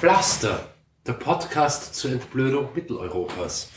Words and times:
Pflaster, 0.00 0.60
der 1.08 1.14
Podcast 1.14 1.96
zur 1.96 2.12
Entblödung 2.12 2.68
Mitteleuropas. 2.72 3.68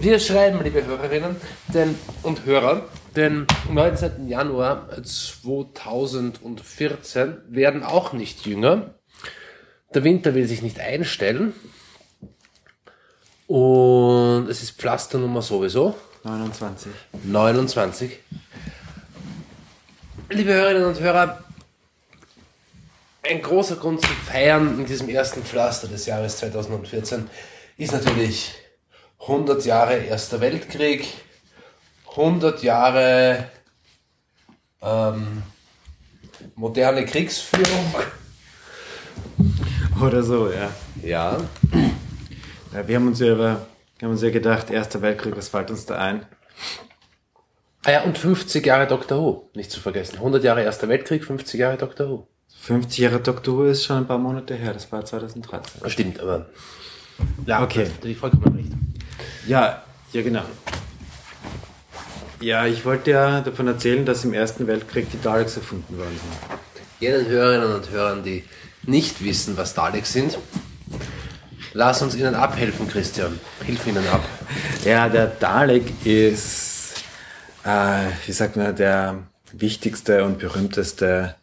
Wir 0.00 0.18
schreiben, 0.18 0.64
liebe 0.64 0.86
Hörerinnen 0.86 1.36
denn, 1.74 1.96
und 2.22 2.46
Hörer, 2.46 2.86
den 3.14 3.46
19. 3.70 4.28
Januar 4.28 4.88
2014 5.02 7.42
werden 7.46 7.82
auch 7.82 8.14
nicht 8.14 8.46
jünger. 8.46 8.94
Der 9.92 10.02
Winter 10.02 10.34
will 10.34 10.46
sich 10.46 10.62
nicht 10.62 10.80
einstellen. 10.80 11.52
Und 13.48 14.48
es 14.48 14.62
ist 14.62 14.80
Pflasternummer 14.80 15.42
sowieso. 15.42 15.94
29. 16.24 16.90
29. 17.24 18.18
Liebe 20.30 20.54
Hörerinnen 20.54 20.86
und 20.86 21.00
Hörer, 21.00 21.44
ein 23.22 23.40
großer 23.40 23.76
Grund 23.76 24.00
zu 24.00 24.08
feiern 24.08 24.78
in 24.80 24.86
diesem 24.86 25.08
ersten 25.08 25.42
Pflaster 25.42 25.88
des 25.88 26.06
Jahres 26.06 26.38
2014 26.38 27.28
ist 27.76 27.92
natürlich 27.92 28.54
100 29.20 29.64
Jahre 29.64 29.96
Erster 29.98 30.40
Weltkrieg, 30.40 31.06
100 32.10 32.62
Jahre 32.62 33.48
ähm, 34.82 35.42
moderne 36.56 37.04
Kriegsführung. 37.04 37.94
Oder 40.02 40.22
so, 40.22 40.50
ja. 40.50 40.70
Ja. 41.02 41.40
ja 42.72 42.88
wir 42.88 42.96
haben 42.96 43.06
uns 43.06 43.20
ja, 43.20 43.32
über, 43.32 43.66
wir 43.98 44.06
haben 44.06 44.12
uns 44.12 44.22
ja 44.22 44.30
gedacht, 44.30 44.70
Erster 44.70 45.00
Weltkrieg, 45.00 45.36
was 45.36 45.48
fällt 45.48 45.70
uns 45.70 45.86
da 45.86 45.98
ein? 45.98 46.26
Ah 47.84 47.92
ja, 47.92 48.02
und 48.02 48.18
50 48.18 48.64
Jahre 48.66 48.88
Dr. 48.88 49.18
Who, 49.18 49.50
nicht 49.54 49.70
zu 49.70 49.80
vergessen. 49.80 50.16
100 50.16 50.42
Jahre 50.42 50.62
Erster 50.62 50.88
Weltkrieg, 50.88 51.24
50 51.24 51.60
Jahre 51.60 51.76
Dr. 51.76 52.08
Who. 52.08 52.31
50 52.62 52.98
Jahre. 52.98 53.20
Who 53.46 53.64
ist 53.64 53.84
schon 53.84 53.98
ein 53.98 54.06
paar 54.06 54.18
Monate 54.18 54.54
her, 54.54 54.72
das 54.72 54.90
war 54.92 55.04
2013. 55.04 55.90
Stimmt, 55.90 56.20
aber. 56.20 56.46
Ja, 57.44 57.62
Okay. 57.62 57.88
Die 58.02 58.14
vollkommen 58.14 58.56
recht. 58.56 58.70
Ja, 59.46 59.82
ja 60.12 60.22
genau. 60.22 60.42
Ja, 62.40 62.66
ich 62.66 62.84
wollte 62.84 63.10
ja 63.10 63.40
davon 63.40 63.66
erzählen, 63.66 64.04
dass 64.04 64.24
im 64.24 64.32
Ersten 64.32 64.66
Weltkrieg 64.66 65.10
die 65.10 65.20
Daleks 65.20 65.56
erfunden 65.56 65.98
worden 65.98 66.18
sind. 66.18 66.60
Jenen 67.00 67.26
Hörerinnen 67.26 67.74
und 67.74 67.90
Hörern, 67.90 68.22
die 68.22 68.44
nicht 68.84 69.22
wissen, 69.24 69.56
was 69.56 69.74
Daleks 69.74 70.12
sind, 70.12 70.38
lass 71.72 72.00
uns 72.00 72.14
ihnen 72.14 72.34
abhelfen, 72.34 72.88
Christian. 72.88 73.40
Hilf 73.64 73.86
ihnen 73.88 74.06
ab. 74.08 74.24
Ja, 74.84 75.08
der 75.08 75.26
Dalek 75.26 76.04
ist, 76.04 77.02
äh, 77.64 78.06
wie 78.26 78.32
sagt 78.32 78.56
man, 78.56 78.74
der 78.74 79.18
wichtigste 79.52 80.24
und 80.24 80.38
berühmteste 80.38 81.34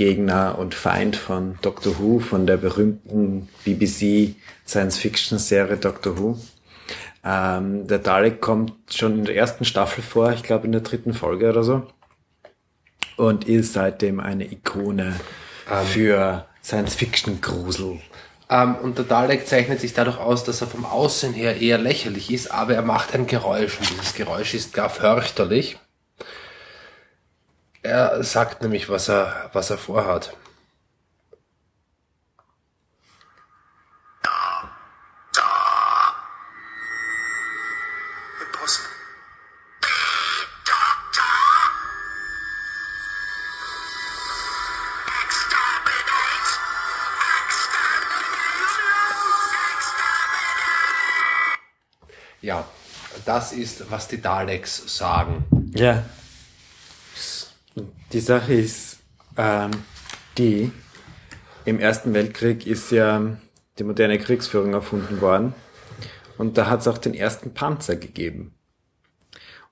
Gegner 0.00 0.56
und 0.58 0.74
Feind 0.74 1.14
von 1.14 1.58
Doctor 1.60 1.98
Who, 1.98 2.20
von 2.20 2.46
der 2.46 2.56
berühmten 2.56 3.50
BBC 3.66 4.34
Science-Fiction-Serie 4.66 5.76
Doctor 5.76 6.18
Who. 6.18 6.38
Ähm, 7.22 7.86
der 7.86 7.98
Dalek 7.98 8.40
kommt 8.40 8.72
schon 8.90 9.18
in 9.18 9.24
der 9.26 9.36
ersten 9.36 9.66
Staffel 9.66 10.02
vor, 10.02 10.32
ich 10.32 10.42
glaube 10.42 10.64
in 10.64 10.72
der 10.72 10.80
dritten 10.80 11.12
Folge 11.12 11.50
oder 11.50 11.62
so. 11.64 11.86
Und 13.18 13.44
ist 13.44 13.74
seitdem 13.74 14.20
eine 14.20 14.50
Ikone 14.50 15.20
für 15.84 16.46
Science-Fiction-Grusel. 16.64 18.00
Ähm, 18.48 18.76
und 18.76 18.96
der 18.96 19.04
Dalek 19.04 19.46
zeichnet 19.46 19.80
sich 19.80 19.92
dadurch 19.92 20.16
aus, 20.16 20.44
dass 20.44 20.62
er 20.62 20.66
vom 20.66 20.86
Aussehen 20.86 21.34
her 21.34 21.60
eher 21.60 21.76
lächerlich 21.76 22.32
ist, 22.32 22.50
aber 22.50 22.72
er 22.72 22.80
macht 22.80 23.14
ein 23.14 23.26
Geräusch 23.26 23.78
und 23.78 23.90
dieses 23.90 24.14
Geräusch 24.14 24.54
ist 24.54 24.72
gar 24.72 24.88
fürchterlich. 24.88 25.76
Er 27.82 28.22
sagt 28.22 28.60
nämlich, 28.62 28.90
was 28.90 29.08
er, 29.08 29.48
was 29.54 29.70
er 29.70 29.78
vorhat. 29.78 30.36
Impossible. 38.42 38.90
Exterminate! 45.24 46.60
Ja, 52.42 52.64
das 53.24 53.52
ist, 53.52 53.90
was 53.90 54.06
die 54.08 54.20
Daleks 54.20 54.96
sagen. 54.96 55.44
Ja. 55.74 56.04
Die 58.12 58.20
Sache 58.20 58.54
ist, 58.54 58.98
ähm, 59.36 59.70
die, 60.38 60.70
im 61.64 61.78
Ersten 61.78 62.14
Weltkrieg 62.14 62.66
ist 62.66 62.90
ja 62.90 63.36
die 63.78 63.84
moderne 63.84 64.18
Kriegsführung 64.18 64.72
erfunden 64.72 65.20
worden. 65.20 65.54
Und 66.38 66.56
da 66.56 66.68
hat 66.68 66.80
es 66.80 66.88
auch 66.88 66.98
den 66.98 67.14
ersten 67.14 67.52
Panzer 67.52 67.96
gegeben. 67.96 68.54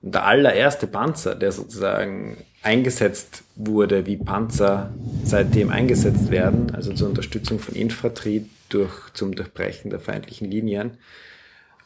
Und 0.01 0.15
der 0.15 0.25
allererste 0.25 0.87
Panzer, 0.87 1.35
der 1.35 1.51
sozusagen 1.51 2.37
eingesetzt 2.61 3.43
wurde, 3.55 4.05
wie 4.05 4.17
Panzer 4.17 4.93
seitdem 5.23 5.69
eingesetzt 5.69 6.31
werden, 6.31 6.73
also 6.73 6.93
zur 6.93 7.09
Unterstützung 7.09 7.59
von 7.59 7.75
Infanterie 7.75 8.49
durch, 8.69 9.11
zum 9.13 9.35
Durchbrechen 9.35 9.89
der 9.89 9.99
feindlichen 9.99 10.49
Linien, 10.49 10.97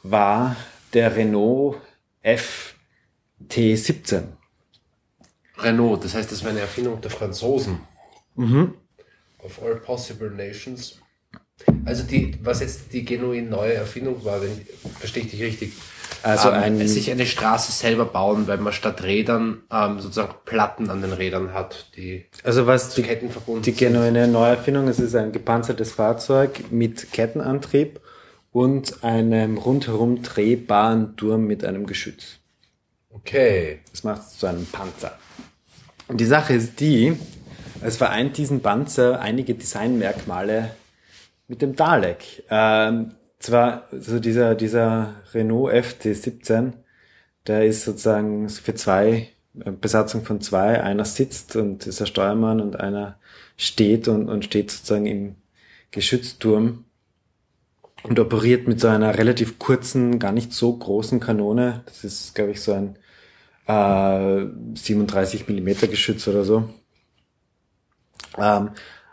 war 0.04 0.56
der 0.94 1.16
Renault 1.16 1.78
FT17. 2.24 4.24
Renault, 5.58 6.04
das 6.04 6.16
heißt, 6.16 6.32
das 6.32 6.44
war 6.44 6.52
eine 6.52 6.62
Erfindung 6.62 7.00
der 7.02 7.12
Franzosen. 7.12 7.80
Of 8.38 9.62
all 9.64 9.76
possible 9.76 10.30
nations. 10.32 11.00
Also 11.86 12.04
die, 12.04 12.36
was 12.42 12.62
jetzt 12.62 12.92
die 12.94 13.06
genuin 13.06 13.50
neue 13.50 13.74
Erfindung 13.74 14.24
war, 14.26 14.42
wenn, 14.42 14.66
verstehe 15.00 15.24
ich 15.24 15.32
dich 15.32 15.42
richtig. 15.42 15.74
Also 16.24 16.50
ähm, 16.50 16.56
ein- 16.56 16.88
sich 16.88 17.12
eine 17.12 17.26
Straße 17.26 17.72
selber 17.72 18.06
bauen, 18.06 18.48
weil 18.48 18.58
man 18.58 18.74
statt 18.74 19.04
Rädern 19.04 19.62
ähm, 19.72 20.00
sozusagen 20.00 20.34
Platten 20.46 20.90
an 20.90 21.02
den 21.02 21.14
Rädern 21.14 21.54
hat, 21.54 21.88
die 21.96 22.26
Also 22.44 22.66
was 22.66 22.96
die, 22.96 23.04
Ketten 23.04 23.30
verbunden 23.30 23.62
die 23.64 23.74
genuine 23.74 24.28
Neuerfindung, 24.28 24.88
es 24.88 25.00
ist 25.00 25.16
ein 25.16 25.32
gepanzertes 25.32 25.92
Fahrzeug 25.92 26.72
mit 26.72 27.12
Kettenantrieb 27.12 28.00
und 28.52 29.04
einem 29.04 29.58
rundherum 29.58 30.22
drehbaren 30.24 31.16
Turm 31.18 31.46
mit 31.46 31.64
einem 31.66 31.86
Geschütz. 31.86 32.40
Okay. 33.12 33.80
Das 33.92 34.04
macht 34.04 34.22
es 34.24 34.38
zu 34.40 34.48
einem 34.48 34.66
Panzer. 34.66 35.18
Und 36.14 36.20
die 36.20 36.26
Sache 36.26 36.54
ist 36.54 36.80
die, 36.80 37.18
es 37.82 37.98
vereint 37.98 38.38
diesen 38.38 38.60
Panzer 38.60 39.20
einige 39.20 39.56
Designmerkmale 39.56 40.70
mit 41.48 41.64
dem 41.64 41.76
Dalek. 41.76 42.44
Ähm, 42.52 43.16
zwar, 43.40 43.88
also 43.92 44.20
dieser, 44.20 44.54
dieser 44.54 45.16
Renault 45.34 45.74
FT17, 45.74 46.74
der 47.48 47.66
ist 47.66 47.84
sozusagen 47.84 48.48
für 48.48 48.76
zwei, 48.76 49.30
äh, 49.60 49.72
Besatzung 49.72 50.24
von 50.24 50.40
zwei, 50.40 50.84
einer 50.84 51.04
sitzt 51.04 51.56
und 51.56 51.88
ist 51.88 52.00
der 52.00 52.06
Steuermann 52.06 52.62
und 52.62 52.80
einer 52.80 53.18
steht 53.58 54.08
und, 54.08 54.30
und 54.30 54.46
steht 54.46 54.70
sozusagen 54.70 55.08
im 55.08 55.36
Geschützturm 55.90 56.86
und 58.04 58.20
operiert 58.20 58.68
mit 58.68 58.80
so 58.80 58.88
einer 58.88 59.18
relativ 59.18 59.58
kurzen, 59.58 60.20
gar 60.20 60.32
nicht 60.32 60.54
so 60.54 60.78
großen 60.78 61.20
Kanone. 61.20 61.82
Das 61.88 62.04
ist, 62.04 62.36
glaube 62.36 62.52
ich, 62.52 62.62
so 62.62 62.74
ein 62.74 63.00
äh, 63.68 64.46
37 64.76 65.48
Millimeter 65.48 65.88
Geschütz 65.88 66.28
oder 66.28 66.44
so. 66.44 66.70
Ähm, 68.38 68.72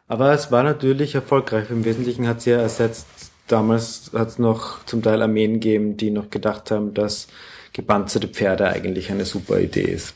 aber 0.09 0.33
es 0.33 0.51
war 0.51 0.63
natürlich 0.63 1.15
erfolgreich. 1.15 1.71
Im 1.71 1.85
Wesentlichen 1.85 2.27
hat 2.27 2.43
sie 2.43 2.51
ja 2.51 2.59
ersetzt, 2.59 3.07
damals 3.47 4.11
hat 4.13 4.29
es 4.29 4.39
noch 4.39 4.85
zum 4.85 5.03
Teil 5.03 5.23
Armeen 5.23 5.55
gegeben, 5.55 5.97
die 5.97 6.11
noch 6.11 6.31
gedacht 6.31 6.71
haben, 6.71 6.95
dass 6.95 7.29
gepanzerte 7.73 8.29
Pferde 8.29 8.69
eigentlich 8.69 9.11
eine 9.11 9.25
super 9.25 9.61
Idee 9.61 9.83
ist. 9.83 10.15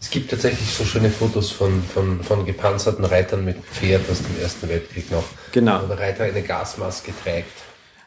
Es 0.00 0.10
gibt 0.10 0.30
tatsächlich 0.30 0.68
so 0.70 0.84
schöne 0.84 1.10
Fotos 1.10 1.50
von, 1.50 1.82
von, 1.82 2.22
von 2.22 2.44
gepanzerten 2.44 3.04
Reitern 3.04 3.44
mit 3.44 3.56
Pferd 3.64 4.02
aus 4.10 4.22
dem 4.22 4.38
Ersten 4.40 4.68
Weltkrieg 4.68 5.10
noch. 5.10 5.24
Genau. 5.52 5.82
Wo 5.82 5.86
der 5.86 5.98
Reiter 5.98 6.24
eine 6.24 6.42
Gasmaske 6.42 7.12
trägt. 7.22 7.50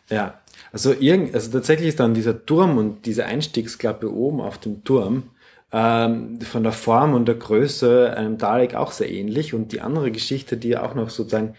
Ja, 0.10 0.40
also 0.72 0.94
irgend, 0.94 1.34
also 1.34 1.52
tatsächlich 1.52 1.90
ist 1.90 2.00
dann 2.00 2.14
dieser 2.14 2.46
Turm 2.46 2.78
und 2.78 3.06
diese 3.06 3.26
Einstiegsklappe 3.26 4.14
oben 4.14 4.42
auf 4.42 4.58
dem 4.58 4.84
Turm 4.84 5.24
ähm, 5.72 6.40
von 6.42 6.64
der 6.64 6.72
Form 6.72 7.14
und 7.14 7.28
der 7.28 7.36
Größe 7.36 8.16
einem 8.16 8.38
Dalek 8.38 8.76
auch 8.76 8.92
sehr 8.92 9.10
ähnlich. 9.12 9.54
Und 9.54 9.72
die 9.72 9.82
andere 9.82 10.12
Geschichte, 10.12 10.58
die 10.58 10.78
auch 10.78 10.96
noch 10.96 11.10
sozusagen 11.10 11.56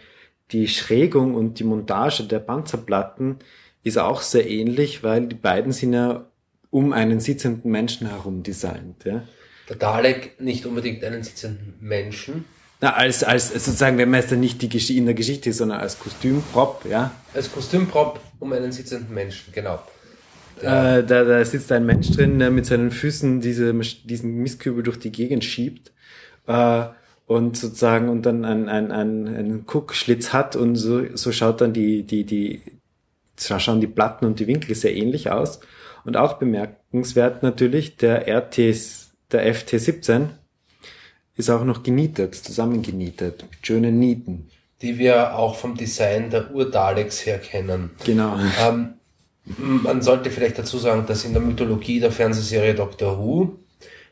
die 0.51 0.67
Schrägung 0.67 1.35
und 1.35 1.59
die 1.59 1.63
Montage 1.63 2.23
der 2.23 2.39
Panzerplatten 2.39 3.37
ist 3.83 3.97
auch 3.97 4.21
sehr 4.21 4.49
ähnlich, 4.49 5.03
weil 5.03 5.27
die 5.27 5.35
beiden 5.35 5.71
sind 5.71 5.93
ja 5.93 6.25
um 6.71 6.93
einen 6.93 7.19
sitzenden 7.19 7.71
Menschen 7.71 8.09
herum 8.09 8.43
designt. 8.43 9.05
Ja? 9.05 9.23
Der 9.69 9.75
Dalek 9.75 10.39
nicht 10.41 10.65
unbedingt 10.65 11.03
einen 11.03 11.23
sitzenden 11.23 11.75
Menschen. 11.79 12.45
Na, 12.81 12.93
als, 12.93 13.23
als 13.23 13.49
sozusagen, 13.49 13.97
wenn 13.97 14.09
man 14.09 14.21
es 14.21 14.27
dann 14.27 14.39
nicht 14.39 14.61
die, 14.61 14.69
Gesch- 14.69 14.95
in 14.95 15.05
der 15.05 15.13
Geschichte 15.13 15.51
sondern 15.51 15.79
als 15.81 15.99
Kostümprop, 15.99 16.85
ja, 16.89 17.11
Als 17.33 17.51
Kostümprop 17.51 18.19
um 18.39 18.53
einen 18.53 18.71
sitzenden 18.71 19.13
Menschen, 19.13 19.51
genau. 19.53 19.79
Äh, 20.61 21.03
da, 21.03 21.23
da 21.23 21.43
sitzt 21.43 21.71
ein 21.71 21.85
Mensch 21.85 22.11
drin, 22.11 22.39
der 22.39 22.51
mit 22.51 22.65
seinen 22.65 22.91
Füßen 22.91 23.41
diese, 23.41 23.73
diesen 23.73 24.35
Mistkübel 24.37 24.83
durch 24.83 24.99
die 24.99 25.11
Gegend 25.11 25.43
schiebt. 25.43 25.91
Äh, 26.47 26.85
und 27.27 27.57
sozusagen 27.57 28.09
und 28.09 28.25
dann 28.25 28.43
einen, 28.43 28.67
einen, 28.69 28.91
einen, 28.91 29.27
einen 29.27 29.65
Guckschlitz 29.67 30.33
hat 30.33 30.55
und 30.55 30.75
so, 30.75 31.15
so 31.15 31.31
schaut 31.31 31.61
dann 31.61 31.73
die, 31.73 32.01
die, 32.01 32.23
die, 32.23 32.63
so 33.35 33.59
schauen 33.59 33.81
die 33.81 33.87
Platten 33.87 34.25
und 34.25 34.39
die 34.39 34.47
Winkel 34.47 34.73
sehr 34.73 34.95
ähnlich 34.95 35.29
aus. 35.29 35.59
Und 36.05 36.17
auch 36.17 36.39
bemerkenswert 36.39 37.43
natürlich, 37.43 37.97
der 37.97 38.27
RT, 38.27 38.57
der 39.31 39.55
FT17 39.55 40.29
ist 41.39 41.49
auch 41.49 41.63
noch 41.63 41.83
genietet, 41.83 42.35
zusammengenietet, 42.35 43.45
mit 43.49 43.65
schönen 43.65 43.97
Nieten. 43.97 44.49
Die 44.81 44.97
wir 44.97 45.37
auch 45.37 45.55
vom 45.55 45.75
Design 45.75 46.29
der 46.29 46.53
Ur-Daleks 46.53 47.25
her 47.25 47.39
kennen. 47.39 47.91
Genau. 48.05 48.37
Ähm, 48.61 48.95
man 49.57 50.01
sollte 50.01 50.31
vielleicht 50.31 50.59
dazu 50.59 50.77
sagen, 50.77 51.05
dass 51.07 51.23
in 51.23 51.31
der 51.31 51.41
Mythologie 51.41 52.01
der 52.01 52.11
Fernsehserie 52.11 52.75
Doctor 52.75 53.17
Who 53.17 53.57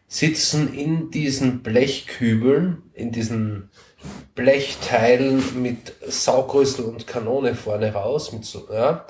sitzen 0.08 0.74
in 0.74 1.12
diesen 1.12 1.64
Blechkübeln, 1.64 2.82
in 2.94 3.12
diesen 3.12 3.72
Blechteilen 4.34 5.44
mit 5.62 5.96
Saugrüssel 6.08 6.86
und 6.86 7.08
Kanone 7.08 7.56
vorne 7.56 7.92
raus, 7.92 8.32
mit 8.32 8.46
so, 8.46 8.70
ja, 8.72 9.06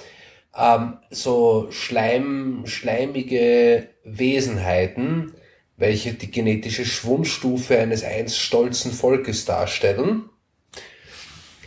ähm, 0.57 0.97
so 1.11 1.67
Schleim, 1.69 2.63
schleimige 2.65 3.89
Wesenheiten, 4.03 5.33
welche 5.77 6.13
die 6.13 6.31
genetische 6.31 6.85
Schwundstufe 6.85 7.77
eines 7.77 8.03
einst 8.03 8.37
stolzen 8.39 8.91
Volkes 8.91 9.45
darstellen, 9.45 10.23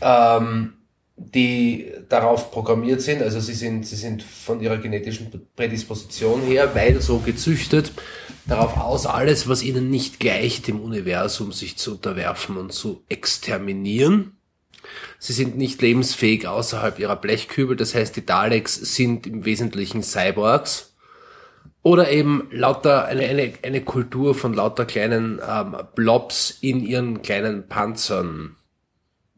ähm, 0.03 0.75
die 1.17 1.93
darauf 2.09 2.51
programmiert 2.51 3.03
sind, 3.03 3.23
also 3.23 3.41
sie 3.41 3.55
sind, 3.55 3.87
sie 3.87 3.97
sind 3.97 4.23
von 4.23 4.61
ihrer 4.61 4.79
genetischen 4.79 5.31
Prädisposition 5.55 6.43
her, 6.43 6.75
weil 6.75 7.01
so 7.01 7.19
gezüchtet, 7.19 7.93
darauf 8.47 8.77
aus, 8.79 9.07
alles, 9.07 9.47
was 9.47 9.63
ihnen 9.63 9.91
nicht 9.91 10.19
gleicht 10.19 10.69
im 10.69 10.81
Universum, 10.81 11.53
sich 11.53 11.77
zu 11.77 11.93
unterwerfen 11.93 12.57
und 12.57 12.73
zu 12.73 13.05
exterminieren. 13.09 14.37
Sie 15.19 15.35
sind 15.35 15.59
nicht 15.59 15.83
lebensfähig 15.83 16.49
außerhalb 16.49 16.99
ihrer 16.99 17.17
Blechkübel, 17.17 17.77
das 17.77 17.95
heißt, 17.95 18.17
die 18.17 18.25
Daleks 18.25 18.75
sind 18.75 19.27
im 19.27 19.45
Wesentlichen 19.45 20.03
Cyborgs. 20.03 20.90
Oder 21.83 22.11
eben 22.11 22.49
lauter 22.51 23.07
eine, 23.07 23.23
eine, 23.27 23.53
eine 23.63 23.81
Kultur 23.81 24.35
von 24.35 24.53
lauter 24.53 24.85
kleinen 24.85 25.41
ähm, 25.47 25.77
Blobs 25.95 26.59
in 26.61 26.85
ihren 26.85 27.23
kleinen 27.23 27.69
Panzern, 27.69 28.57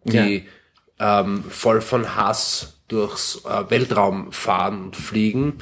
die 0.04 0.46
ähm, 0.98 1.44
voll 1.48 1.80
von 1.80 2.16
Hass 2.16 2.80
durchs 2.88 3.44
äh, 3.44 3.70
Weltraum 3.70 4.32
fahren 4.32 4.86
und 4.86 4.96
fliegen. 4.96 5.54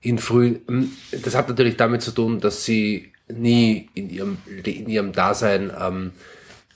In 0.00 0.18
frühen, 0.18 0.96
das 1.24 1.34
hat 1.34 1.48
natürlich 1.48 1.76
damit 1.76 2.02
zu 2.02 2.12
tun, 2.12 2.38
dass 2.40 2.64
sie 2.64 3.12
nie 3.28 3.90
in 3.94 4.08
ihrem, 4.08 4.38
in 4.64 4.88
ihrem 4.88 5.12
Dasein 5.12 5.72
ähm, 5.78 6.12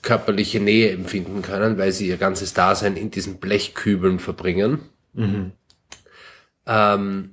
körperliche 0.01 0.59
Nähe 0.59 0.91
empfinden 0.91 1.41
können, 1.41 1.77
weil 1.77 1.93
sie 1.93 2.07
ihr 2.07 2.17
ganzes 2.17 2.53
Dasein 2.53 2.97
in 2.97 3.11
diesen 3.11 3.37
Blechkübeln 3.37 4.19
verbringen. 4.19 4.81
Ähm, 6.67 7.32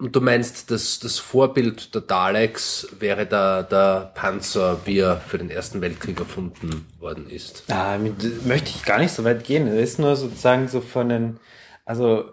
und 0.00 0.16
du 0.16 0.20
meinst, 0.20 0.70
dass 0.70 0.98
das 0.98 1.18
Vorbild 1.18 1.94
der 1.94 2.00
Daleks 2.00 2.88
wäre 2.98 3.26
der, 3.26 3.64
der 3.64 4.12
Panzer, 4.14 4.80
wie 4.86 4.98
er 4.98 5.20
für 5.20 5.36
den 5.36 5.50
Ersten 5.50 5.82
Weltkrieg 5.82 6.18
erfunden 6.18 6.86
worden 6.98 7.28
ist. 7.28 7.64
Ah, 7.68 7.98
möchte 7.98 8.70
ich 8.70 8.84
gar 8.84 8.98
nicht 8.98 9.12
so 9.12 9.24
weit 9.24 9.44
gehen. 9.44 9.66
Es 9.66 9.90
ist 9.90 9.98
nur 9.98 10.16
sozusagen 10.16 10.68
so 10.68 10.80
von 10.80 11.10
den, 11.10 11.40
also 11.84 12.30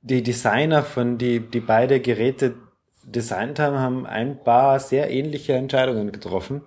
die 0.00 0.22
Designer 0.22 0.84
von 0.84 1.18
die, 1.18 1.40
die 1.40 1.60
beide 1.60 2.00
Geräte 2.00 2.54
designt 3.02 3.58
haben, 3.58 3.78
haben 3.78 4.06
ein 4.06 4.42
paar 4.42 4.78
sehr 4.78 5.10
ähnliche 5.10 5.54
Entscheidungen 5.54 6.12
getroffen. 6.12 6.62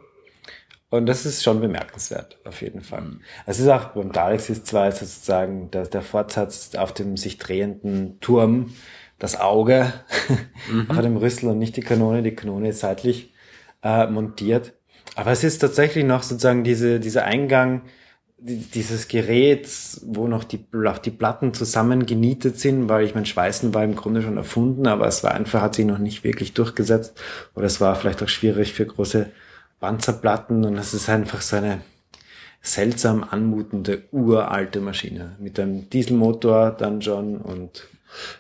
Und 0.89 1.06
das 1.06 1.25
ist 1.25 1.44
schon 1.44 1.60
bemerkenswert, 1.60 2.39
auf 2.45 2.62
jeden 2.62 2.81
Fall. 2.81 3.19
Es 3.45 3.60
ist 3.60 3.68
auch 3.68 3.89
beim 3.89 4.12
Daleks 4.12 4.50
ist 4.50 4.68
zwar 4.68 4.92
sozusagen 4.92 5.69
der, 5.72 5.86
der 5.88 6.01
Fortsatz 6.01 6.75
auf 6.75 6.94
dem 6.94 7.18
sich 7.18 7.38
drehenden 7.38 8.19
Turm, 8.22 8.74
das 9.19 9.40
Auge 9.40 9.92
auf 10.90 11.02
dem 11.02 11.18
Rüssel 11.18 11.50
und 11.50 11.60
nicht 11.60 11.75
die 11.78 11.81
Kanone. 11.81 12.24
Die 12.24 12.36
Kanone 12.36 12.69
ist 12.69 12.80
seitlich 12.81 13.34
äh, 13.84 14.08
montiert. 14.08 14.74
Aber 15.16 15.31
es 15.31 15.44
ist 15.44 15.60
tatsächlich 15.60 16.06
noch 16.06 16.24
sozusagen 16.24 16.64
diese, 16.64 17.00
dieser 17.00 17.24
Eingang 17.25 17.81
die- 18.40 18.58
dieses 18.58 19.08
Gerät, 19.08 19.68
wo 20.04 20.28
noch 20.28 20.44
die, 20.44 20.64
auch 20.88 21.00
die 21.00 21.10
Platten 21.10 21.56
zusammengenietet 21.56 22.60
sind, 22.60 22.88
weil 22.88 23.04
ich 23.04 23.16
mein 23.16 23.25
Schweißen 23.25 23.74
war 23.74 23.84
im 23.84 23.96
Grunde 23.96 24.22
schon 24.22 24.38
erfunden, 24.38 24.86
aber 24.86 25.08
es 25.08 25.24
war 25.24 25.34
einfach, 25.34 25.62
hat 25.62 25.74
sich 25.74 25.86
noch 25.88 25.98
nicht 25.98 26.24
wirklich 26.24 26.54
durchgesetzt. 26.54 27.20
Oder 27.56 27.66
es 27.66 27.81
war 27.81 27.96
vielleicht 27.96 28.22
auch 28.22 28.28
schwierig 28.30 28.74
für 28.74 28.86
große 28.86 29.31
Panzerplatten 29.80 30.66
und 30.66 30.78
es 30.78 30.94
ist 30.94 31.10
einfach 31.10 31.42
so 31.42 31.56
eine 31.56 31.80
seltsam 32.62 33.24
anmutende, 33.24 34.04
uralte 34.12 34.81
Maschine. 34.81 35.36
Mit 35.40 35.60
einem 35.60 35.90
Dieselmotor 35.90 36.72
dann 36.72 37.02
schon 37.02 37.38
und 37.38 37.88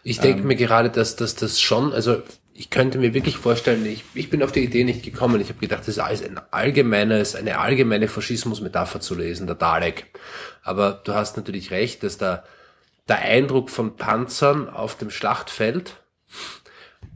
Ich 0.03 0.19
denke 0.19 0.43
mir 0.43 0.55
gerade, 0.55 0.89
dass, 0.89 1.15
dass 1.15 1.35
das 1.35 1.61
schon, 1.61 1.93
also 1.93 2.21
ich 2.53 2.71
könnte 2.71 2.97
mir 2.97 3.13
wirklich 3.13 3.37
vorstellen, 3.37 3.85
ich, 3.85 4.03
ich 4.15 4.31
bin 4.31 4.41
auf 4.41 4.51
die 4.51 4.63
Idee 4.63 4.83
nicht 4.83 5.03
gekommen. 5.03 5.39
Ich 5.39 5.49
habe 5.49 5.59
gedacht, 5.59 5.81
das 5.81 5.89
ist 5.89 5.99
alles 5.99 6.23
ein 6.23 6.41
allgemeines, 6.49 7.35
eine 7.35 7.59
allgemeine 7.59 8.07
Faschismusmetapher 8.07 8.99
zu 8.99 9.13
lesen, 9.13 9.45
der 9.45 9.55
Dalek. 9.55 10.07
Aber 10.63 11.01
du 11.03 11.13
hast 11.13 11.37
natürlich 11.37 11.69
recht, 11.69 12.01
dass 12.01 12.17
der, 12.17 12.43
der 13.07 13.19
Eindruck 13.19 13.69
von 13.69 13.95
Panzern 13.95 14.69
auf 14.69 14.97
dem 14.97 15.11
Schlachtfeld, 15.11 15.97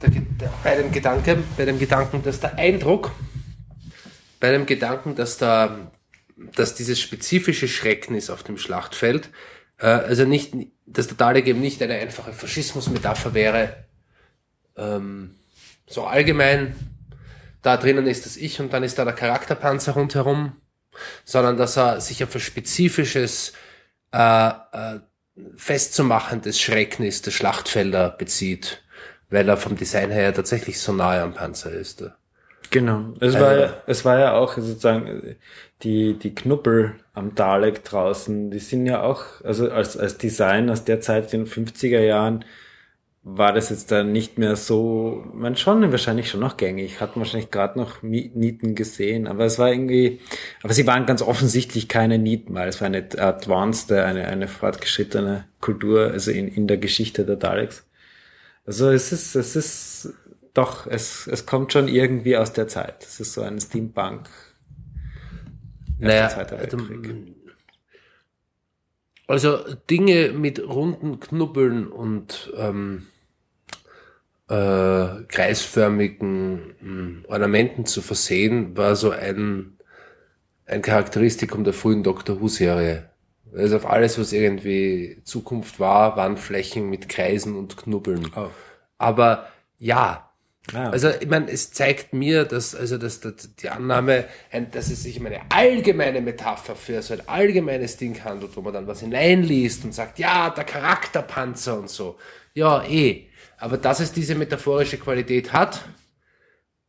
der, 0.01 0.12
der, 0.12 0.54
bei 0.63 0.75
dem 0.75 0.92
Gedanken, 0.92 1.44
bei 1.57 1.65
dem 1.65 1.80
Gedanken, 1.80 2.21
dass 2.21 2.39
der 2.39 2.57
Eindruck, 2.59 3.12
bei 4.39 4.51
dem 4.51 4.68
Gedanken, 4.68 5.15
dass 5.15 5.38
da, 5.39 5.92
dass 6.56 6.75
dieses 6.75 7.00
spezifische 7.00 7.68
Schrecknis 7.68 8.30
auf 8.30 8.44
dem 8.44 8.59
Schlachtfeld, 8.59 9.31
äh, 9.81 9.88
also 9.88 10.25
nicht, 10.25 10.54
dass 10.86 11.07
der 11.07 11.18
Dalek 11.18 11.48
eben 11.48 11.60
nicht 11.60 11.81
eine 11.81 11.95
einfache 11.95 12.33
Faschismusmetapher 12.33 13.33
wäre, 13.33 13.86
ähm, 14.78 15.36
so 15.88 16.06
allgemein, 16.06 16.75
da 17.62 17.78
drinnen 17.78 18.07
ist 18.07 18.25
das 18.25 18.38
Ich 18.38 18.60
und 18.60 18.72
dann 18.74 18.83
ist 18.83 18.98
da 18.98 19.06
der 19.06 19.13
Charakterpanzer 19.13 19.94
rundherum, 19.94 20.54
sondern 21.25 21.57
dass 21.57 21.78
er 21.78 22.00
sich 22.00 22.24
auf 22.24 22.33
ein 22.33 22.42
spezifisches, 22.42 23.54
äh, 24.13 24.50
äh, 24.50 25.00
festzumachendes 25.56 26.60
Schrecknis 26.60 27.22
der 27.22 27.31
Schlachtfelder 27.31 28.10
bezieht, 28.10 28.83
weil 29.30 29.48
er 29.48 29.57
vom 29.57 29.75
Design 29.75 30.12
her 30.12 30.33
tatsächlich 30.33 30.80
so 30.80 30.94
nahe 30.94 31.22
am 31.22 31.33
Panzer 31.33 31.72
ist. 31.72 32.04
Genau. 32.69 33.13
Es 33.19 33.33
war 33.33 33.57
ja, 33.57 33.74
es 33.88 34.06
war 34.06 34.19
ja 34.19 34.33
auch 34.33 34.56
sozusagen 34.56 35.35
die, 35.83 36.18
die 36.18 36.35
Knuppel 36.35 36.95
am 37.14 37.35
Dalek 37.35 37.83
draußen, 37.83 38.52
die 38.52 38.59
sind 38.59 38.85
ja 38.85 39.04
auch, 39.04 39.42
also 39.44 39.69
als, 39.71 39.97
als 39.97 40.18
Design 40.18 40.69
aus 40.69 40.85
der 40.85 41.02
Zeit 41.02 41.33
in 41.33 41.45
den 41.45 41.52
50er 41.52 42.00
Jahren 42.00 42.45
war 43.23 43.54
das 43.54 43.69
jetzt 43.69 43.92
dann 43.92 44.11
nicht 44.11 44.40
mehr 44.40 44.56
so, 44.56 45.23
man 45.33 45.56
schon 45.56 45.92
wahrscheinlich 45.92 46.30
schon 46.30 46.40
noch 46.40 46.57
gängig, 46.57 47.02
hat 47.02 47.16
wahrscheinlich 47.16 47.52
gerade 47.52 47.78
noch 47.78 48.02
Nieten 48.02 48.73
gesehen, 48.73 49.28
aber 49.28 49.45
es 49.45 49.59
war 49.59 49.71
irgendwie, 49.71 50.19
aber 50.64 50.73
sie 50.73 50.88
waren 50.88 51.06
ganz 51.06 51.21
offensichtlich 51.21 51.88
keine 51.88 52.18
Nieten, 52.18 52.56
weil 52.56 52.68
es 52.68 52.81
war 52.81 52.88
eine 52.88 53.07
advanced, 53.18 53.92
eine, 53.92 54.28
eine 54.28 54.47
fortgeschrittene 54.47 55.45
Kultur, 55.59 56.09
also 56.11 56.31
in, 56.31 56.47
in 56.47 56.66
der 56.66 56.78
Geschichte 56.78 57.23
der 57.23 57.35
Daleks. 57.35 57.85
Also 58.66 58.90
es 58.90 59.11
ist, 59.11 59.35
es 59.35 59.56
ist 59.56 60.14
doch, 60.54 60.88
es, 60.88 61.28
es 61.28 61.45
kommt 61.45 61.73
schon 61.73 61.88
irgendwie 61.88 62.38
aus 62.38 62.54
der 62.54 62.68
Zeit. 62.68 63.04
Es 63.04 63.19
ist 63.19 63.33
so 63.33 63.42
ein 63.42 63.59
Steampunk. 63.59 64.30
Naja, 66.02 66.30
Zweiter 66.30 66.60
Weltkrieg. 66.60 67.36
also 69.28 69.58
Dinge 69.90 70.31
mit 70.34 70.60
runden 70.60 71.20
Knubbeln 71.20 71.88
und 71.88 72.52
ähm, 72.58 73.08
äh, 74.50 75.24
kreisförmigen 75.28 76.76
mh, 76.81 77.30
Ornamenten 77.30 77.86
zu 77.86 78.02
versehen, 78.02 78.76
war 78.76 78.96
so 78.96 79.12
ein, 79.12 79.78
ein 80.66 80.81
Charakteristikum 80.81 81.64
der 81.64 81.74
frühen 81.74 82.04
Doctor 82.04 82.42
Who-Serie. 82.42 83.10
Also 83.54 83.78
auf 83.78 83.86
alles, 83.86 84.18
was 84.20 84.34
irgendwie 84.34 85.22
Zukunft 85.24 85.80
war, 85.80 86.18
waren 86.18 86.38
Flächen 86.38 86.90
mit 86.90 87.10
Kreisen 87.10 87.56
und 87.56 87.78
Knubbeln. 87.78 88.31
Oh. 88.36 88.50
Aber 88.98 89.48
ja, 89.78 90.31
Ah, 90.73 90.89
also 90.89 91.09
ich 91.09 91.27
meine, 91.27 91.49
es 91.49 91.71
zeigt 91.71 92.13
mir, 92.13 92.45
dass 92.45 92.75
also 92.75 92.97
dass, 92.97 93.19
dass 93.19 93.56
die 93.56 93.69
Annahme, 93.69 94.25
dass 94.71 94.89
es 94.89 95.03
sich 95.03 95.19
um 95.19 95.25
eine 95.25 95.41
allgemeine 95.49 96.21
Metapher 96.21 96.75
für 96.75 97.01
so 97.01 97.15
ein 97.15 97.27
allgemeines 97.27 97.97
Ding 97.97 98.23
handelt, 98.23 98.56
wo 98.56 98.61
man 98.61 98.73
dann 98.73 98.87
was 98.87 98.99
hineinliest 98.99 99.83
und 99.83 99.94
sagt, 99.94 100.19
ja, 100.19 100.49
der 100.51 100.63
Charakterpanzer 100.63 101.80
und 101.80 101.89
so. 101.89 102.18
Ja, 102.53 102.83
eh. 102.85 103.27
Aber 103.57 103.77
dass 103.77 103.99
es 103.99 104.11
diese 104.11 104.35
metaphorische 104.35 104.97
Qualität 104.97 105.51
hat, 105.51 105.81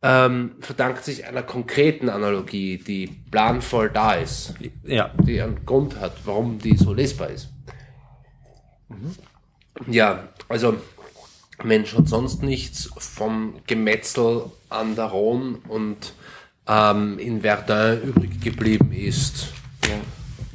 ähm, 0.03 0.55
verdankt 0.59 1.03
sich 1.03 1.25
einer 1.25 1.43
konkreten 1.43 2.09
Analogie, 2.09 2.77
die 2.77 3.07
planvoll 3.07 3.89
da 3.89 4.13
ist, 4.13 4.53
ja. 4.83 5.11
die 5.25 5.41
einen 5.41 5.65
Grund 5.65 5.99
hat, 5.99 6.13
warum 6.25 6.59
die 6.59 6.75
so 6.75 6.93
lesbar 6.93 7.29
ist. 7.29 7.49
Ja, 9.87 10.29
also 10.49 10.77
Mensch 11.61 11.95
hat 11.95 12.07
sonst 12.07 12.41
nichts 12.41 12.89
vom 12.97 13.55
Gemetzel 13.67 14.45
an 14.69 14.95
der 14.95 15.05
Rhone 15.05 15.59
und 15.67 16.13
ähm, 16.67 17.19
in 17.19 17.41
Verdun 17.41 18.01
übrig 18.01 18.41
geblieben 18.41 18.91
ist. 18.91 19.47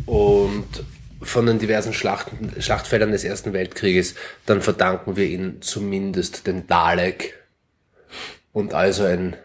Und 0.07 0.85
von 1.21 1.47
den 1.47 1.59
diversen 1.59 1.93
Schlachten, 1.93 2.61
Schlachtfeldern 2.61 3.12
des 3.12 3.25
Ersten 3.25 3.52
Weltkrieges, 3.52 4.14
dann 4.47 4.62
verdanken 4.62 5.17
wir 5.17 5.26
ihnen 5.26 5.61
zumindest 5.62 6.47
den 6.47 6.67
Dalek. 6.67 7.35
Und 8.52 8.73
also 8.73 9.05
ein, 9.05 9.37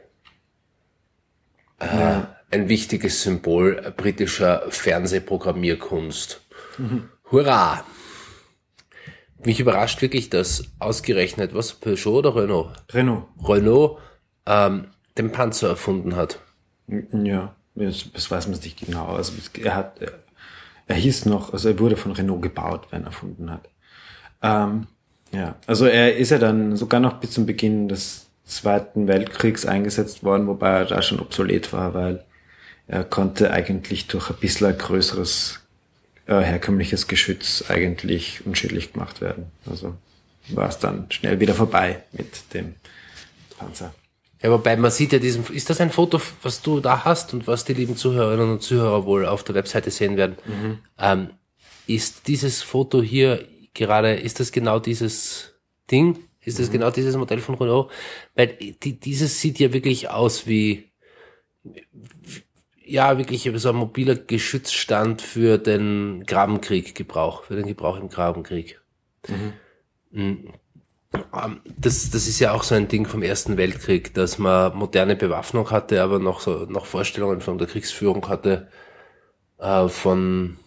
äh, 1.79 2.21
ein 2.51 2.69
wichtiges 2.69 3.23
Symbol 3.23 3.93
britischer 3.97 4.63
Fernsehprogrammierkunst. 4.69 6.41
Hurra! 7.31 7.83
Mich 9.45 9.59
überrascht 9.59 10.01
wirklich, 10.01 10.29
dass 10.29 10.63
ausgerechnet, 10.79 11.53
was, 11.53 11.73
Peugeot 11.73 12.19
oder 12.19 12.35
Renault? 12.35 12.71
Renault. 12.91 13.25
Renault 13.47 13.99
ähm, 14.45 14.87
den 15.17 15.31
Panzer 15.31 15.69
erfunden 15.69 16.15
hat. 16.15 16.39
Ja, 16.87 17.55
das, 17.75 18.11
das 18.13 18.29
weiß 18.29 18.47
man 18.47 18.59
nicht 18.59 18.85
genau. 18.85 19.07
Also 19.07 19.33
er 19.61 19.75
hat, 19.75 20.01
er, 20.01 20.13
er 20.87 20.95
hieß 20.95 21.25
noch, 21.25 21.53
also 21.53 21.69
er 21.69 21.79
wurde 21.79 21.97
von 21.97 22.11
Renault 22.11 22.41
gebaut, 22.41 22.87
wenn 22.91 23.03
er 23.03 23.07
erfunden 23.07 23.51
hat. 23.51 23.69
Ähm, 24.41 24.87
ja, 25.31 25.55
also 25.65 25.85
er 25.85 26.15
ist 26.15 26.29
ja 26.29 26.37
dann 26.37 26.75
sogar 26.75 26.99
noch 26.99 27.13
bis 27.13 27.31
zum 27.31 27.45
Beginn 27.45 27.87
des 27.87 28.27
Zweiten 28.45 29.07
Weltkriegs 29.07 29.65
eingesetzt 29.65 30.23
worden, 30.23 30.47
wobei 30.47 30.69
er 30.69 30.85
da 30.85 31.01
schon 31.01 31.19
obsolet 31.19 31.71
war, 31.73 31.93
weil 31.93 32.25
er 32.87 33.03
konnte 33.03 33.51
eigentlich 33.51 34.07
durch 34.07 34.29
ein 34.29 34.35
bisschen 34.35 34.77
größeres 34.77 35.62
äh, 36.27 36.39
herkömmliches 36.39 37.07
Geschütz 37.07 37.65
eigentlich 37.69 38.45
unschädlich 38.45 38.93
gemacht 38.93 39.21
werden. 39.21 39.51
Also 39.69 39.95
war 40.49 40.69
es 40.69 40.79
dann 40.79 41.07
schnell 41.09 41.39
wieder 41.39 41.53
vorbei 41.53 42.03
mit 42.11 42.53
dem 42.53 42.75
Panzer. 43.57 43.93
Ja, 44.41 44.51
wobei 44.51 44.75
man 44.75 44.91
sieht 44.91 45.13
ja 45.13 45.19
diesen, 45.19 45.45
ist 45.53 45.69
das 45.69 45.79
ein 45.79 45.89
Foto, 45.89 46.21
was 46.41 46.61
du 46.61 46.81
da 46.81 47.05
hast 47.05 47.33
und 47.33 47.47
was 47.47 47.63
die 47.63 47.73
lieben 47.73 47.95
Zuhörerinnen 47.95 48.51
und 48.51 48.61
Zuhörer 48.61 49.05
wohl 49.05 49.25
auf 49.25 49.43
der 49.43 49.55
Webseite 49.55 49.89
sehen 49.89 50.17
werden? 50.17 50.35
Ähm, 50.99 51.29
ist 51.87 52.27
dieses 52.27 52.61
Foto 52.61 53.01
hier 53.01 53.47
gerade, 53.73 54.15
ist 54.15 54.41
das 54.41 54.51
genau 54.51 54.79
dieses 54.79 55.53
Ding? 55.89 56.19
Ist 56.41 56.59
das 56.59 56.71
genau 56.71 56.91
dieses 56.91 57.15
Modell 57.15 57.39
von 57.39 57.55
Renault? 57.55 57.89
Weil 58.35 58.47
die, 58.47 58.99
dieses 58.99 59.39
sieht 59.39 59.59
ja 59.59 59.71
wirklich 59.71 60.09
aus 60.09 60.45
wie, 60.45 60.91
ja, 62.85 63.17
wirklich 63.17 63.49
so 63.55 63.69
ein 63.69 63.75
mobiler 63.75 64.15
Geschützstand 64.15 65.21
für 65.21 65.57
den 65.57 66.23
Grabenkrieg 66.25 66.95
Gebrauch, 66.95 67.43
für 67.43 67.55
den 67.55 67.67
Gebrauch 67.67 67.97
im 67.97 68.09
Grabenkrieg. 68.09 68.81
Ähm, 71.33 71.61
das, 71.77 72.09
das 72.09 72.27
ist 72.27 72.39
ja 72.39 72.53
auch 72.53 72.63
so 72.63 72.75
ein 72.75 72.87
Ding 72.87 73.05
vom 73.05 73.21
Ersten 73.21 73.57
Weltkrieg, 73.57 74.13
dass 74.13 74.39
man 74.39 74.75
moderne 74.75 75.15
Bewaffnung 75.15 75.69
hatte, 75.71 76.01
aber 76.01 76.19
noch 76.19 76.39
so 76.39 76.65
noch 76.65 76.85
Vorstellungen 76.85 77.41
von 77.41 77.57
der 77.57 77.67
Kriegsführung 77.67 78.27
hatte 78.27 78.69
äh, 79.59 79.87
von 79.87 80.57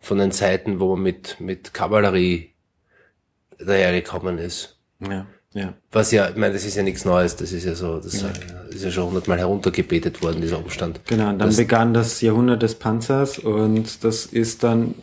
von 0.00 0.18
den 0.18 0.32
Zeiten, 0.32 0.80
wo 0.80 0.94
man 0.96 1.02
mit 1.02 1.40
mit 1.40 1.74
Kavallerie 1.74 2.54
dahergekommen 3.58 4.38
ist. 4.38 4.78
Ja, 5.00 5.26
ja. 5.54 5.74
Was 5.90 6.10
ja, 6.12 6.28
ich 6.28 6.36
meine, 6.36 6.52
das 6.54 6.64
ist 6.64 6.76
ja 6.76 6.82
nichts 6.82 7.04
Neues, 7.04 7.36
das 7.36 7.52
ist 7.52 7.64
ja 7.64 7.74
so, 7.74 7.98
das 7.98 8.14
ist 8.70 8.84
ja 8.84 8.90
schon 8.90 9.06
hundertmal 9.06 9.38
heruntergebetet 9.38 10.22
worden, 10.22 10.40
dieser 10.40 10.58
Umstand. 10.58 11.00
Genau, 11.06 11.28
und 11.30 11.38
dann 11.38 11.48
Das- 11.48 11.56
begann 11.56 11.92
das 11.94 12.20
Jahrhundert 12.20 12.62
des 12.62 12.74
Panzers 12.76 13.38
und 13.38 14.02
das 14.04 14.26
ist 14.26 14.62
dann 14.62 14.94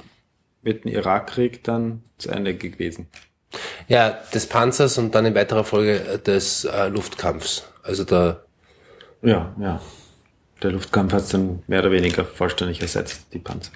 mit 0.62 0.84
dem 0.86 0.92
Irakkrieg 0.92 1.64
dann 1.64 2.02
zu 2.18 2.30
Ende 2.30 2.56
gewesen. 2.56 3.08
Ja, 3.88 4.10
des 4.34 4.46
Panzers 4.48 4.98
und 4.98 5.16
dann 5.16 5.26
in 5.26 5.34
weiterer 5.36 5.64
Folge 5.64 6.00
äh, 6.04 6.20
des 6.20 6.66
äh, 6.66 6.88
Luftkampfs. 6.90 7.64
Also 7.84 8.04
der 8.04 8.44
Ja, 9.22 9.56
ja. 9.60 9.82
Der 10.62 10.72
Luftkampf 10.72 11.14
hat 11.14 11.22
es 11.22 11.30
dann 11.30 11.64
mehr 11.68 11.80
oder 11.80 11.92
weniger 11.92 12.26
vollständig 12.26 12.82
ersetzt, 12.82 13.28
die 13.34 13.40
Panzer. 13.40 13.72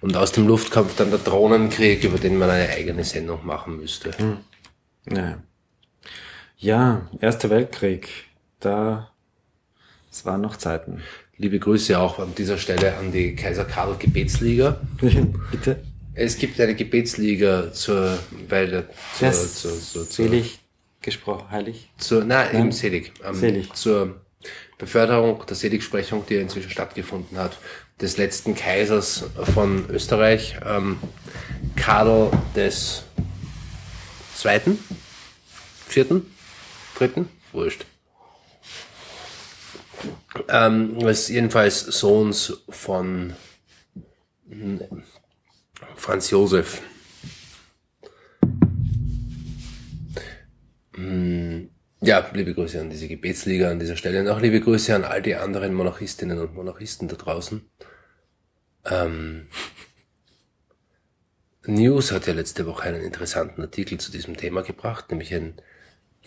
und 0.00 0.16
aus 0.16 0.32
dem 0.32 0.48
Luftkampf 0.48 0.96
dann 0.96 1.10
der 1.10 1.18
Drohnenkrieg, 1.18 2.02
über 2.04 2.16
den 2.18 2.38
man 2.38 2.48
eine 2.48 2.68
eigene 2.70 3.04
Sendung 3.04 3.44
machen 3.44 3.76
müsste. 3.78 4.10
Ja. 5.14 5.38
Ja, 6.58 7.08
Erster 7.20 7.50
Weltkrieg, 7.50 8.08
da, 8.60 9.10
es 10.10 10.24
waren 10.24 10.40
noch 10.40 10.56
Zeiten. 10.56 11.02
Liebe 11.36 11.58
Grüße 11.60 11.98
auch 11.98 12.18
an 12.18 12.34
dieser 12.34 12.58
Stelle 12.58 12.96
an 12.96 13.12
die 13.12 13.36
Kaiser 13.36 13.64
Karl 13.64 13.96
Gebetsliga. 13.96 14.80
Bitte? 15.50 15.84
Es 16.14 16.36
gibt 16.36 16.60
eine 16.60 16.74
Gebetsliga 16.74 17.72
zur, 17.72 18.18
weil 18.48 18.68
der, 18.68 18.84
zur, 19.16 19.30
zur, 19.32 19.48
zur, 19.48 19.80
zur, 19.80 20.04
selig 20.04 20.58
gesprochen, 21.00 21.48
heilig. 21.52 21.90
zur, 21.96 22.24
nein, 22.24 22.56
im 22.56 22.72
Selig, 22.72 23.12
ähm, 23.24 23.36
Selig. 23.36 23.72
zur 23.74 24.20
Beförderung 24.78 25.44
der 25.46 25.54
Seligsprechung, 25.54 26.24
die 26.28 26.34
inzwischen 26.34 26.70
stattgefunden 26.70 27.38
hat, 27.38 27.56
des 28.00 28.16
letzten 28.16 28.56
Kaisers 28.56 29.26
von 29.54 29.88
Österreich, 29.90 30.56
ähm, 30.66 30.98
Karl 31.76 32.32
des 32.56 33.04
Zweiten, 34.34 34.78
Vierten, 35.86 36.26
Dritten, 36.98 37.28
wurscht. 37.52 37.86
Ähm, 40.48 40.98
ist 41.06 41.28
jedenfalls 41.28 41.80
Sohns 41.80 42.64
von 42.68 43.34
hm, 44.48 44.80
Franz 45.94 46.30
Josef. 46.30 46.82
Hm, 50.94 51.70
Ja, 52.00 52.28
liebe 52.32 52.52
Grüße 52.52 52.80
an 52.80 52.90
diese 52.90 53.06
Gebetsliga 53.06 53.70
an 53.70 53.78
dieser 53.78 53.96
Stelle 53.96 54.20
und 54.20 54.28
auch 54.28 54.40
liebe 54.40 54.60
Grüße 54.60 54.92
an 54.92 55.04
all 55.04 55.22
die 55.22 55.36
anderen 55.36 55.74
Monarchistinnen 55.74 56.40
und 56.40 56.54
Monarchisten 56.54 57.06
da 57.06 57.14
draußen. 57.14 57.62
Ähm, 58.86 59.46
News 61.64 62.10
hat 62.10 62.26
ja 62.26 62.32
letzte 62.32 62.66
Woche 62.66 62.84
einen 62.84 63.02
interessanten 63.02 63.62
Artikel 63.62 63.98
zu 64.00 64.10
diesem 64.10 64.36
Thema 64.36 64.62
gebracht, 64.62 65.10
nämlich 65.10 65.32
ein 65.32 65.60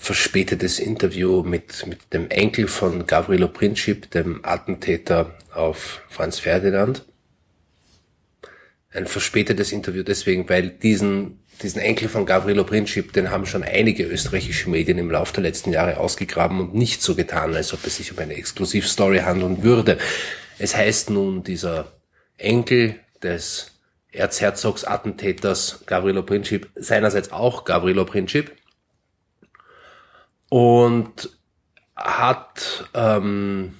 verspätetes 0.02 0.80
Interview 0.80 1.44
mit, 1.44 1.86
mit 1.86 2.12
dem 2.12 2.28
Enkel 2.32 2.68
von 2.68 3.06
Gavrilo 3.06 3.48
Princip, 3.48 4.10
dem 4.10 4.44
Attentäter 4.44 5.38
auf 5.54 6.02
Franz 6.10 6.40
Ferdinand. 6.40 7.06
Ein 8.92 9.06
verspätetes 9.06 9.72
Interview 9.72 10.02
deswegen, 10.02 10.50
weil 10.50 10.70
diesen, 10.70 11.44
diesen 11.62 11.80
Enkel 11.80 12.10
von 12.10 12.26
Gavrilo 12.26 12.64
Princip, 12.64 13.14
den 13.14 13.30
haben 13.30 13.46
schon 13.46 13.62
einige 13.62 14.04
österreichische 14.04 14.72
Medien 14.72 14.98
im 14.98 15.12
Laufe 15.12 15.34
der 15.36 15.44
letzten 15.44 15.72
Jahre 15.72 15.98
ausgegraben 15.98 16.60
und 16.60 16.74
nicht 16.74 17.04
so 17.04 17.14
getan, 17.14 17.56
als 17.56 17.72
ob 17.72 17.86
es 17.86 17.98
sich 17.98 18.12
um 18.12 18.18
eine 18.18 18.34
Exklusivstory 18.34 19.20
handeln 19.20 19.62
würde. 19.62 20.00
Es 20.58 20.76
heißt 20.76 21.12
nun, 21.12 21.44
dieser 21.44 21.92
Enkel 22.40 22.96
des 23.22 23.80
Erzherzogs 24.12 24.84
Attentäters 24.84 25.84
Gavrilo 25.86 26.24
Princip, 26.24 26.70
seinerseits 26.74 27.32
auch 27.32 27.66
Gavrilo 27.66 28.04
Princip, 28.04 28.52
und 30.52 31.30
hat 31.96 32.90
ähm, 32.94 33.76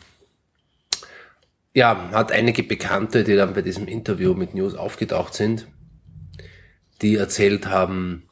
ja 1.74 2.12
hat 2.12 2.32
einige 2.32 2.64
Bekannte, 2.64 3.26
die 3.26 3.36
dann 3.36 3.54
bei 3.54 3.62
diesem 3.62 3.88
Interview 3.90 4.34
mit 4.36 4.56
News 4.56 4.76
aufgetaucht 4.76 5.34
sind, 5.34 5.68
die 7.02 7.18
erzählt 7.18 7.66
haben, 7.66 8.24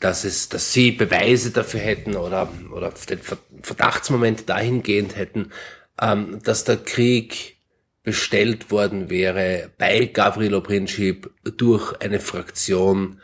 dass 0.00 0.24
es, 0.24 0.50
dass 0.50 0.74
sie 0.74 0.90
Beweise 0.90 1.50
dafür 1.50 1.80
hätten 1.80 2.14
oder 2.14 2.52
oder 2.70 2.90
den 3.08 3.20
Ver- 3.20 3.38
Verdachtsmoment 3.62 4.50
dahingehend 4.50 5.16
hätten, 5.16 5.50
ähm, 5.98 6.40
dass 6.42 6.64
der 6.64 6.76
Krieg 6.76 7.56
bestellt 8.02 8.70
worden 8.70 9.08
wäre 9.08 9.70
bei 9.78 10.04
Gavrilo 10.04 10.60
Princip 10.60 11.30
durch 11.56 11.98
eine 12.02 12.20
Fraktion 12.20 13.22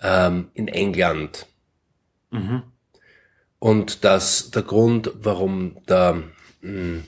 ähm, 0.00 0.50
in 0.54 0.68
England. 0.68 1.46
Und 3.62 4.02
dass 4.02 4.50
der 4.50 4.62
Grund, 4.62 5.12
warum 5.14 5.76
der 5.86 6.20
mh, 6.62 7.04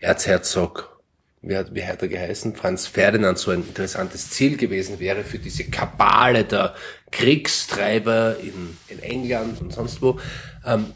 Erzherzog, 0.00 1.00
wie 1.40 1.56
hat, 1.56 1.74
wie 1.74 1.82
hat 1.82 2.02
er 2.02 2.08
geheißen, 2.08 2.54
Franz 2.54 2.86
Ferdinand 2.86 3.38
so 3.38 3.52
ein 3.52 3.66
interessantes 3.66 4.28
Ziel 4.28 4.58
gewesen 4.58 5.00
wäre 5.00 5.24
für 5.24 5.38
diese 5.38 5.64
Kabale 5.64 6.44
der 6.44 6.74
Kriegstreiber 7.10 8.36
in, 8.38 8.76
in 8.88 9.02
England 9.02 9.62
und 9.62 9.72
sonst 9.72 10.02
wo, 10.02 10.20
ähm, 10.66 10.92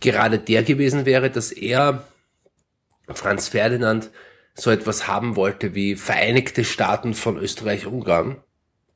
gerade 0.00 0.40
der 0.40 0.64
gewesen 0.64 1.06
wäre, 1.06 1.30
dass 1.30 1.52
er, 1.52 2.02
Franz 3.10 3.46
Ferdinand, 3.46 4.10
so 4.54 4.72
etwas 4.72 5.06
haben 5.06 5.36
wollte 5.36 5.76
wie 5.76 5.94
Vereinigte 5.94 6.64
Staaten 6.64 7.14
von 7.14 7.36
Österreich-Ungarn. 7.36 8.42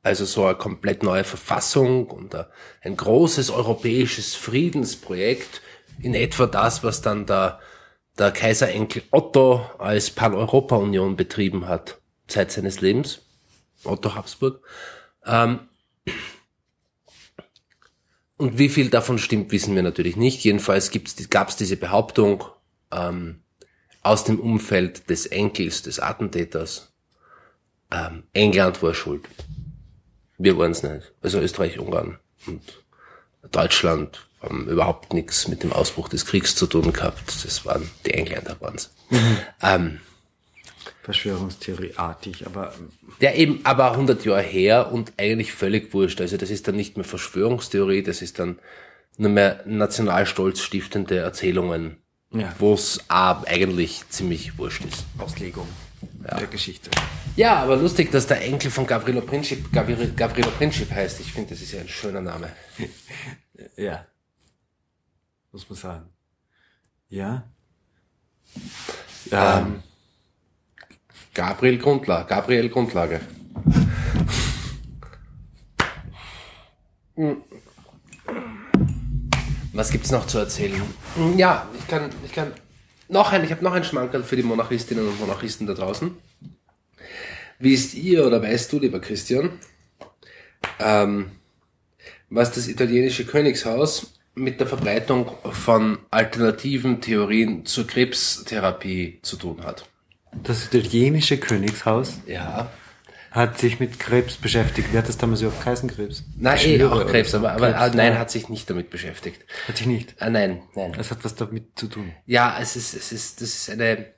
Also 0.05 0.25
so 0.25 0.45
eine 0.45 0.53
komplett 0.53 1.01
neue 1.01 1.23
Verfassung 1.23 2.05
und 2.11 2.35
ein- 2.83 2.95
großes 2.95 3.49
europäisches 3.49 4.35
Friedensprojekt, 4.35 5.61
in 5.99 6.13
etwa 6.13 6.45
das, 6.45 6.83
was 6.83 7.01
dann 7.01 7.25
der, 7.25 7.59
der 8.19 8.29
Kaiserenkel 8.29 9.01
Otto 9.09 9.67
als 9.79 10.11
Pan-Europa-Union 10.11 11.15
betrieben 11.15 11.67
hat, 11.67 11.97
Zeit 12.27 12.51
seines 12.51 12.81
Lebens, 12.81 13.21
Otto 13.83 14.13
Habsburg. 14.13 14.61
Ähm, 15.25 15.61
und 18.37 18.59
wie 18.59 18.69
viel 18.69 18.91
davon 18.91 19.17
stimmt, 19.17 19.51
wissen 19.51 19.73
wir 19.73 19.81
natürlich 19.81 20.17
nicht. 20.17 20.43
Jedenfalls 20.43 20.91
gab 21.31 21.47
es 21.47 21.55
diese 21.55 21.77
Behauptung, 21.77 22.43
ähm, 22.91 23.41
aus 24.03 24.23
dem 24.23 24.39
Umfeld 24.39 25.09
des 25.09 25.25
Enkels 25.25 25.81
des 25.81 25.99
Attentäters, 25.99 26.93
ähm, 27.89 28.25
England 28.33 28.83
war 28.83 28.93
schuld. 28.93 29.27
Wir 30.37 30.57
waren 30.57 30.71
es 30.71 30.83
nicht. 30.83 31.11
Also 31.21 31.39
Österreich, 31.39 31.79
Ungarn 31.79 32.19
und 32.47 32.61
Deutschland 33.51 34.27
haben 34.41 34.67
überhaupt 34.67 35.13
nichts 35.13 35.47
mit 35.47 35.63
dem 35.63 35.71
Ausbruch 35.73 36.09
des 36.09 36.25
Kriegs 36.25 36.55
zu 36.55 36.67
tun 36.67 36.91
gehabt. 36.93 37.43
Das 37.45 37.65
waren 37.65 37.89
die 38.05 38.13
Engländer 38.13 38.55
waren's. 38.59 38.93
Ähm, 39.61 39.99
Verschwörungstheorieartig, 41.03 42.45
aber 42.45 42.73
ähm, 42.77 42.89
Ja, 43.19 43.33
eben, 43.33 43.61
aber 43.63 43.91
100 43.91 44.25
Jahre 44.25 44.41
her 44.41 44.91
und 44.91 45.13
eigentlich 45.17 45.53
völlig 45.53 45.93
wurscht. 45.93 46.19
Also 46.21 46.37
das 46.37 46.49
ist 46.49 46.67
dann 46.67 46.75
nicht 46.75 46.97
mehr 46.97 47.05
Verschwörungstheorie, 47.05 48.03
das 48.03 48.21
ist 48.21 48.39
dann 48.39 48.59
nur 49.17 49.29
mehr 49.31 49.61
nationalstolz 49.65 50.59
stiftende 50.59 51.17
Erzählungen, 51.17 51.97
Ja. 52.31 52.53
wo 52.59 52.73
es 52.73 52.99
eigentlich 53.07 54.01
ziemlich 54.09 54.57
wurscht 54.57 54.83
ist. 54.85 55.05
Auslegung 55.17 55.67
der 56.39 56.47
Geschichte. 56.47 56.89
Ja, 57.35 57.55
aber 57.61 57.75
lustig, 57.77 58.11
dass 58.11 58.27
der 58.27 58.41
Enkel 58.43 58.71
von 58.71 58.87
Gavrilo 58.87 59.21
Princip 59.21 59.71
Gavrilo 59.71 60.49
Princip 60.51 60.89
heißt. 60.91 61.19
Ich 61.19 61.31
finde, 61.33 61.49
das 61.51 61.61
ist 61.61 61.71
ja 61.73 61.81
ein 61.81 61.87
schöner 61.87 62.21
Name. 62.21 62.49
Ja. 63.77 64.05
Muss 65.53 65.69
man 65.69 65.77
sagen. 65.79 66.09
Ja. 67.07 67.43
Ähm, 69.31 69.81
Gabriel 71.33 71.77
Grundlage. 71.77 72.27
Gabriel 72.27 72.67
Grundlage. 72.69 73.21
Hm. 77.15 77.41
Was 79.73 79.89
gibt's 79.91 80.11
noch 80.11 80.27
zu 80.27 80.37
erzählen? 80.39 80.81
Hm, 81.15 81.37
Ja, 81.37 81.67
ich 81.77 81.87
kann, 81.87 82.09
ich 82.25 82.31
kann 82.33 82.51
noch 83.07 83.31
ein, 83.31 83.43
ich 83.43 83.51
habe 83.51 83.63
noch 83.63 83.73
ein 83.73 83.83
Schmankerl 83.83 84.23
für 84.23 84.35
die 84.35 84.43
Monarchistinnen 84.43 85.07
und 85.07 85.19
Monarchisten 85.19 85.67
da 85.67 85.73
draußen. 85.73 86.11
Wisst 87.59 87.93
ihr 87.93 88.25
oder 88.25 88.41
weißt 88.41 88.71
du, 88.73 88.79
lieber 88.79 88.99
Christian, 88.99 89.51
ähm, 90.79 91.31
was 92.29 92.51
das 92.51 92.67
italienische 92.67 93.25
Königshaus 93.25 94.13
mit 94.33 94.59
der 94.59 94.67
Verbreitung 94.67 95.31
von 95.51 95.99
alternativen 96.11 96.99
Theorien 96.99 97.65
zur 97.65 97.87
Krebstherapie 97.87 99.19
zu 99.21 99.37
tun 99.37 99.63
hat? 99.63 99.87
das 100.43 100.65
italienische 100.65 101.37
Königshaus 101.37 102.19
Ja. 102.25 102.69
Hat 103.35 103.59
sich 103.59 103.81
mit 103.81 103.99
Krebs 103.99 104.37
beschäftigt. 104.37 104.93
Wie 104.93 104.97
hat 104.97 105.09
das 105.09 105.17
damals 105.17 105.41
überhaupt 105.41 105.61
geheißen, 105.61 105.89
Krebs? 105.89 106.23
Nein, 106.37 106.57
eh, 106.63 106.83
auch 106.85 107.05
Krebs, 107.05 107.35
aber, 107.35 107.51
aber 107.51 107.71
Krebs, 107.71 107.81
ah, 107.81 107.91
nein, 107.93 108.13
ja. 108.13 108.19
hat 108.19 108.31
sich 108.31 108.47
nicht 108.47 108.69
damit 108.69 108.89
beschäftigt. 108.89 109.45
Hat 109.67 109.75
sich 109.75 109.87
nicht. 109.87 110.15
Ah, 110.19 110.29
nein, 110.29 110.63
nein. 110.73 110.93
Das 110.93 111.11
hat 111.11 111.25
was 111.25 111.35
damit 111.35 111.77
zu 111.77 111.87
tun. 111.87 112.13
Ja, 112.25 112.57
es 112.61 112.77
ist, 112.77 112.93
es 112.93 113.11
ist, 113.11 113.41
das 113.41 113.49
ist 113.49 113.69
eine. 113.69 114.13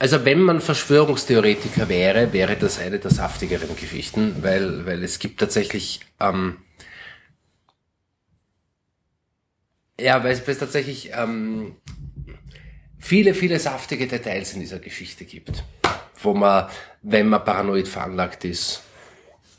Also 0.00 0.24
wenn 0.24 0.40
man 0.40 0.60
Verschwörungstheoretiker 0.60 1.88
wäre, 1.88 2.32
wäre 2.32 2.56
das 2.56 2.78
eine 2.80 2.98
der 2.98 3.12
saftigeren 3.12 3.76
Geschichten, 3.76 4.42
weil, 4.42 4.84
weil 4.84 5.02
es 5.02 5.18
gibt 5.20 5.40
tatsächlich, 5.40 6.00
ähm, 6.20 6.58
ja, 9.98 10.22
weil 10.22 10.32
es, 10.32 10.46
weil 10.46 10.52
es 10.52 10.58
tatsächlich 10.58 11.12
ähm, 11.14 11.76
viele, 12.98 13.32
viele 13.32 13.58
saftige 13.58 14.06
Details 14.06 14.52
in 14.52 14.60
dieser 14.60 14.80
Geschichte 14.80 15.24
gibt, 15.24 15.64
wo 16.20 16.34
man, 16.34 16.68
wenn 17.08 17.28
man 17.28 17.44
paranoid 17.44 17.86
veranlagt 17.86 18.44
ist, 18.44 18.82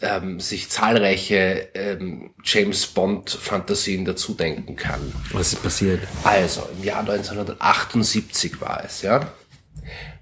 ähm, 0.02 0.40
sich 0.40 0.70
zahlreiche 0.70 1.70
ähm, 1.74 2.34
James 2.44 2.86
Bond 2.88 3.30
Fantasien 3.30 4.04
dazu 4.04 4.34
denken 4.34 4.76
kann. 4.76 5.14
Was 5.32 5.54
ist 5.54 5.64
passiert? 5.64 6.02
Also, 6.24 6.68
im 6.78 6.84
Jahr 6.84 7.00
1978 7.00 8.60
war 8.60 8.84
es, 8.84 9.02
ja. 9.02 9.32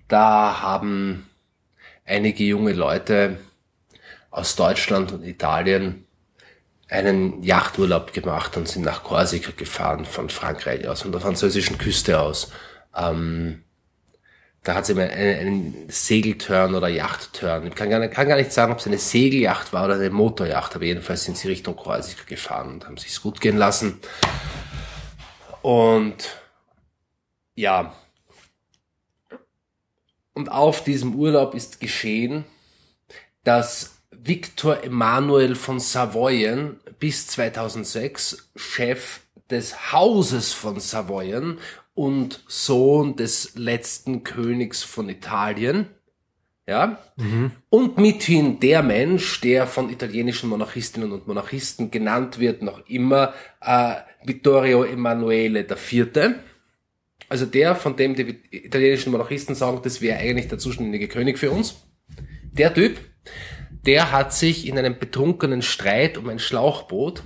Da 0.08 0.62
haben 0.62 1.28
einige 2.06 2.44
junge 2.44 2.74
Leute 2.74 3.40
aus 4.30 4.56
Deutschland 4.56 5.12
und 5.12 5.24
Italien 5.24 6.06
einen 6.88 7.42
Yachturlaub 7.42 8.14
gemacht 8.14 8.56
und 8.56 8.68
sind 8.68 8.84
nach 8.84 9.04
Korsika 9.04 9.52
gefahren 9.58 10.06
von 10.06 10.30
Frankreich 10.30 10.88
aus, 10.88 11.02
von 11.02 11.12
der 11.12 11.22
französischen 11.22 11.80
Küste 11.80 12.20
aus. 12.20 12.52
Ähm, 12.96 13.65
da 14.66 14.74
hat 14.74 14.88
sie 14.88 14.96
mal 14.96 15.10
einen, 15.10 15.40
einen 15.40 15.86
Segelturn 15.90 16.74
oder 16.74 16.88
Yachtturn. 16.88 17.68
Ich 17.68 17.76
kann 17.76 17.90
gar, 17.92 18.00
nicht, 18.00 18.14
kann 18.14 18.28
gar 18.28 18.36
nicht 18.36 18.52
sagen, 18.52 18.72
ob 18.72 18.80
es 18.80 18.88
eine 18.88 18.98
Segelyacht 18.98 19.72
war 19.74 19.86
oder 19.86 19.96
eine 19.96 20.10
Motoryacht, 20.10 20.76
aber 20.76 20.86
jedenfalls 20.86 21.24
sind 21.24 21.38
sie 21.38 21.48
Richtung 21.48 21.76
Korsika 21.76 22.24
gefahren 22.26 22.74
und 22.74 22.86
haben 22.86 22.98
sich's 22.98 23.22
gut 23.22 23.40
gehen 23.40 23.58
lassen. 23.58 24.00
Und 25.62 26.36
ja. 27.54 27.96
Und 30.34 30.52
auf 30.52 30.84
diesem 30.84 31.14
Urlaub 31.14 31.54
ist 31.54 31.80
geschehen, 31.80 32.44
dass 33.44 33.98
Viktor 34.10 34.84
Emanuel 34.84 35.56
von 35.56 35.80
Savoyen 35.80 36.80
bis 36.98 37.28
2006 37.28 38.50
Chef 38.56 39.20
des 39.52 39.92
Hauses 39.92 40.54
von 40.54 40.80
Savoyen 40.80 41.60
und 41.96 42.44
Sohn 42.48 43.16
des 43.16 43.56
letzten 43.56 44.24
Königs 44.24 44.84
von 44.84 45.10
Italien, 45.10 45.88
ja, 46.68 47.00
und 47.70 47.98
mithin 47.98 48.60
der 48.60 48.84
Mensch, 48.84 49.40
der 49.42 49.66
von 49.68 49.90
italienischen 49.90 50.50
Monarchistinnen 50.50 51.12
und 51.12 51.28
Monarchisten 51.28 51.92
genannt 51.92 52.40
wird, 52.40 52.62
noch 52.62 52.88
immer 52.88 53.34
äh, 53.62 53.96
Vittorio 54.24 54.84
Emanuele 54.84 55.62
IV. 55.62 56.36
Also 57.30 57.46
der, 57.46 57.76
von 57.76 57.96
dem 57.96 58.16
die 58.16 58.40
italienischen 58.52 59.12
Monarchisten 59.12 59.56
sagen, 59.56 59.80
das 59.84 60.02
wäre 60.02 60.20
eigentlich 60.20 60.48
der 60.48 60.58
zuständige 60.58 61.08
König 61.08 61.38
für 61.38 61.52
uns. 61.52 61.88
Der 62.52 62.74
Typ, 62.74 62.98
der 63.86 64.12
hat 64.12 64.34
sich 64.34 64.68
in 64.68 64.78
einem 64.78 64.98
betrunkenen 64.98 65.62
Streit 65.62 66.18
um 66.18 66.30
ein 66.30 66.40
Schlauchboot 66.40 67.24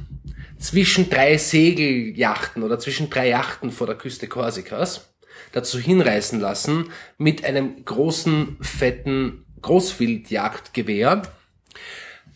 zwischen 0.59 1.09
drei 1.09 1.37
Segelyachten 1.37 2.63
oder 2.63 2.79
zwischen 2.79 3.09
drei 3.09 3.29
Yachten 3.29 3.71
vor 3.71 3.87
der 3.87 3.95
Küste 3.95 4.27
Korsikas 4.27 5.09
dazu 5.51 5.79
hinreißen 5.79 6.39
lassen, 6.39 6.91
mit 7.17 7.43
einem 7.43 7.83
großen, 7.83 8.57
fetten 8.61 9.45
Großwildjagdgewehr 9.61 11.23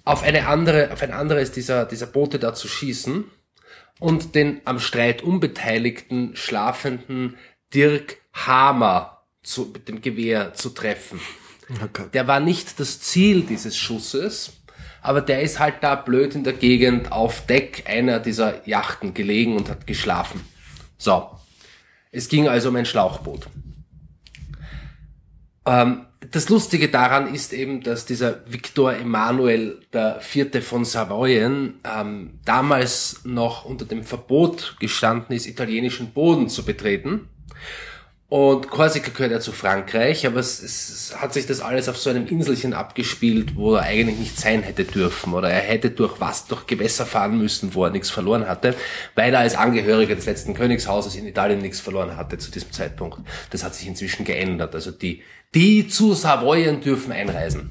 auf 0.06 0.24
eine 0.24 0.48
andere, 0.48 0.92
auf 0.92 1.02
ein 1.02 1.12
anderes 1.12 1.52
dieser, 1.52 1.86
dieser 1.86 2.08
Boote 2.08 2.40
da 2.40 2.54
zu 2.54 2.68
schießen 2.68 3.26
und 4.00 4.36
den 4.36 4.62
am 4.66 4.80
Streit 4.80 5.22
unbeteiligten, 5.22 6.36
schlafenden 6.36 7.38
Dirk 7.74 8.18
Hamer 8.34 9.24
zu, 9.44 9.72
mit 9.74 9.88
dem 9.88 10.02
Gewehr 10.02 10.54
zu 10.54 10.70
treffen. 10.70 11.20
Der 12.14 12.28
war 12.28 12.40
nicht 12.40 12.80
das 12.80 13.00
Ziel 13.00 13.42
dieses 13.44 13.78
Schusses, 13.78 14.63
aber 15.04 15.22
der 15.22 15.42
ist 15.42 15.60
halt 15.60 15.76
da 15.82 15.96
blöd 15.96 16.34
in 16.34 16.44
der 16.44 16.54
Gegend 16.54 17.12
auf 17.12 17.46
Deck 17.46 17.84
einer 17.88 18.20
dieser 18.20 18.68
Yachten 18.68 19.14
gelegen 19.14 19.58
und 19.58 19.70
hat 19.70 19.86
geschlafen. 19.86 20.42
So. 20.98 21.30
Es 22.12 22.30
ging 22.30 22.48
also 22.48 22.70
um 22.70 22.76
ein 22.76 22.86
Schlauchboot. 22.86 23.48
Ähm, 25.66 26.06
das 26.32 26.50
Lustige 26.50 26.90
daran 26.90 27.34
ist 27.34 27.54
eben, 27.54 27.82
dass 27.82 28.06
dieser 28.06 28.42
Viktor 28.46 28.94
Emanuel 28.94 29.82
Vierte 30.20 30.62
von 30.62 30.86
Savoyen 30.86 31.80
ähm, 31.84 32.40
damals 32.46 33.22
noch 33.26 33.66
unter 33.66 33.86
dem 33.86 34.04
Verbot 34.04 34.78
gestanden 34.80 35.36
ist, 35.36 35.48
italienischen 35.48 36.12
Boden 36.12 36.48
zu 36.50 36.64
betreten. 36.64 37.28
Und 38.34 38.72
Korsika 38.72 39.12
gehört 39.12 39.32
ja 39.32 39.40
zu 39.40 39.52
Frankreich, 39.52 40.26
aber 40.26 40.40
es, 40.40 40.60
es 40.64 41.16
hat 41.16 41.36
sich 41.36 41.46
das 41.46 41.62
alles 41.62 41.88
auf 41.88 42.00
so 42.00 42.10
einem 42.10 42.26
Inselchen 42.26 42.74
abgespielt, 42.74 43.56
wo 43.56 43.76
er 43.76 43.84
eigentlich 43.84 44.18
nicht 44.18 44.40
sein 44.40 44.64
hätte 44.64 44.86
dürfen. 44.86 45.36
Oder 45.36 45.52
er 45.52 45.60
hätte 45.60 45.92
durch 45.92 46.20
was, 46.20 46.48
durch 46.48 46.66
Gewässer 46.66 47.06
fahren 47.06 47.38
müssen, 47.38 47.76
wo 47.76 47.86
er 47.86 47.92
nichts 47.92 48.10
verloren 48.10 48.48
hatte, 48.48 48.74
weil 49.14 49.36
er 49.36 49.42
als 49.42 49.54
Angehöriger 49.54 50.16
des 50.16 50.26
letzten 50.26 50.56
Königshauses 50.56 51.16
in 51.16 51.28
Italien 51.28 51.60
nichts 51.60 51.80
verloren 51.80 52.18
hatte 52.18 52.40
zu 52.40 52.50
diesem 52.50 52.72
Zeitpunkt. 52.72 53.20
Das 53.52 53.64
hat 53.64 53.76
sich 53.76 53.88
inzwischen 53.88 54.26
geändert. 54.26 54.74
Also 54.74 54.90
die, 54.90 55.22
die 55.54 55.88
zu 55.88 56.16
Savoyen 56.16 56.82
dürfen 56.82 57.12
einreisen. 57.12 57.70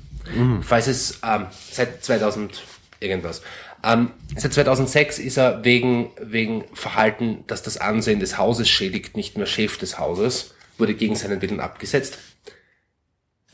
Falls 0.62 0.86
es 0.86 1.18
ähm, 1.24 1.46
seit 1.72 2.04
2000 2.04 2.62
irgendwas. 3.00 3.42
Ähm, 3.84 4.10
seit 4.36 4.52
2006 4.52 5.18
ist 5.18 5.36
er 5.36 5.64
wegen, 5.64 6.10
wegen 6.20 6.64
Verhalten, 6.72 7.44
das 7.46 7.62
das 7.62 7.78
Ansehen 7.78 8.20
des 8.20 8.38
Hauses 8.38 8.68
schädigt, 8.68 9.16
nicht 9.16 9.36
mehr 9.36 9.46
Chef 9.46 9.78
des 9.78 9.98
Hauses, 9.98 10.54
wurde 10.78 10.94
gegen 10.94 11.16
seinen 11.16 11.42
Willen 11.42 11.60
abgesetzt. 11.60 12.18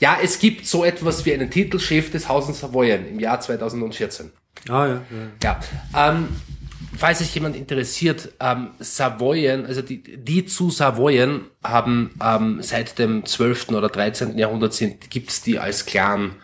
Ja, 0.00 0.18
es 0.22 0.38
gibt 0.38 0.66
so 0.66 0.84
etwas 0.84 1.24
wie 1.24 1.32
einen 1.32 1.50
Titel 1.50 1.78
Chef 1.78 2.10
des 2.10 2.28
Hauses 2.28 2.60
Savoyen 2.60 3.08
im 3.08 3.18
Jahr 3.18 3.40
2014. 3.40 4.30
Ah, 4.68 4.86
ja. 4.86 5.02
ja. 5.42 5.60
Ja, 5.94 6.10
ähm, 6.10 6.28
falls 6.96 7.18
sich 7.18 7.34
jemand 7.34 7.56
interessiert, 7.56 8.32
ähm, 8.38 8.70
Savoyen, 8.78 9.66
also 9.66 9.82
die, 9.82 10.02
die 10.02 10.46
zu 10.46 10.70
Savoyen 10.70 11.46
haben 11.64 12.10
ähm, 12.22 12.58
seit 12.62 12.98
dem 12.98 13.24
12. 13.24 13.70
oder 13.70 13.88
13. 13.88 14.38
Jahrhundert 14.38 14.74
sind, 14.74 15.10
gibt's 15.10 15.42
die 15.42 15.58
als 15.58 15.86
Clan 15.86 16.36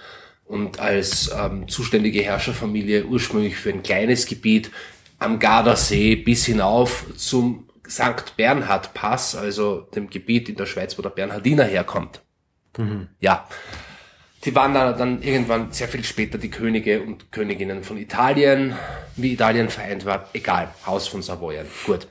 und 0.44 0.78
als 0.78 1.30
ähm, 1.36 1.68
zuständige 1.68 2.22
Herrscherfamilie 2.22 3.06
ursprünglich 3.06 3.56
für 3.56 3.70
ein 3.70 3.82
kleines 3.82 4.26
Gebiet 4.26 4.70
am 5.18 5.38
Gardasee 5.38 6.16
bis 6.16 6.46
hinauf 6.46 7.06
zum 7.16 7.68
St. 7.88 8.36
Bernhard 8.36 8.94
Pass, 8.94 9.34
also 9.34 9.80
dem 9.94 10.10
Gebiet 10.10 10.48
in 10.48 10.56
der 10.56 10.66
Schweiz, 10.66 10.96
wo 10.98 11.02
der 11.02 11.10
Bernhardiner 11.10 11.64
herkommt. 11.64 12.22
Ja. 13.20 13.48
Die 14.44 14.54
waren 14.54 14.74
dann, 14.74 14.98
dann 14.98 15.22
irgendwann 15.22 15.72
sehr 15.72 15.88
viel 15.88 16.04
später 16.04 16.36
die 16.36 16.50
Könige 16.50 17.02
und 17.02 17.32
Königinnen 17.32 17.82
von 17.82 17.96
Italien. 17.96 18.76
Wie 19.16 19.32
Italien 19.32 19.70
vereint 19.70 20.04
war, 20.04 20.28
egal. 20.34 20.74
Haus 20.86 21.08
von 21.08 21.22
Savoyen. 21.22 21.66
Gut. 21.86 22.06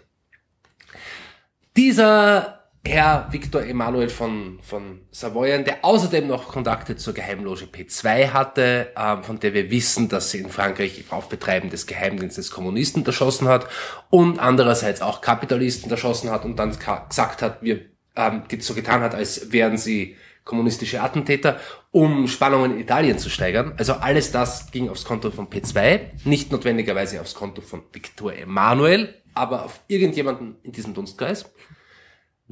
Dieser 1.75 2.62
Herr 2.85 3.29
Victor 3.31 3.63
Emanuel 3.63 4.09
von, 4.09 4.59
von 4.61 4.99
Savoyen, 5.09 5.63
der 5.63 5.85
außerdem 5.85 6.27
noch 6.27 6.49
Kontakte 6.49 6.97
zur 6.97 7.13
Geheimloge 7.13 7.65
P2 7.65 8.31
hatte, 8.33 8.91
ähm, 8.97 9.23
von 9.23 9.39
der 9.39 9.53
wir 9.53 9.71
wissen, 9.71 10.09
dass 10.09 10.31
sie 10.31 10.39
in 10.39 10.49
Frankreich 10.49 11.05
auf 11.09 11.29
Betreiben 11.29 11.69
des 11.69 11.87
Geheimdienstes 11.87 12.51
Kommunisten 12.51 13.05
erschossen 13.05 13.47
hat 13.47 13.67
und 14.09 14.37
andererseits 14.37 15.01
auch 15.01 15.21
Kapitalisten 15.21 15.89
erschossen 15.89 16.29
hat 16.29 16.43
und 16.43 16.57
dann 16.57 16.71
gesagt 16.71 17.41
hat, 17.41 17.61
wir 17.61 17.85
ähm, 18.17 18.43
die 18.51 18.59
so 18.59 18.73
getan 18.73 19.01
hat, 19.01 19.15
als 19.15 19.53
wären 19.53 19.77
sie 19.77 20.17
kommunistische 20.43 21.01
Attentäter, 21.01 21.59
um 21.91 22.27
Spannungen 22.27 22.71
in 22.71 22.79
Italien 22.79 23.17
zu 23.17 23.29
steigern. 23.29 23.75
Also 23.77 23.93
alles 23.93 24.33
das 24.33 24.71
ging 24.71 24.89
aufs 24.89 25.05
Konto 25.05 25.31
von 25.31 25.47
P2, 25.47 26.25
nicht 26.25 26.51
notwendigerweise 26.51 27.21
aufs 27.21 27.33
Konto 27.33 27.61
von 27.61 27.83
Victor 27.93 28.33
Emanuel, 28.33 29.21
aber 29.33 29.63
auf 29.63 29.79
irgendjemanden 29.87 30.57
in 30.63 30.73
diesem 30.73 30.93
Dunstkreis. 30.93 31.45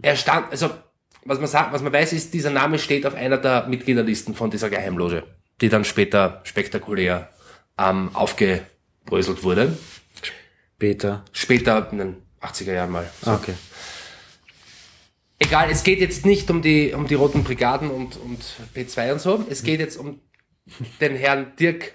Er 0.01 0.15
stand, 0.15 0.51
also 0.51 0.69
was 1.25 1.39
man 1.39 1.47
sagt, 1.47 1.73
was 1.73 1.81
man 1.81 1.93
weiß, 1.93 2.13
ist, 2.13 2.33
dieser 2.33 2.49
Name 2.49 2.79
steht 2.79 3.05
auf 3.05 3.13
einer 3.13 3.37
der 3.37 3.67
Mitgliederlisten 3.67 4.33
von 4.35 4.49
dieser 4.49 4.69
Geheimloge, 4.69 5.23
die 5.61 5.69
dann 5.69 5.85
später 5.85 6.41
spektakulär 6.43 7.29
ähm, 7.77 8.09
aufgebröselt 8.13 9.43
wurde. 9.43 9.77
Später. 10.75 11.23
Später 11.31 11.89
in 11.91 11.97
den 11.99 12.15
80er 12.41 12.73
Jahren 12.73 12.91
mal. 12.91 13.09
So. 13.21 13.31
Okay. 13.31 13.53
Egal, 15.37 15.69
es 15.71 15.83
geht 15.83 15.99
jetzt 15.99 16.25
nicht 16.25 16.49
um 16.51 16.61
die, 16.61 16.93
um 16.93 17.07
die 17.07 17.15
Roten 17.15 17.43
Brigaden 17.43 17.89
und, 17.89 18.17
und 18.17 18.43
P2 18.75 19.13
und 19.13 19.21
so. 19.21 19.45
Es 19.49 19.63
geht 19.63 19.79
jetzt 19.79 19.97
um 19.97 20.19
den 20.99 21.15
Herrn 21.15 21.55
Dirk, 21.59 21.93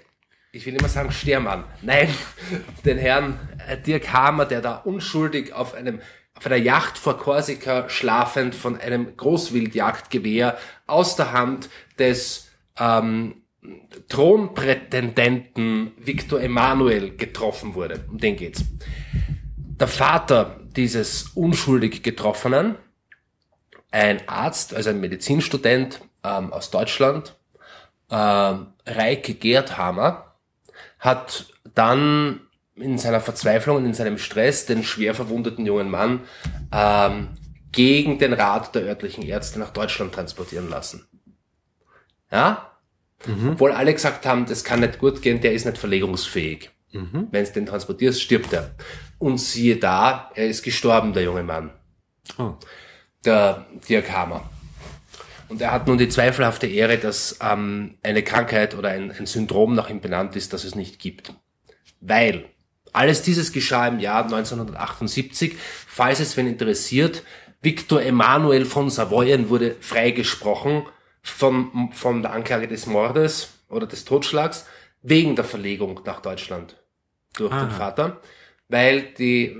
ich 0.51 0.65
will 0.65 0.75
immer 0.75 0.89
sagen 0.89 1.11
Stermann. 1.11 1.63
Nein, 1.81 2.09
den 2.85 2.97
Herrn 2.97 3.39
äh, 3.67 3.77
Dirk 3.77 4.11
Hamer, 4.11 4.45
der 4.45 4.61
da 4.61 4.75
unschuldig 4.75 5.53
auf 5.53 5.73
einem, 5.73 6.01
auf 6.37 6.45
einer 6.45 6.55
Yacht 6.55 6.97
vor 6.97 7.17
Korsika 7.17 7.89
schlafend 7.89 8.53
von 8.53 8.79
einem 8.79 9.17
Großwildjagdgewehr 9.17 10.57
aus 10.85 11.15
der 11.15 11.31
Hand 11.31 11.69
des 11.97 12.49
ähm, 12.77 13.41
Thronprätendenten 14.07 15.91
Victor 15.97 16.39
Emanuel 16.39 17.17
getroffen 17.17 17.73
wurde. 17.73 18.05
Um 18.09 18.19
den 18.19 18.35
geht's. 18.35 18.63
Der 19.79 19.87
Vater 19.87 20.59
dieses 20.75 21.29
unschuldig 21.29 22.03
Getroffenen, 22.03 22.75
ein 23.91 24.27
Arzt, 24.27 24.73
also 24.73 24.91
ein 24.91 24.99
Medizinstudent 24.99 26.01
ähm, 26.23 26.53
aus 26.53 26.69
Deutschland, 26.69 27.35
ähm, 28.11 28.67
Reike 28.85 29.33
Gerdhammer, 29.33 30.35
hat 30.99 31.47
dann 31.73 32.41
in 32.79 32.97
seiner 32.97 33.19
Verzweiflung 33.19 33.77
und 33.77 33.85
in 33.85 33.93
seinem 33.93 34.17
Stress 34.17 34.65
den 34.65 34.83
schwer 34.83 35.13
verwundeten 35.15 35.65
jungen 35.65 35.89
Mann 35.89 36.21
ähm, 36.71 37.29
gegen 37.71 38.17
den 38.19 38.33
Rat 38.33 38.73
der 38.75 38.83
örtlichen 38.83 39.23
Ärzte 39.23 39.59
nach 39.59 39.71
Deutschland 39.71 40.13
transportieren 40.13 40.69
lassen. 40.69 41.07
Ja? 42.31 42.71
Obwohl 43.51 43.71
alle 43.71 43.93
gesagt 43.93 44.25
haben, 44.25 44.45
das 44.45 44.63
kann 44.63 44.79
nicht 44.81 44.99
gut 44.99 45.21
gehen, 45.21 45.41
der 45.41 45.53
ist 45.53 45.65
nicht 45.65 45.77
verlegungsfähig. 45.77 46.69
Wenn 47.31 47.43
es 47.43 47.51
den 47.51 47.65
transportierst, 47.65 48.21
stirbt 48.21 48.53
er. 48.53 48.71
Und 49.19 49.39
siehe 49.39 49.77
da, 49.77 50.31
er 50.35 50.47
ist 50.47 50.63
gestorben, 50.63 51.13
der 51.13 51.23
junge 51.23 51.43
Mann 51.43 51.71
Oh. 52.37 52.55
der 53.25 53.65
Dirk 53.89 54.11
Hammer. 54.11 54.49
Und 55.49 55.61
er 55.61 55.71
hat 55.71 55.87
nun 55.87 55.97
die 55.97 56.09
zweifelhafte 56.09 56.67
Ehre, 56.67 56.97
dass 56.97 57.39
ähm, 57.41 57.97
eine 58.03 58.21
Krankheit 58.23 58.75
oder 58.75 58.89
ein, 58.89 59.11
ein 59.11 59.25
Syndrom 59.25 59.73
nach 59.75 59.89
ihm 59.89 60.01
benannt 60.01 60.35
ist, 60.35 60.53
das 60.53 60.63
es 60.63 60.75
nicht 60.75 60.99
gibt. 60.99 61.33
Weil 62.01 62.45
alles 62.97 63.21
dieses 63.21 63.51
geschah 63.51 63.87
im 63.87 63.99
Jahr 63.99 64.23
1978. 64.23 65.55
Falls 65.87 66.19
es 66.19 66.35
wen 66.35 66.47
interessiert, 66.47 67.23
Victor 67.61 68.01
Emanuel 68.01 68.65
von 68.65 68.89
Savoyen 68.89 69.49
wurde 69.49 69.75
freigesprochen 69.79 70.85
von, 71.21 71.91
von 71.93 72.21
der 72.21 72.31
Anklage 72.31 72.67
des 72.67 72.87
Mordes 72.87 73.49
oder 73.69 73.87
des 73.87 74.05
Totschlags 74.05 74.65
wegen 75.01 75.35
der 75.35 75.45
Verlegung 75.45 76.01
nach 76.05 76.21
Deutschland 76.21 76.75
durch 77.35 77.53
den 77.53 77.69
Vater, 77.69 78.21
weil 78.67 79.01
die 79.17 79.57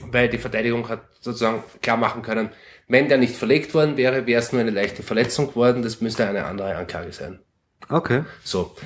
weil 0.00 0.28
die 0.28 0.38
Verteidigung 0.38 0.88
hat 0.90 1.00
sozusagen 1.20 1.64
klar 1.80 1.96
machen 1.96 2.20
können, 2.20 2.50
wenn 2.86 3.08
der 3.08 3.16
nicht 3.16 3.34
verlegt 3.34 3.72
worden 3.72 3.96
wäre, 3.96 4.26
wäre 4.26 4.40
es 4.40 4.52
nur 4.52 4.60
eine 4.60 4.70
leichte 4.70 5.02
Verletzung 5.02 5.48
geworden, 5.48 5.82
das 5.82 6.02
müsste 6.02 6.28
eine 6.28 6.44
andere 6.44 6.76
Anklage 6.76 7.12
sein. 7.12 7.40
Okay. 7.88 8.24
So. 8.44 8.76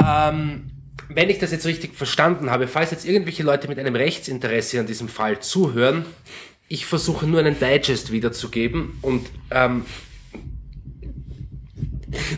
Ähm, 0.00 0.75
wenn 1.08 1.30
ich 1.30 1.38
das 1.38 1.52
jetzt 1.52 1.66
richtig 1.66 1.94
verstanden 1.94 2.50
habe, 2.50 2.68
falls 2.68 2.90
jetzt 2.90 3.06
irgendwelche 3.06 3.42
Leute 3.42 3.68
mit 3.68 3.78
einem 3.78 3.94
Rechtsinteresse 3.94 4.80
an 4.80 4.86
diesem 4.86 5.08
Fall 5.08 5.40
zuhören, 5.40 6.04
ich 6.68 6.86
versuche 6.86 7.26
nur 7.26 7.40
einen 7.40 7.56
Digest 7.58 8.10
wiederzugeben 8.10 8.98
und 9.02 9.26
ähm, 9.50 9.84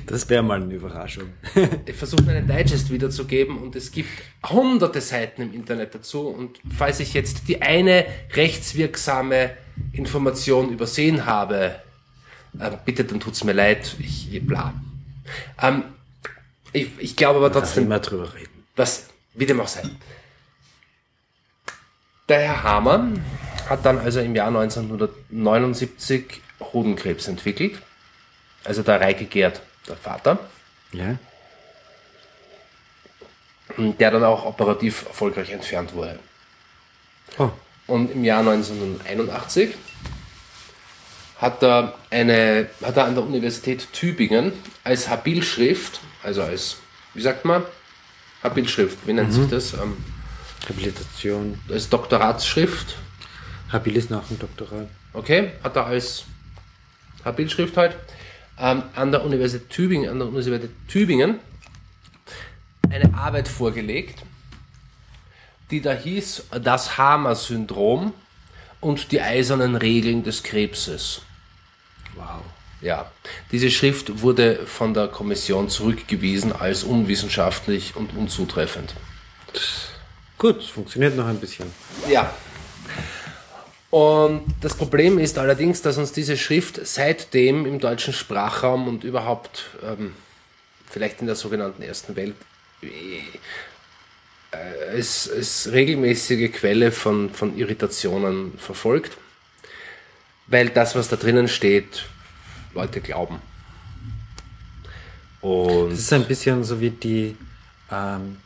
Das 0.07 0.29
wäre 0.29 0.42
mal 0.42 0.62
eine 0.62 0.75
Überraschung. 0.75 1.31
ich 1.87 1.94
versuche 1.94 2.23
nur 2.23 2.33
einen 2.33 2.47
Digest 2.47 2.90
wiederzugeben 2.90 3.59
und 3.59 3.77
es 3.77 3.90
gibt 3.90 4.09
hunderte 4.47 5.01
Seiten 5.01 5.42
im 5.42 5.55
Internet 5.55 5.94
dazu 5.94 6.29
und 6.29 6.59
falls 6.77 7.01
ich 7.01 7.14
jetzt 7.14 7.49
die 7.49 7.62
eine 7.62 8.07
rechtswirksame 8.35 9.51
Information 9.92 10.71
übersehen 10.71 11.27
habe, 11.27 11.77
äh, 12.59 12.71
bitte 12.85 13.05
dann 13.05 13.21
tut's 13.21 13.44
mir 13.44 13.53
leid, 13.53 13.94
ich 13.99 14.40
bla. 14.44 14.75
Ähm, 15.62 15.85
ich, 16.72 16.90
ich 16.98 17.16
glaube 17.16 17.38
aber 17.38 17.52
trotzdem, 17.52 17.85
immer 17.85 18.00
drüber 18.00 18.35
reden. 18.35 18.64
was, 18.76 19.07
wie 19.35 19.46
dem 19.46 19.61
auch 19.61 19.68
sei. 19.68 19.83
Der 22.28 22.40
Herr 22.40 22.62
Hamann 22.62 23.24
hat 23.68 23.85
dann 23.85 23.98
also 23.98 24.20
im 24.20 24.35
Jahr 24.35 24.48
1979 24.48 26.42
Hodenkrebs 26.61 27.28
entwickelt. 27.28 27.81
Also 28.64 28.83
der 28.83 29.00
Reike 29.00 29.24
Gerd, 29.24 29.62
der 29.88 29.96
Vater. 29.96 30.38
Ja. 30.92 31.16
der 33.76 34.11
dann 34.11 34.24
auch 34.24 34.44
operativ 34.44 35.07
erfolgreich 35.07 35.50
entfernt 35.50 35.94
wurde. 35.94 36.18
Oh. 37.38 37.50
Und 37.87 38.11
im 38.11 38.24
Jahr 38.24 38.40
1981 38.40 39.74
hat 41.38 41.62
er, 41.62 41.94
eine, 42.11 42.68
hat 42.83 42.96
er 42.96 43.05
an 43.07 43.14
der 43.14 43.24
Universität 43.24 43.92
Tübingen 43.92 44.53
als 44.85 45.09
Habilschrift, 45.09 46.01
also 46.22 46.42
als, 46.42 46.79
wie 47.14 47.22
sagt 47.22 47.44
man, 47.44 47.62
Habilschrift, 48.42 49.07
wie 49.07 49.12
nennt 49.12 49.33
sich 49.33 49.48
das? 49.48 49.74
Ähm, 49.74 49.96
Habilitation. 50.68 51.59
als 51.70 51.88
Doktoratsschrift, 51.88 52.96
Habil 53.72 53.96
ist 53.96 54.11
nach 54.11 54.27
dem 54.27 54.38
Doktorat. 54.38 54.88
okay, 55.12 55.53
hat 55.62 55.77
er 55.77 55.87
als 55.87 56.24
Habilschrift 57.24 57.77
halt, 57.77 57.96
ähm, 58.59 58.83
an 58.94 59.12
der 59.12 59.24
Universität 59.24 59.70
Tübingen, 59.70 60.11
an 60.11 60.18
der 60.18 60.29
Universität 60.29 60.70
Tübingen 60.88 61.38
eine 62.90 63.14
Arbeit 63.14 63.46
vorgelegt, 63.46 64.24
die 65.70 65.81
da 65.81 65.92
hieß 65.92 66.44
Das 66.62 66.98
Hamer-Syndrom 66.98 68.14
und 68.81 69.12
die 69.12 69.20
eisernen 69.20 69.77
Regeln 69.77 70.24
des 70.24 70.42
Krebses. 70.42 71.22
Wow. 72.18 72.42
Ja, 72.81 73.11
diese 73.50 73.70
Schrift 73.70 74.22
wurde 74.22 74.66
von 74.66 74.94
der 74.94 75.09
Kommission 75.09 75.68
zurückgewiesen 75.68 76.52
als 76.52 76.85
unwissenschaftlich 76.85 77.96
und 77.96 78.16
unzutreffend. 78.16 78.94
Gut, 80.37 80.62
funktioniert 80.62 81.16
noch 81.16 81.26
ein 81.26 81.40
bisschen. 81.40 81.66
Ja. 82.09 82.33
Und 83.90 84.44
das 84.61 84.76
Problem 84.76 85.18
ist 85.18 85.38
allerdings, 85.38 85.83
dass 85.83 85.96
uns 85.98 86.12
diese 86.12 86.37
Schrift 86.37 86.78
seitdem 86.87 87.66
im 87.66 87.81
deutschen 87.81 88.12
Sprachraum 88.12 88.87
und 88.87 89.02
überhaupt 89.02 89.70
ähm, 89.83 90.14
vielleicht 90.88 91.20
in 91.20 91.26
der 91.26 91.37
sogenannten 91.37 91.83
Ersten 91.83 92.14
Welt 92.14 92.35
äh, 92.83 93.22
als, 94.92 95.31
als 95.35 95.70
regelmäßige 95.72 96.52
Quelle 96.52 96.92
von, 96.92 97.31
von 97.31 97.57
Irritationen 97.57 98.57
verfolgt, 98.59 99.16
weil 100.48 100.70
das, 100.70 100.94
was 100.94 101.08
da 101.08 101.16
drinnen 101.16 101.48
steht, 101.48 102.04
Leute 102.74 103.00
glauben. 103.00 103.40
Und 105.40 105.90
Das 105.90 106.00
ist 106.00 106.12
ein 106.12 106.24
bisschen 106.24 106.64
so 106.64 106.80
wie 106.80 106.90
die 106.90 107.37
ähm, 107.90 108.37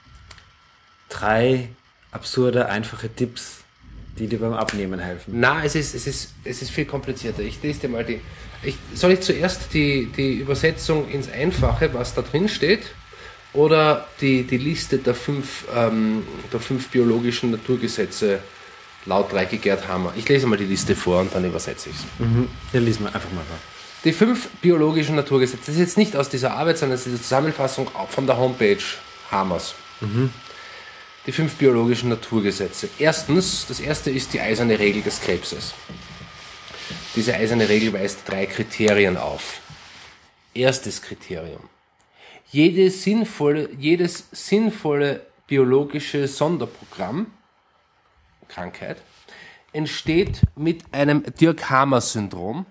drei 1.08 1.68
absurde, 2.10 2.68
einfache 2.68 3.08
Tipps, 3.08 3.58
die 4.18 4.26
dir 4.26 4.40
beim 4.40 4.52
Abnehmen 4.52 5.00
helfen. 5.00 5.40
Na, 5.40 5.64
es 5.64 5.74
ist, 5.74 5.94
es 5.94 6.06
ist, 6.06 6.34
es 6.44 6.60
ist 6.60 6.70
viel 6.70 6.84
komplizierter. 6.84 7.42
Ich 7.42 7.62
lese 7.62 7.80
dir 7.80 7.88
mal 7.88 8.04
die. 8.04 8.20
Ich, 8.62 8.76
soll 8.94 9.12
ich 9.12 9.20
zuerst 9.20 9.72
die, 9.72 10.06
die 10.16 10.34
Übersetzung 10.34 11.10
ins 11.10 11.30
Einfache, 11.30 11.92
was 11.94 12.14
da 12.14 12.22
drin 12.22 12.48
steht, 12.48 12.82
oder 13.54 14.06
die, 14.20 14.44
die 14.44 14.58
Liste 14.58 14.98
der 14.98 15.14
fünf, 15.14 15.64
ähm, 15.74 16.22
der 16.52 16.60
fünf 16.60 16.88
biologischen 16.88 17.50
Naturgesetze 17.50 18.40
laut 19.06 19.32
Reike 19.32 19.58
Gerd 19.58 19.88
Hammer. 19.88 20.12
Ich 20.16 20.28
lese 20.28 20.46
mal 20.46 20.56
die 20.56 20.64
Liste 20.64 20.94
vor 20.94 21.20
und 21.20 21.34
dann 21.34 21.44
übersetze 21.44 21.90
ich 21.90 21.96
es. 21.96 22.02
Ja, 22.72 22.80
lies 22.80 23.00
mal 23.00 23.08
einfach 23.08 23.30
mal 23.32 23.44
vor. 23.44 23.58
Die 24.04 24.12
fünf 24.12 24.48
biologischen 24.60 25.14
Naturgesetze, 25.14 25.62
das 25.66 25.74
ist 25.76 25.80
jetzt 25.80 25.98
nicht 25.98 26.16
aus 26.16 26.28
dieser 26.28 26.54
Arbeit, 26.54 26.78
sondern 26.78 26.98
das 26.98 27.06
ist 27.06 27.18
die 27.18 27.22
Zusammenfassung 27.22 27.88
von 28.08 28.26
der 28.26 28.36
Homepage 28.36 28.82
Hammers. 29.30 29.74
Die 31.26 31.32
fünf 31.32 31.54
biologischen 31.54 32.08
Naturgesetze. 32.08 32.88
Erstens, 32.98 33.66
das 33.68 33.78
erste 33.78 34.10
ist 34.10 34.32
die 34.32 34.40
eiserne 34.40 34.78
Regel 34.78 35.02
des 35.02 35.20
Krebses. 35.20 35.72
Diese 37.14 37.34
eiserne 37.34 37.68
Regel 37.68 37.92
weist 37.92 38.20
drei 38.26 38.46
Kriterien 38.46 39.16
auf. 39.16 39.60
Erstes 40.52 41.00
Kriterium. 41.00 41.62
Jede 42.50 42.90
sinnvolle, 42.90 43.70
jedes 43.78 44.26
sinnvolle 44.32 45.24
biologische 45.46 46.26
Sonderprogramm, 46.26 47.28
Krankheit, 48.52 48.98
entsteht 49.72 50.42
mit 50.56 50.84
einem 50.92 51.22
Dirk-Hamer-Syndrom, 51.24 52.66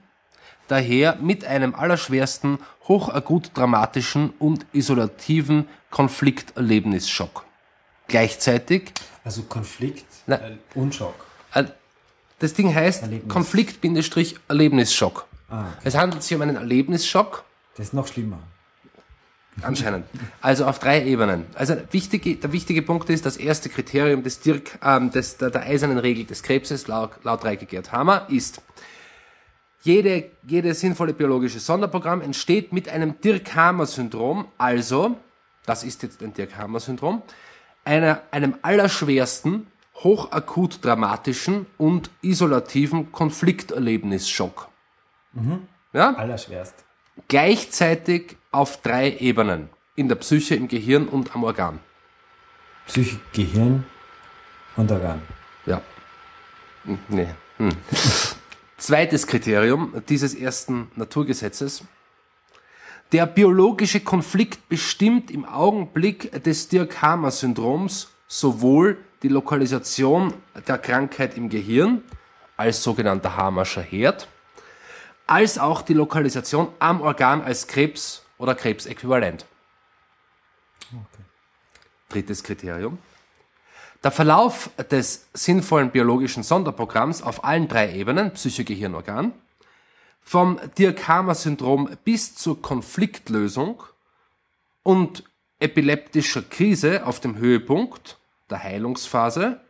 daher 0.68 1.16
mit 1.16 1.44
einem 1.46 1.74
allerschwersten, 1.76 2.60
hochakut 2.88 3.52
dramatischen 3.56 4.32
und 4.40 4.66
isolativen 4.74 5.68
Konflikterlebnisschock. 5.90 7.46
Gleichzeitig, 8.08 8.92
Also 9.24 9.44
Konflikt 9.44 10.06
Na- 10.28 10.36
äh, 10.38 10.58
und 10.76 10.94
Schock. 10.96 11.16
äh, 11.54 11.66
das 12.40 12.54
Ding 12.54 12.74
heißt 12.74 13.04
Erlebnis. 13.04 13.32
Konflikt-Erlebnisschock. 13.34 15.28
Ah. 15.50 15.66
Es 15.84 15.96
handelt 15.96 16.24
sich 16.24 16.36
um 16.36 16.42
einen 16.42 16.56
Erlebnisschock, 16.56 17.44
Das 17.78 17.88
ist 17.88 17.94
noch 17.94 18.08
schlimmer. 18.08 18.40
Anscheinend. 19.62 20.06
Also 20.42 20.66
auf 20.66 20.80
drei 20.80 21.06
Ebenen. 21.06 21.46
Also 21.56 21.76
wichtige, 21.92 22.36
der 22.36 22.52
wichtige 22.52 22.82
Punkt 22.82 23.10
ist, 23.10 23.26
das 23.26 23.38
erste 23.38 23.70
Kriterium 23.70 24.24
des 24.24 24.40
Dirk, 24.40 24.80
ähm, 24.84 25.12
des, 25.12 25.38
der, 25.38 25.50
der 25.50 25.64
eisernen 25.64 25.98
Regel 25.98 26.26
des 26.26 26.42
Krebses 26.42 26.88
laut, 26.88 27.12
laut 27.24 27.44
Reike 27.44 27.66
Gerd 27.66 27.92
Hammer 27.92 28.28
ist, 28.30 28.62
jede, 29.84 30.30
jede 30.44 30.74
sinnvolle 30.74 31.14
biologische 31.14 31.60
Sonderprogramm 31.60 32.22
entsteht 32.22 32.72
mit 32.72 32.88
einem 32.88 33.20
Dirk-Hammer-Syndrom, 33.20 34.46
also, 34.58 35.18
das 35.66 35.84
ist 35.84 36.04
jetzt 36.04 36.22
ein 36.22 36.34
Dirk-Hammer-Syndrom, 36.34 37.24
einer, 37.84 38.22
einem 38.32 38.56
allerschwersten, 38.62 39.68
hochakut 39.96 40.84
dramatischen 40.86 41.66
und 41.78 42.10
isolativen 42.22 43.12
Konflikterlebnisschock. 43.12 44.70
Ja? 45.94 46.14
Allerschwerst. 46.16 46.86
Gleichzeitig 47.28 48.38
auf 48.52 48.82
drei 48.82 49.18
Ebenen. 49.18 49.70
In 49.96 50.08
der 50.08 50.16
Psyche, 50.16 50.56
im 50.56 50.68
Gehirn 50.68 51.08
und 51.08 51.36
am 51.36 51.44
Organ. 51.44 51.80
Psyche, 52.88 53.20
Gehirn 53.34 53.86
und 54.76 54.92
Organ. 54.92 55.22
Ja. 55.66 55.82
Hm, 56.86 57.00
Nee. 57.10 57.28
Hm. 57.58 57.70
Zweites 58.78 59.28
Kriterium 59.28 60.02
dieses 60.10 60.34
ersten 60.34 60.90
Naturgesetzes. 60.96 61.84
Der 63.12 63.28
biologische 63.28 64.00
Konflikt 64.00 64.68
bestimmt 64.70 65.30
im 65.30 65.46
Augenblick 65.46 66.44
des 66.44 66.70
Dirk-Hamer-Syndroms 66.70 68.10
sowohl 68.28 68.98
die 69.22 69.28
Lokalisation 69.28 70.34
der 70.68 70.78
Krankheit 70.78 71.38
im 71.38 71.50
Gehirn 71.50 72.02
als 72.58 72.82
sogenannter 72.82 73.36
Hamerscher 73.36 73.82
Herd, 73.82 74.28
als 75.28 75.58
auch 75.58 75.82
die 75.82 75.94
Lokalisation 75.94 76.70
am 76.80 77.02
Organ 77.02 77.42
als 77.42 77.68
Krebs 77.68 78.24
oder 78.38 78.56
Krebsäquivalent. 78.56 79.46
Drittes 82.10 82.44
Kriterium. 82.44 82.98
Der 84.04 84.12
Verlauf 84.12 84.72
des 84.90 85.28
sinnvollen 85.34 85.92
biologischen 85.92 86.44
Sonderprogramms 86.44 87.22
auf 87.22 87.44
allen 87.44 87.68
drei 87.68 87.94
Ebenen, 87.94 88.34
Psyche, 88.34 88.64
Gehirn, 88.64 88.96
Organ, 88.96 89.34
vom 90.24 90.60
Dirk-Hamer-Syndrom 90.78 91.98
bis 92.04 92.36
zur 92.36 92.62
Konfliktlösung 92.62 93.84
und 94.84 95.24
epileptischer 95.60 96.42
Krise 96.42 97.06
auf 97.06 97.20
dem 97.20 97.38
Höhepunkt 97.38 98.18
der 98.50 98.64
Heilungsphase 98.64 99.62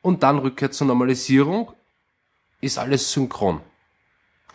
und 0.00 0.22
dann 0.22 0.38
Rückkehr 0.38 0.70
zur 0.70 0.86
Normalisierung, 0.86 1.72
ist 2.60 2.78
alles 2.78 3.12
synchron. 3.12 3.60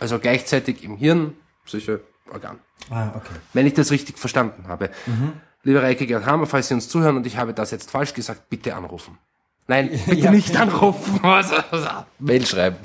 Also 0.02 0.18
gleichzeitig 0.18 0.84
im 0.84 0.98
Hirn, 0.98 1.36
Psyche, 1.64 2.02
Organ. 2.34 2.58
Ah, 2.90 3.10
okay. 3.16 3.36
Wenn 3.54 3.68
ich 3.68 3.76
das 3.76 3.92
richtig 3.92 4.18
verstanden 4.18 4.68
habe. 4.68 4.90
Lieber 5.64 5.84
Reike 5.84 6.08
Gerd 6.08 6.26
Hammer, 6.26 6.48
falls 6.48 6.70
Sie 6.70 6.74
uns 6.74 6.90
zuhören 6.90 7.18
und 7.18 7.28
ich 7.28 7.38
habe 7.38 7.54
das 7.54 7.70
jetzt 7.70 7.92
falsch 7.92 8.16
gesagt, 8.16 8.50
bitte 8.50 8.76
anrufen. 8.76 9.20
Nein, 9.68 9.90
bitte 10.08 10.16
Ja. 10.22 10.32
nicht 10.32 10.58
anrufen. 10.58 11.20
Also, 11.24 11.56
also, 11.70 11.88
Mail 12.18 12.44
schreiben. 12.48 12.78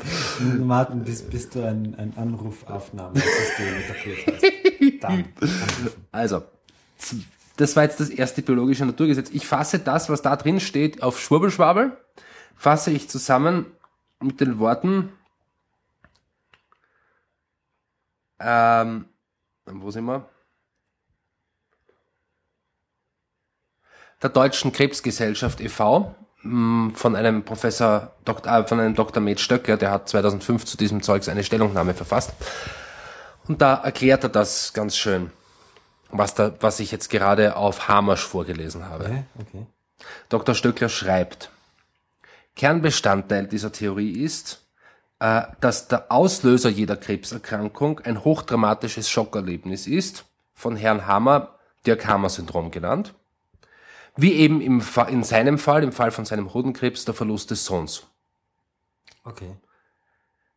Martin, 0.66 1.04
bis, 1.04 1.22
bis 1.22 1.48
du 1.48 1.62
ein, 1.66 1.94
ein 1.96 2.12
Anrufaufnahmesystem 2.16 3.66
etabliert 3.78 4.18
hast. 4.26 5.02
Dann 5.02 5.24
anrufen. 5.40 6.04
Also, 6.12 6.42
das 7.56 7.76
war 7.76 7.84
jetzt 7.84 7.98
das 7.98 8.10
erste 8.10 8.42
biologische 8.42 8.84
Naturgesetz. 8.84 9.30
Ich 9.32 9.46
fasse 9.46 9.78
das, 9.78 10.10
was 10.10 10.20
da 10.20 10.36
drin 10.36 10.60
steht, 10.60 11.02
auf 11.02 11.18
Schwurbelschwabel, 11.18 11.96
fasse 12.56 12.90
ich 12.90 13.08
zusammen 13.08 13.64
mit 14.22 14.38
den 14.42 14.58
Worten, 14.58 15.08
ähm, 18.40 19.06
wo 19.66 19.90
sind 19.90 20.04
wir? 20.04 20.28
Der 24.22 24.30
Deutschen 24.30 24.72
Krebsgesellschaft 24.72 25.60
e.V. 25.60 26.14
mh, 26.42 26.94
von 26.94 27.16
einem 27.16 27.44
Professor, 27.44 28.12
Dok- 28.24 28.46
äh, 28.46 28.66
von 28.66 28.80
einem 28.80 28.94
Dr. 28.94 29.22
Med 29.22 29.40
Stöcker, 29.40 29.76
der 29.76 29.90
hat 29.90 30.08
2005 30.08 30.64
zu 30.64 30.76
diesem 30.76 31.02
Zeugs 31.02 31.28
eine 31.28 31.44
Stellungnahme 31.44 31.94
verfasst. 31.94 32.32
Und 33.46 33.60
da 33.62 33.74
erklärt 33.74 34.24
er 34.24 34.30
das 34.30 34.72
ganz 34.72 34.96
schön, 34.96 35.30
was, 36.10 36.34
da, 36.34 36.54
was 36.60 36.80
ich 36.80 36.90
jetzt 36.92 37.10
gerade 37.10 37.56
auf 37.56 37.88
Hamersch 37.88 38.24
vorgelesen 38.24 38.86
habe. 38.86 39.04
Okay, 39.04 39.24
okay. 39.40 39.66
Dr. 40.28 40.54
Stöckler 40.54 40.88
schreibt, 40.88 41.50
Kernbestandteil 42.54 43.46
dieser 43.46 43.70
Theorie 43.72 44.12
ist, 44.22 44.65
dass 45.18 45.88
der 45.88 46.12
Auslöser 46.12 46.68
jeder 46.68 46.96
Krebserkrankung 46.96 48.00
ein 48.00 48.22
hochdramatisches 48.24 49.08
Schockerlebnis 49.08 49.86
ist, 49.86 50.24
von 50.54 50.76
Herrn 50.76 51.06
Hammer 51.06 51.58
Dirk-Hammer-Syndrom 51.86 52.70
genannt, 52.70 53.14
wie 54.16 54.32
eben 54.32 54.60
im, 54.60 54.82
in 55.08 55.24
seinem 55.24 55.58
Fall, 55.58 55.84
im 55.84 55.92
Fall 55.92 56.10
von 56.10 56.24
seinem 56.24 56.52
Hodenkrebs, 56.52 57.04
der 57.04 57.14
Verlust 57.14 57.50
des 57.50 57.64
Sohns. 57.64 58.04
Okay. 59.24 59.56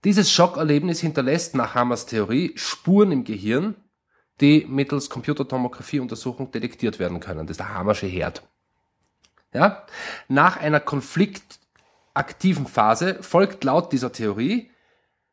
Dieses 0.04 0.32
Schockerlebnis 0.32 1.02
hinterlässt 1.02 1.56
nach 1.56 1.76
Hammers 1.76 2.06
Theorie 2.06 2.54
Spuren 2.56 3.12
im 3.12 3.24
Gehirn, 3.26 3.76
die 4.40 4.66
mittels 4.68 5.10
Computertomographie-Untersuchung 5.10 6.52
detektiert 6.52 7.00
werden 7.00 7.20
können. 7.20 7.46
Das 7.46 7.52
ist 7.56 7.60
der 7.60 7.74
Hammersche 7.74 8.08
Herd. 8.08 8.44
Ja? 9.54 9.86
Nach 10.28 10.58
einer 10.58 10.80
konfliktaktiven 12.20 12.68
Phase 12.68 13.18
folgt 13.22 13.64
laut 13.64 13.92
dieser 13.94 14.12
Theorie, 14.12 14.70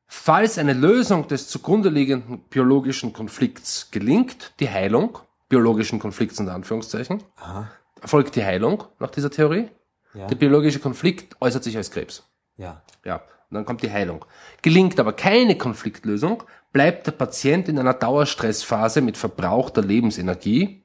falls 0.07 0.59
eine 0.59 0.73
Lösung 0.73 1.27
des 1.27 1.49
zugrunde 1.49 1.89
liegenden 1.89 2.41
biologischen 2.49 3.13
Konflikts 3.13 3.91
gelingt, 3.91 4.53
die 4.61 4.71
Heilung, 4.71 5.19
biologischen 5.49 5.99
Konflikts 5.99 6.39
unter 6.39 6.55
Anführungszeichen, 6.55 7.23
Aha. 7.37 7.69
folgt 8.05 8.37
die 8.37 8.45
Heilung 8.45 8.85
nach 9.01 9.11
dieser 9.11 9.31
Theorie. 9.31 9.69
Ja. 10.15 10.29
Der 10.29 10.37
biologische 10.37 10.79
Konflikt 10.79 11.37
äußert 11.41 11.65
sich 11.65 11.77
als 11.77 11.91
Krebs. 11.91 12.23
Ja. 12.57 12.83
Ja, 13.05 13.17
und 13.17 13.55
dann 13.55 13.65
kommt 13.65 13.83
die 13.83 13.91
Heilung. 13.91 14.25
Gelingt 14.63 14.99
aber 15.01 15.13
keine 15.13 15.59
Konfliktlösung, 15.59 16.45
bleibt 16.73 17.07
der 17.07 17.13
Patient 17.13 17.69
in 17.69 17.79
einer 17.79 17.95
Dauerstressphase 17.95 19.01
mit 19.01 19.17
verbrauchter 19.17 19.83
Lebensenergie, 19.83 20.85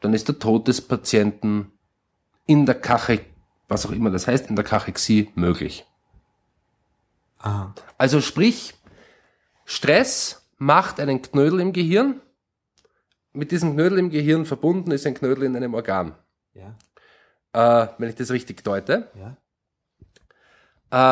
dann 0.00 0.14
ist 0.14 0.28
der 0.28 0.38
Tod 0.38 0.68
des 0.68 0.80
Patienten 0.80 1.72
in 2.46 2.64
der 2.66 2.76
Kache, 2.76 3.20
was 3.68 3.86
auch 3.86 3.92
immer 3.92 4.10
das 4.10 4.26
heißt, 4.26 4.48
in 4.48 4.56
der 4.56 4.64
Kachexie 4.64 5.30
möglich. 5.34 5.86
Aha. 7.38 7.74
Also 7.98 8.20
sprich, 8.20 8.74
Stress 9.64 10.48
macht 10.58 11.00
einen 11.00 11.22
Knödel 11.22 11.60
im 11.60 11.72
Gehirn. 11.72 12.20
Mit 13.32 13.50
diesem 13.50 13.74
Knödel 13.74 13.98
im 13.98 14.10
Gehirn 14.10 14.46
verbunden 14.46 14.90
ist 14.90 15.06
ein 15.06 15.14
Knödel 15.14 15.44
in 15.44 15.56
einem 15.56 15.74
Organ. 15.74 16.14
Ja. 16.54 16.74
Äh, 17.52 17.88
wenn 17.98 18.08
ich 18.08 18.14
das 18.14 18.30
richtig 18.30 18.64
deute. 18.64 19.10
Ja. 19.14 19.36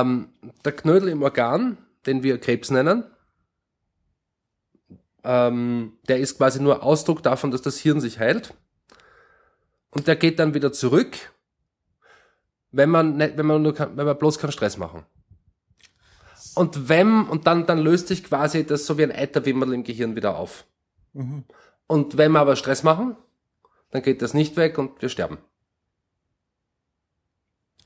Ähm, 0.00 0.28
der 0.64 0.72
Knödel 0.72 1.08
im 1.08 1.22
Organ, 1.22 1.78
den 2.06 2.22
wir 2.22 2.38
Krebs 2.38 2.70
nennen, 2.70 3.04
ähm, 5.24 5.98
der 6.06 6.18
ist 6.18 6.36
quasi 6.36 6.62
nur 6.62 6.82
Ausdruck 6.82 7.22
davon, 7.22 7.50
dass 7.50 7.62
das 7.62 7.78
Hirn 7.78 8.00
sich 8.00 8.18
heilt. 8.18 8.54
Und 9.90 10.06
der 10.06 10.16
geht 10.16 10.38
dann 10.38 10.54
wieder 10.54 10.72
zurück, 10.72 11.33
wenn 12.76 12.90
man, 12.90 13.16
nicht, 13.16 13.36
wenn 13.36 13.46
man, 13.46 13.62
nur, 13.62 13.74
kein- 13.74 13.96
wenn 13.96 14.06
man 14.06 14.18
bloß 14.18 14.38
keinen 14.38 14.52
Stress 14.52 14.76
machen. 14.76 15.04
Und 16.54 16.88
wenn, 16.88 17.24
und 17.26 17.46
dann, 17.46 17.66
dann 17.66 17.78
löst 17.78 18.08
sich 18.08 18.22
quasi 18.24 18.64
das 18.64 18.86
so 18.86 18.96
wie 18.98 19.02
ein 19.02 19.12
Eiterwimmerl 19.12 19.72
im 19.74 19.84
Gehirn 19.84 20.14
wieder 20.16 20.36
auf. 20.36 20.64
Und 21.86 22.16
wenn 22.16 22.32
wir 22.32 22.40
aber 22.40 22.56
Stress 22.56 22.82
machen, 22.82 23.16
dann 23.90 24.02
geht 24.02 24.22
das 24.22 24.34
nicht 24.34 24.56
weg 24.56 24.78
und 24.78 25.00
wir 25.02 25.08
sterben. 25.08 25.38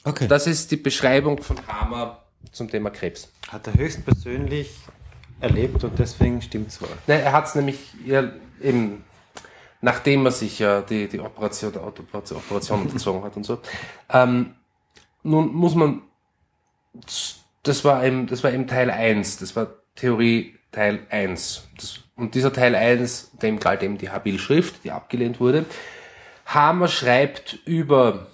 Okay. 0.04 0.28
Das 0.28 0.46
ist 0.46 0.70
die 0.70 0.76
Beschreibung 0.76 1.42
von 1.42 1.56
Hamer 1.66 2.22
zum 2.52 2.70
Thema 2.70 2.90
Krebs. 2.90 3.30
Hat 3.48 3.66
er 3.66 3.74
höchstpersönlich 3.74 4.74
erlebt 5.40 5.82
und 5.84 5.98
deswegen 5.98 6.40
stimmt's 6.40 6.80
wohl. 6.80 6.88
Ne, 7.06 7.20
er 7.20 7.32
hat 7.32 7.46
es 7.46 7.54
nämlich 7.54 7.94
ja, 8.04 8.30
eben, 8.62 9.04
nachdem 9.80 10.24
er 10.26 10.32
sich 10.32 10.58
ja 10.58 10.80
die, 10.82 11.08
die 11.08 11.20
Operation, 11.20 11.72
die 11.72 11.78
Operation, 11.78 12.38
Operation 12.38 12.82
unterzogen 12.82 13.22
hat 13.22 13.36
und 13.36 13.44
so. 13.44 13.60
Ähm, 14.10 14.54
nun 15.22 15.54
muss 15.54 15.74
man, 15.74 16.02
das 17.62 17.84
war 17.84 18.04
eben, 18.04 18.26
das 18.26 18.44
war 18.44 18.52
eben 18.52 18.66
Teil 18.66 18.90
1, 18.90 19.38
das 19.38 19.56
war 19.56 19.68
Theorie 19.94 20.58
Teil 20.72 21.06
1. 21.10 21.68
Das, 21.76 22.00
und 22.16 22.34
dieser 22.34 22.52
Teil 22.52 22.74
1, 22.74 23.32
dem 23.42 23.60
galt 23.60 23.82
eben 23.82 23.98
die 23.98 24.10
Habil-Schrift, 24.10 24.84
die 24.84 24.90
abgelehnt 24.90 25.40
wurde. 25.40 25.64
Hamer 26.46 26.88
schreibt 26.88 27.58
über 27.64 28.26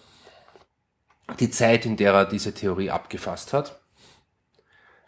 die 1.40 1.50
Zeit, 1.50 1.84
in 1.84 1.96
der 1.96 2.12
er 2.12 2.24
diese 2.24 2.54
Theorie 2.54 2.90
abgefasst 2.90 3.52
hat. 3.52 3.80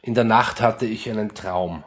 In 0.02 0.14
der 0.14 0.24
Nacht 0.24 0.60
hatte 0.60 0.86
ich 0.86 1.08
einen 1.10 1.34
Traum. 1.34 1.84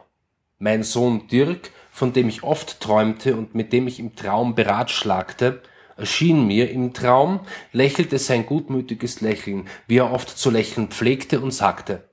Mein 0.57 0.83
Sohn 0.83 1.27
Dirk, 1.27 1.71
von 1.91 2.11
dem 2.13 2.27
ich 2.27 2.43
oft 2.43 2.79
träumte 2.79 3.35
und 3.35 3.55
mit 3.55 3.71
dem 3.71 3.87
ich 3.87 3.99
im 3.99 4.15
Traum 4.15 4.55
beratschlagte, 4.55 5.61
erschien 5.99 6.47
mir 6.47 6.71
im 6.71 6.93
Traum, 6.93 7.41
lächelte 7.71 8.17
sein 8.17 8.45
gutmütiges 8.45 9.21
Lächeln, 9.21 9.67
wie 9.87 9.97
er 9.97 10.11
oft 10.11 10.37
zu 10.37 10.49
lächeln 10.49 10.87
pflegte 10.87 11.39
und 11.41 11.51
sagte, 11.51 12.09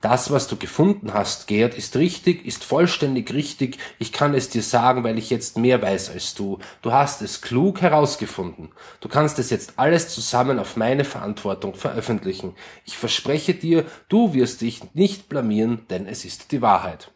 das, 0.00 0.30
was 0.30 0.48
du 0.48 0.56
gefunden 0.56 1.12
hast, 1.12 1.46
Gerd, 1.46 1.74
ist 1.74 1.94
richtig, 1.94 2.46
ist 2.46 2.64
vollständig 2.64 3.34
richtig. 3.34 3.76
Ich 3.98 4.12
kann 4.12 4.32
es 4.32 4.48
dir 4.48 4.62
sagen, 4.62 5.04
weil 5.04 5.18
ich 5.18 5.28
jetzt 5.28 5.58
mehr 5.58 5.82
weiß 5.82 6.10
als 6.10 6.34
du. 6.34 6.58
Du 6.80 6.92
hast 6.92 7.20
es 7.20 7.42
klug 7.42 7.82
herausgefunden. 7.82 8.70
Du 9.00 9.10
kannst 9.10 9.38
es 9.38 9.50
jetzt 9.50 9.74
alles 9.76 10.08
zusammen 10.08 10.58
auf 10.58 10.76
meine 10.76 11.04
Verantwortung 11.04 11.74
veröffentlichen. 11.74 12.54
Ich 12.86 12.96
verspreche 12.96 13.52
dir, 13.52 13.84
du 14.08 14.32
wirst 14.32 14.62
dich 14.62 14.94
nicht 14.94 15.28
blamieren, 15.28 15.84
denn 15.90 16.06
es 16.06 16.24
ist 16.24 16.50
die 16.52 16.62
Wahrheit. 16.62 17.12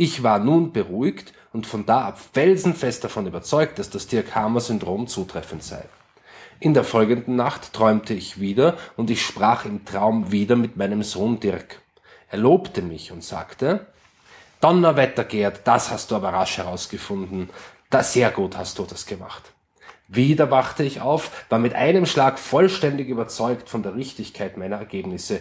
Ich 0.00 0.22
war 0.22 0.38
nun 0.38 0.70
beruhigt 0.70 1.32
und 1.52 1.66
von 1.66 1.84
da 1.84 2.02
ab 2.02 2.20
felsenfest 2.32 3.02
davon 3.02 3.26
überzeugt, 3.26 3.80
dass 3.80 3.90
das 3.90 4.06
Dirk-Hamer-Syndrom 4.06 5.08
zutreffend 5.08 5.64
sei. 5.64 5.82
In 6.60 6.72
der 6.72 6.84
folgenden 6.84 7.34
Nacht 7.34 7.72
träumte 7.72 8.14
ich 8.14 8.38
wieder 8.38 8.76
und 8.96 9.10
ich 9.10 9.26
sprach 9.26 9.64
im 9.64 9.84
Traum 9.84 10.30
wieder 10.30 10.54
mit 10.54 10.76
meinem 10.76 11.02
Sohn 11.02 11.40
Dirk. 11.40 11.82
Er 12.30 12.38
lobte 12.38 12.80
mich 12.80 13.10
und 13.10 13.24
sagte, 13.24 13.88
Donnerwetter, 14.60 15.24
Gerd, 15.24 15.62
das 15.64 15.90
hast 15.90 16.12
du 16.12 16.14
aber 16.14 16.32
rasch 16.32 16.58
herausgefunden. 16.58 17.50
Da 17.90 18.04
sehr 18.04 18.30
gut 18.30 18.56
hast 18.56 18.78
du 18.78 18.84
das 18.84 19.04
gemacht. 19.04 19.52
Wieder 20.06 20.52
wachte 20.52 20.84
ich 20.84 21.00
auf, 21.00 21.32
war 21.48 21.58
mit 21.58 21.74
einem 21.74 22.06
Schlag 22.06 22.38
vollständig 22.38 23.08
überzeugt 23.08 23.68
von 23.68 23.82
der 23.82 23.96
Richtigkeit 23.96 24.58
meiner 24.58 24.76
Ergebnisse. 24.76 25.40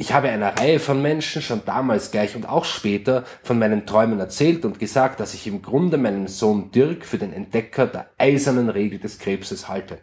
Ich 0.00 0.14
habe 0.14 0.30
einer 0.30 0.58
Reihe 0.58 0.80
von 0.80 1.02
Menschen 1.02 1.42
schon 1.42 1.62
damals 1.66 2.10
gleich 2.10 2.34
und 2.34 2.48
auch 2.48 2.64
später 2.64 3.26
von 3.42 3.58
meinen 3.58 3.84
Träumen 3.84 4.18
erzählt 4.18 4.64
und 4.64 4.78
gesagt, 4.78 5.20
dass 5.20 5.34
ich 5.34 5.46
im 5.46 5.60
Grunde 5.60 5.98
meinen 5.98 6.26
Sohn 6.26 6.70
Dirk 6.70 7.04
für 7.04 7.18
den 7.18 7.34
Entdecker 7.34 7.86
der 7.86 8.08
eisernen 8.16 8.70
Regel 8.70 8.98
des 8.98 9.18
Krebses 9.18 9.68
halte. 9.68 9.98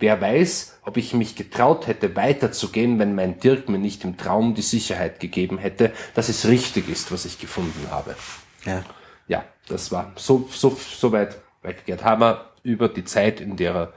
Wer 0.00 0.20
weiß, 0.20 0.80
ob 0.84 0.96
ich 0.96 1.14
mich 1.14 1.36
getraut 1.36 1.86
hätte, 1.86 2.16
weiterzugehen, 2.16 2.98
wenn 2.98 3.14
mein 3.14 3.38
Dirk 3.38 3.68
mir 3.68 3.78
nicht 3.78 4.02
im 4.02 4.16
Traum 4.16 4.56
die 4.56 4.62
Sicherheit 4.62 5.20
gegeben 5.20 5.58
hätte, 5.58 5.92
dass 6.16 6.28
es 6.28 6.48
richtig 6.48 6.88
ist, 6.88 7.12
was 7.12 7.24
ich 7.24 7.38
gefunden 7.38 7.86
habe. 7.88 8.16
Ja. 8.64 8.82
Ja, 9.28 9.44
das 9.68 9.92
war 9.92 10.10
so, 10.16 10.48
so, 10.50 10.76
so 10.76 11.12
weit 11.12 11.36
bei 11.62 11.72
Gerd 11.72 12.02
Hammer 12.02 12.46
über 12.64 12.88
die 12.88 13.04
Zeit, 13.04 13.40
in 13.40 13.56
der 13.56 13.92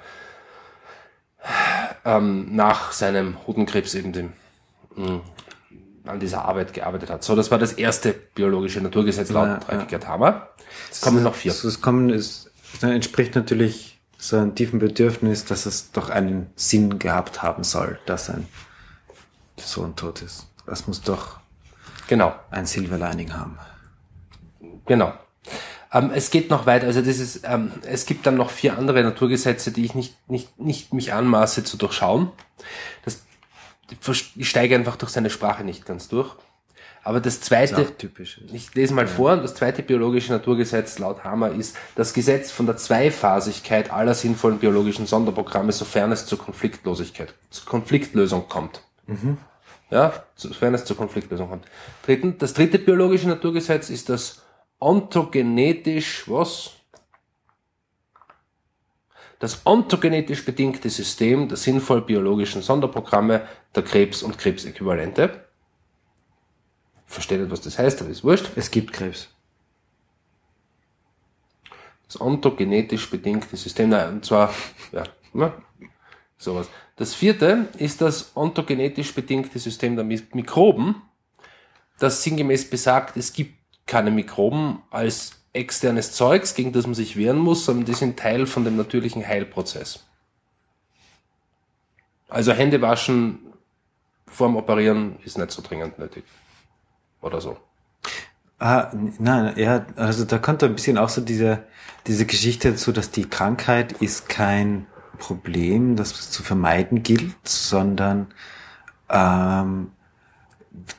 er 2.05 2.17
ähm, 2.17 2.55
nach 2.55 2.91
seinem 2.91 3.47
Hodenkrebs 3.47 3.95
eben 3.95 4.13
dem, 4.13 4.33
an 6.05 6.19
dieser 6.19 6.45
Arbeit 6.45 6.73
gearbeitet 6.73 7.09
hat. 7.09 7.23
So, 7.23 7.35
das 7.35 7.51
war 7.51 7.57
das 7.59 7.73
erste 7.73 8.13
biologische 8.13 8.81
Naturgesetz 8.81 9.29
laut 9.29 9.59
Ja. 9.71 9.83
Gerd 9.85 10.07
Hammer. 10.07 10.49
Jetzt 10.87 11.01
kommen 11.01 11.23
noch 11.23 11.35
vier. 11.35 11.53
Das 11.53 11.81
Kommen 11.81 12.09
ist, 12.09 12.51
das 12.81 12.89
entspricht 12.91 13.35
natürlich 13.35 13.99
so 14.17 14.37
einem 14.37 14.55
tiefen 14.55 14.79
Bedürfnis, 14.79 15.45
dass 15.45 15.65
es 15.65 15.91
doch 15.91 16.09
einen 16.09 16.49
Sinn 16.55 16.99
gehabt 16.99 17.41
haben 17.41 17.63
soll, 17.63 17.99
dass 18.05 18.29
ein 18.29 18.47
Sohn 19.57 19.95
tot 19.95 20.21
ist. 20.21 20.47
Das 20.65 20.87
muss 20.87 21.01
doch 21.01 21.39
Genau. 22.07 22.33
ein 22.51 22.65
Silver 22.65 22.97
Lining 22.97 23.33
haben. 23.33 23.57
Genau. 24.85 25.13
Ähm, 25.91 26.11
es 26.13 26.31
geht 26.31 26.49
noch 26.49 26.65
weiter. 26.65 26.87
Also 26.87 27.01
das 27.01 27.19
ist, 27.19 27.41
ähm, 27.43 27.71
es 27.85 28.05
gibt 28.05 28.25
dann 28.25 28.35
noch 28.35 28.49
vier 28.49 28.77
andere 28.77 29.03
Naturgesetze, 29.03 29.71
die 29.71 29.85
ich 29.85 29.93
nicht, 29.93 30.15
nicht, 30.29 30.59
nicht 30.59 30.93
mich 30.93 31.13
anmaße 31.13 31.63
zu 31.63 31.77
durchschauen. 31.77 32.31
Das, 33.05 33.22
ich 34.35 34.49
steige 34.49 34.75
einfach 34.75 34.95
durch 34.95 35.11
seine 35.11 35.29
Sprache 35.29 35.63
nicht 35.63 35.85
ganz 35.85 36.07
durch. 36.07 36.35
Aber 37.05 37.19
das 37.19 37.41
zweite, 37.41 37.81
auch 37.81 37.89
typisch. 37.97 38.39
ich 38.53 38.73
lese 38.75 38.93
mal 38.93 39.07
vor, 39.07 39.35
das 39.35 39.55
zweite 39.55 39.83
biologische 39.83 40.31
Naturgesetz 40.31 40.99
laut 40.99 41.25
Hammer 41.25 41.51
ist 41.51 41.75
das 41.95 42.13
Gesetz 42.13 42.49
von 42.49 42.65
der 42.65 42.77
Zweiphasigkeit 42.77 43.91
aller 43.91 44.13
sinnvollen 44.13 44.59
biologischen 44.59 45.05
Sonderprogramme, 45.05 45.73
sofern 45.73 46.13
es 46.13 46.25
zur 46.25 46.37
Konfliktlosigkeit, 46.39 47.33
zur 47.49 47.65
Konfliktlösung 47.65 48.47
kommt. 48.47 48.81
Ja, 49.89 50.13
sofern 50.35 50.73
es 50.73 50.85
zur 50.85 50.95
Konfliktlösung 50.95 51.49
kommt. 51.49 51.65
Drittens, 52.05 52.37
das 52.37 52.53
dritte 52.53 52.79
biologische 52.79 53.27
Naturgesetz 53.27 53.89
ist 53.89 54.07
das 54.07 54.41
ontogenetisch, 54.79 56.23
was? 56.27 56.71
Das 59.39 59.65
ontogenetisch 59.65 60.45
bedingte 60.45 60.89
System 60.89 61.49
der 61.49 61.57
sinnvoll 61.57 62.01
biologischen 62.01 62.61
Sonderprogramme 62.61 63.47
der 63.75 63.83
Krebs- 63.83 64.23
und 64.23 64.37
Krebsäquivalente. 64.37 65.45
Versteht 67.05 67.41
nicht, 67.41 67.51
was 67.51 67.61
das 67.61 67.77
heißt, 67.77 68.01
aber 68.01 68.09
ist 68.09 68.23
wurscht. 68.23 68.51
Es 68.55 68.71
gibt 68.71 68.93
Krebs. 68.93 69.27
Das 72.07 72.21
ontogenetisch 72.21 73.09
bedingte 73.09 73.57
System, 73.57 73.89
nein, 73.89 74.13
und 74.13 74.25
zwar, 74.25 74.53
ja, 74.91 75.03
ne, 75.33 75.51
sowas. 76.37 76.69
Das 76.95 77.15
vierte 77.15 77.69
ist 77.77 78.01
das 78.01 78.35
ontogenetisch 78.35 79.13
bedingte 79.15 79.57
System 79.57 79.95
der 79.95 80.05
Mi- 80.05 80.23
Mikroben, 80.33 81.01
das 81.97 82.21
sinngemäß 82.23 82.69
besagt, 82.69 83.17
es 83.17 83.33
gibt 83.33 83.55
keine 83.87 84.11
Mikroben 84.11 84.83
als 84.91 85.42
externes 85.53 86.11
Zeugs, 86.11 86.55
gegen 86.55 86.73
das 86.73 86.85
man 86.85 86.95
sich 86.95 87.15
wehren 87.15 87.37
muss, 87.37 87.65
sondern 87.65 87.85
die 87.85 87.93
sind 87.93 88.17
Teil 88.17 88.47
von 88.47 88.65
dem 88.65 88.75
natürlichen 88.75 89.25
Heilprozess. 89.25 90.03
Also 92.27 92.51
Hände 92.51 92.81
waschen 92.81 93.39
vorm 94.25 94.55
Operieren 94.55 95.17
ist 95.23 95.37
nicht 95.37 95.51
so 95.51 95.61
dringend 95.61 95.99
nötig. 95.99 96.23
Oder 97.21 97.39
so. 97.39 97.57
Ah, 98.59 98.91
nein, 99.19 99.53
ja, 99.57 99.85
also 99.95 100.25
da 100.25 100.37
kommt 100.37 100.63
ein 100.63 100.73
bisschen 100.73 100.97
auch 100.97 101.09
so 101.09 101.21
diese, 101.21 101.63
diese 102.07 102.25
Geschichte 102.25 102.71
dazu, 102.71 102.91
dass 102.91 103.11
die 103.11 103.29
Krankheit 103.29 103.93
ist 103.93 104.29
kein 104.29 104.87
Problem, 105.19 105.95
das 105.95 106.31
zu 106.31 106.43
vermeiden 106.43 107.03
gilt, 107.03 107.35
sondern 107.47 108.33
ähm, 109.09 109.91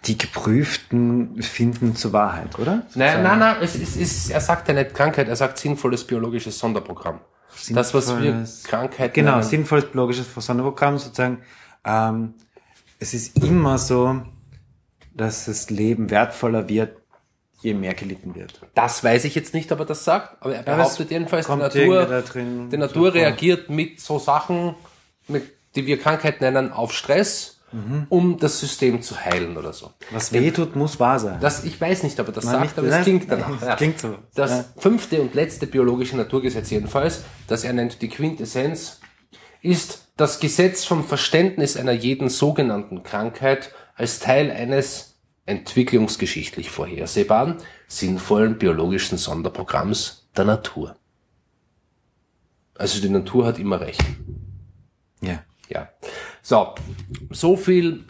die 0.04 0.16
Geprüften 0.16 1.42
finden 1.42 1.96
zur 1.96 2.12
Wahrheit, 2.12 2.58
oder? 2.58 2.86
Nein, 2.94 3.22
nein, 3.22 3.38
nein, 3.40 3.56
es, 3.60 3.74
es, 3.74 3.96
es, 3.96 4.30
er 4.30 4.40
sagt 4.40 4.68
ja 4.68 4.74
nicht 4.74 4.94
Krankheit, 4.94 5.28
er 5.28 5.36
sagt 5.36 5.58
sinnvolles 5.58 6.04
biologisches 6.06 6.58
Sonderprogramm. 6.58 7.20
das, 7.70 7.92
was 7.92 8.08
wir 8.20 8.32
Sinnvolles- 8.32 8.64
Krankheit 8.64 9.14
Genau, 9.14 9.32
nennen. 9.32 9.42
sinnvolles 9.42 9.86
biologisches 9.86 10.26
Sonderprogramm 10.34 10.98
sozusagen. 10.98 11.38
Ähm, 11.84 12.34
es 13.00 13.14
ist 13.14 13.36
immer 13.44 13.78
so, 13.78 14.22
dass 15.12 15.46
das 15.46 15.70
Leben 15.70 16.08
wertvoller 16.10 16.68
wird, 16.68 16.96
je 17.60 17.74
mehr 17.74 17.94
gelitten 17.94 18.34
wird. 18.34 18.60
Das 18.74 19.02
weiß 19.02 19.24
ich 19.24 19.34
jetzt 19.34 19.54
nicht, 19.54 19.72
ob 19.72 19.80
er 19.80 19.86
das 19.86 20.04
sagt, 20.04 20.40
aber 20.40 20.54
er 20.54 20.62
behauptet 20.62 21.10
jedenfalls, 21.10 21.46
die 21.46 21.56
Natur, 21.56 22.22
die 22.70 22.76
Natur 22.76 23.12
reagiert 23.14 23.70
mit 23.70 24.00
so 24.00 24.18
Sachen, 24.18 24.74
mit, 25.28 25.50
die 25.74 25.86
wir 25.86 25.98
Krankheit 25.98 26.40
nennen, 26.40 26.72
auf 26.72 26.92
Stress, 26.92 27.53
um 28.08 28.38
das 28.38 28.60
System 28.60 29.02
zu 29.02 29.18
heilen 29.18 29.56
oder 29.56 29.72
so. 29.72 29.92
Was 30.10 30.32
weh 30.32 30.50
tut, 30.50 30.76
muss 30.76 31.00
wahr 31.00 31.18
sein. 31.18 31.40
Das, 31.40 31.64
ich 31.64 31.80
weiß 31.80 32.02
nicht, 32.04 32.18
ob 32.20 32.28
er 32.28 32.32
das 32.32 32.44
Nein, 32.44 32.54
sagt, 32.54 32.64
nicht- 32.64 32.78
aber 32.78 32.88
es 32.98 33.02
klingt 33.04 33.30
danach. 33.30 33.62
es 33.62 33.76
klingt 33.76 33.98
so. 33.98 34.16
Das 34.34 34.50
Ja. 34.50 34.64
fünfte 34.78 35.20
und 35.20 35.34
letzte 35.34 35.66
biologische 35.66 36.16
Naturgesetz 36.16 36.70
jedenfalls, 36.70 37.22
das 37.48 37.64
er 37.64 37.72
nennt 37.72 38.00
die 38.02 38.08
Quintessenz, 38.08 39.00
ist 39.62 40.08
das 40.16 40.40
Gesetz 40.40 40.84
vom 40.84 41.04
Verständnis 41.04 41.76
einer 41.76 41.92
jeden 41.92 42.28
sogenannten 42.28 43.02
Krankheit 43.02 43.72
als 43.96 44.20
Teil 44.20 44.50
eines 44.50 45.16
entwicklungsgeschichtlich 45.46 46.70
vorhersehbaren, 46.70 47.56
sinnvollen 47.88 48.58
biologischen 48.58 49.18
Sonderprogramms 49.18 50.28
der 50.36 50.44
Natur. 50.44 50.96
Also 52.76 53.00
die 53.00 53.08
Natur 53.08 53.46
hat 53.46 53.58
immer 53.58 53.80
recht. 53.80 54.02
ja. 55.20 55.42
Ja. 55.70 55.88
So, 56.46 56.74
so 57.30 57.56
viel 57.56 58.04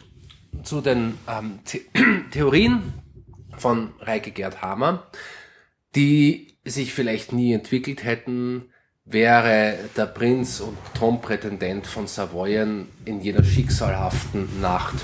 zu 0.65 0.81
den 0.81 1.17
ähm, 1.29 1.61
The 1.67 1.83
Theorien 2.33 2.93
von 3.57 3.93
Reike 4.01 4.33
Gerd 4.33 4.61
Hamer, 4.61 5.07
die 5.95 6.59
sich 6.65 6.93
vielleicht 6.93 7.33
nie 7.33 7.53
entwickelt 7.53 8.03
hätten, 8.03 8.65
wäre 9.05 9.79
der 9.97 10.07
Prinz 10.07 10.59
und 10.59 10.77
Thronprätendent 10.95 11.87
von 11.87 12.09
Savoyen 12.09 12.89
in 13.05 13.21
jener 13.21 13.45
schicksalhaften 13.45 14.61
Nacht 14.61 14.97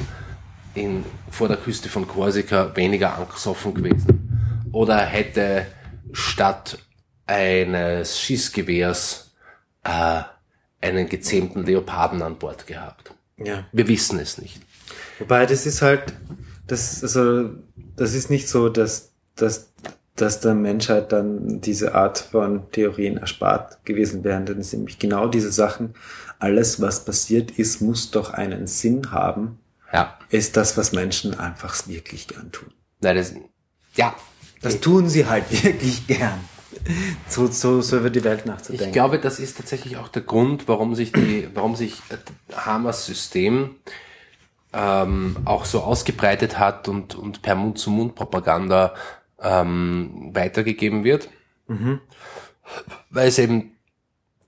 in, 0.75 1.05
vor 1.31 1.47
der 1.47 1.57
Küste 1.57 1.89
von 1.89 2.09
Korsika 2.09 2.75
weniger 2.75 3.17
angesoffen 3.17 3.75
gewesen? 3.75 4.67
Oder 4.73 5.07
hätte 5.07 5.69
statt 6.11 6.79
eines 7.27 8.19
Schießgewehrs 8.19 9.37
äh, 9.85 10.23
einen 10.81 11.09
gezähmten 11.09 11.65
Leoparden 11.65 12.23
an 12.23 12.37
Bord 12.37 12.67
gehabt? 12.67 13.15
Ja. 13.43 13.65
Wir 13.73 13.89
wissen 13.89 14.19
es 14.19 14.39
nicht. 14.39 14.61
Wobei 15.19 15.47
das 15.47 15.67
ist 15.67 15.83
halt, 15.83 16.13
das, 16.67 17.03
also, 17.03 17.51
das 17.97 18.15
ist 18.15 18.31
nicht 18.31 18.49
so, 18.49 18.69
dass, 18.69 19.13
dass, 19.37 19.73
dass 20.17 20.41
der 20.41 20.55
Menschheit 20.55 21.13
dann 21.13 21.61
diese 21.61 21.95
Art 21.95 22.19
von 22.19 22.71
Theorien 22.73 23.17
erspart 23.17 23.85
gewesen 23.85 24.25
wären. 24.25 24.47
Denn 24.47 24.59
es 24.61 24.71
sind 24.71 24.81
nämlich 24.81 24.99
genau 24.99 25.29
diese 25.29 25.53
Sachen, 25.53 25.95
alles 26.39 26.81
was 26.81 27.05
passiert 27.05 27.51
ist, 27.53 27.81
muss 27.81 28.11
doch 28.11 28.31
einen 28.31 28.67
Sinn 28.67 29.11
haben, 29.13 29.59
Ja. 29.93 30.19
ist 30.31 30.57
das, 30.57 30.77
was 30.77 30.93
Menschen 30.93 31.39
einfach 31.39 31.87
wirklich 31.89 32.29
gern 32.29 32.51
tun. 32.53 32.73
Nein, 33.01 33.17
das, 33.17 33.35
ja. 33.95 34.15
Das 34.63 34.81
tun 34.81 35.09
sie 35.09 35.27
halt 35.27 35.45
wirklich 35.65 36.07
gern. 36.07 36.39
So, 37.29 37.47
so, 37.47 37.81
so 37.81 37.99
über 37.99 38.11
die 38.11 38.23
Welt 38.25 38.41
Ich 38.41 38.47
nachzudenken. 38.47 38.93
glaube, 38.93 39.19
das 39.19 39.39
ist 39.39 39.57
tatsächlich 39.57 39.97
auch 39.97 40.09
der 40.09 40.23
Grund, 40.23 40.69
warum 40.69 40.95
sich 40.95 41.13
die, 41.13 41.49
warum 41.55 41.77
sich 41.77 41.95
äh, 42.11 42.17
Hamers 42.55 43.07
System 43.07 43.77
ähm, 44.73 45.37
auch 45.45 45.65
so 45.65 45.81
ausgebreitet 45.81 46.59
hat 46.59 46.89
und, 46.89 47.15
und 47.17 47.43
per 47.43 47.55
Mund-zu-Mund-Propaganda 47.57 48.95
ähm, 49.41 50.31
weitergegeben 50.33 51.03
wird. 51.05 51.29
Weil 53.11 53.29
es 53.29 53.39
eben 53.39 53.73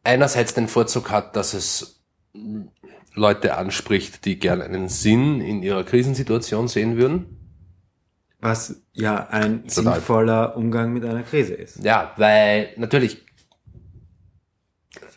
einerseits 0.04 0.54
den 0.54 0.68
Vorzug 0.68 1.10
hat, 1.10 1.36
dass 1.36 1.54
es 1.54 2.00
Leute 3.14 3.56
anspricht, 3.56 4.24
die 4.24 4.38
gern 4.38 4.62
einen 4.62 4.88
Sinn 4.88 5.40
in 5.40 5.62
ihrer 5.62 5.84
Krisensituation 5.84 6.68
sehen 6.68 6.96
würden. 6.96 7.41
Was 8.42 8.82
ja 8.92 9.28
ein 9.28 9.68
Total. 9.68 9.94
sinnvoller 9.94 10.56
Umgang 10.56 10.92
mit 10.92 11.04
einer 11.04 11.22
Krise 11.22 11.54
ist. 11.54 11.82
Ja, 11.82 12.12
weil 12.16 12.70
natürlich 12.76 13.22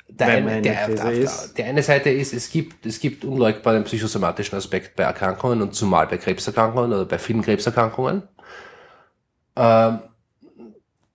der, 0.08 0.28
eine, 0.28 0.58
in 0.58 0.64
der, 0.64 0.88
der, 0.88 1.12
ist. 1.12 1.58
der 1.58 1.66
eine 1.66 1.82
Seite 1.82 2.12
ist, 2.12 2.34
es 2.34 2.52
gibt, 2.52 2.86
es 2.86 3.00
gibt 3.00 3.26
unleugbar 3.26 3.74
den 3.74 3.84
psychosomatischen 3.84 4.58
Aspekt 4.58 4.96
bei 4.96 5.04
Erkrankungen 5.04 5.64
und 5.64 5.74
zumal 5.74 6.06
bei 6.06 6.18
Krebserkrankungen 6.18 6.94
oder 6.94 7.06
bei 7.06 7.18
vielen 7.18 7.42
Krebserkrankungen. 7.42 8.24
Ähm, 9.56 10.00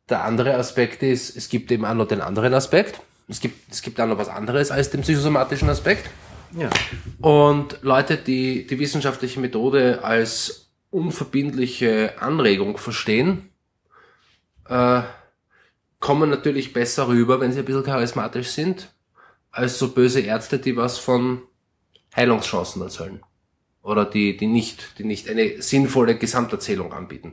der 0.09 0.25
andere 0.25 0.57
Aspekt 0.57 1.05
ist, 1.05 1.37
es 1.37 1.49
gibt 1.49 1.71
eben 1.71 1.85
auch 1.85 1.95
noch 1.95 2.09
den 2.09 2.21
anderen 2.21 2.53
Aspekt. 2.53 3.01
Es 3.29 3.41
gibt, 3.41 3.73
es 3.73 3.83
gibt 3.83 4.01
auch 4.01 4.09
noch 4.09 4.19
was 4.19 4.29
anderes 4.29 4.73
als 4.73 4.91
den 4.91 5.03
psychosomatischen 5.03 5.71
Aspekt. 5.71 6.11
Ja. 6.57 6.71
Und 7.21 7.79
Leute, 7.83 8.17
die 8.17 8.67
die 8.67 8.81
wissenschaftliche 8.81 9.39
Methode 9.39 10.01
als 10.03 10.70
unverbindliche 10.91 12.21
Anregung 12.21 12.79
verstehen, 12.79 13.51
äh, 14.69 15.03
kommen 16.01 16.31
natürlich 16.31 16.73
besser 16.73 17.09
rüber, 17.09 17.41
wenn 17.41 17.53
sie 17.53 17.61
ein 17.61 17.65
bisschen 17.65 17.85
charismatisch 17.85 18.49
sind, 18.49 18.93
als 19.51 19.79
so 19.79 19.93
böse 19.93 20.21
Ärzte, 20.21 20.59
die 20.59 20.77
was 20.77 20.99
von 20.99 21.43
Heilungschancen 22.17 22.83
erzählen. 22.83 23.21
Oder 23.83 24.05
die, 24.05 24.37
die 24.37 24.47
nicht, 24.47 24.99
die 24.99 25.05
nicht 25.05 25.29
eine 25.29 25.63
sinnvolle 25.63 26.17
Gesamterzählung 26.17 26.93
anbieten. 26.93 27.33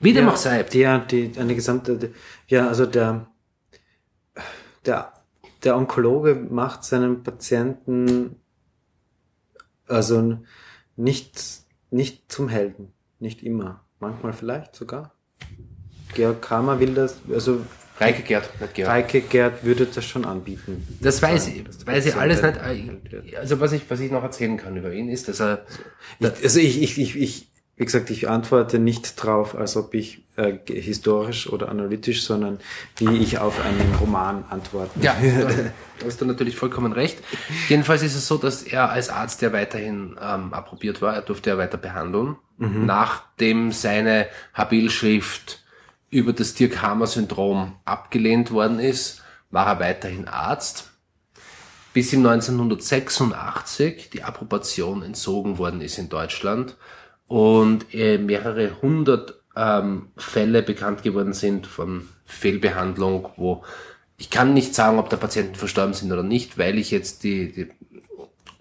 Wie 0.00 0.12
dem 0.12 0.26
ja, 0.26 0.32
auch 0.32 0.36
sei. 0.36 0.62
Die, 0.62 0.86
die, 1.10 1.38
eine 1.38 1.54
gesamte, 1.54 2.12
ja, 2.46 2.68
also 2.68 2.86
der, 2.86 3.26
der, 4.86 5.12
der 5.64 5.76
Onkologe 5.76 6.34
macht 6.34 6.84
seinen 6.84 7.22
Patienten 7.24 8.36
also 9.88 10.38
nicht, 10.96 11.62
nicht 11.90 12.30
zum 12.30 12.48
Helden. 12.48 12.92
Nicht 13.18 13.42
immer. 13.42 13.84
Manchmal 14.00 14.32
vielleicht 14.32 14.76
sogar. 14.76 15.12
Georg 16.14 16.40
Kramer 16.40 16.80
will 16.80 16.94
das, 16.94 17.18
also 17.32 17.60
Reike 18.00 18.22
Gerd, 18.22 18.48
nicht 18.60 18.74
Gerd. 18.74 18.88
Reike 18.88 19.20
Gerd 19.20 19.64
würde 19.64 19.86
das 19.86 20.04
schon 20.04 20.24
anbieten. 20.24 20.86
Das 21.00 21.20
weiß 21.20 21.48
ich, 21.48 21.64
der 21.64 21.84
weiß 21.86 22.06
ich 22.06 22.14
alles 22.14 22.42
nicht. 22.42 22.56
wird. 22.62 23.36
Also 23.36 23.60
was 23.60 23.72
ich, 23.72 23.90
was 23.90 24.00
ich 24.00 24.10
noch 24.10 24.22
erzählen 24.22 24.56
kann 24.56 24.76
über 24.76 24.92
ihn 24.92 25.08
ist, 25.08 25.28
dass 25.28 25.40
er, 25.40 25.66
Ich, 26.20 26.42
also 26.42 26.60
ich, 26.60 26.80
ich, 26.80 26.98
ich, 26.98 27.16
ich, 27.16 27.47
wie 27.78 27.84
gesagt, 27.84 28.10
ich 28.10 28.28
antworte 28.28 28.78
nicht 28.80 29.22
drauf, 29.22 29.54
als 29.54 29.76
ob 29.76 29.94
ich 29.94 30.24
äh, 30.36 30.58
historisch 30.66 31.48
oder 31.48 31.68
analytisch, 31.68 32.24
sondern 32.24 32.58
wie 32.96 33.16
ich 33.18 33.38
auf 33.38 33.64
einen 33.64 33.94
Roman 34.00 34.44
antworten 34.50 35.00
Ja, 35.00 35.14
würde. 35.20 35.72
da 36.00 36.06
hast 36.06 36.20
du 36.20 36.24
natürlich 36.24 36.56
vollkommen 36.56 36.92
recht. 36.92 37.18
Jedenfalls 37.68 38.02
ist 38.02 38.16
es 38.16 38.26
so, 38.26 38.36
dass 38.36 38.64
er 38.64 38.90
als 38.90 39.10
Arzt 39.10 39.42
ja 39.42 39.52
weiterhin 39.52 40.16
ähm, 40.20 40.52
approbiert 40.52 41.00
war. 41.00 41.14
Er 41.14 41.22
durfte 41.22 41.50
ja 41.50 41.58
weiter 41.58 41.78
behandeln. 41.78 42.36
Nachdem 42.60 43.70
seine 43.70 44.26
Habilschrift 44.52 45.62
über 46.10 46.32
das 46.32 46.54
Dirk-Hammer-Syndrom 46.54 47.76
abgelehnt 47.84 48.50
worden 48.50 48.80
ist, 48.80 49.22
war 49.52 49.68
er 49.68 49.78
weiterhin 49.78 50.26
Arzt. 50.26 50.90
Bis 51.92 52.12
ihm 52.12 52.26
1986 52.26 54.10
die 54.10 54.24
Approbation 54.24 55.02
entzogen 55.02 55.58
worden 55.58 55.80
ist 55.80 55.98
in 55.98 56.08
Deutschland 56.08 56.76
und 57.28 57.94
äh, 57.94 58.18
mehrere 58.18 58.80
hundert 58.82 59.34
ähm, 59.54 60.08
Fälle 60.16 60.62
bekannt 60.62 61.02
geworden 61.02 61.32
sind 61.32 61.66
von 61.66 62.08
Fehlbehandlung, 62.24 63.28
wo 63.36 63.64
ich 64.16 64.30
kann 64.30 64.52
nicht 64.52 64.74
sagen, 64.74 64.98
ob 64.98 65.10
da 65.10 65.16
Patienten 65.16 65.54
verstorben 65.54 65.94
sind 65.94 66.10
oder 66.10 66.24
nicht, 66.24 66.58
weil 66.58 66.76
ich 66.76 66.90
jetzt 66.90 67.22
die, 67.22 67.52
die 67.52 67.68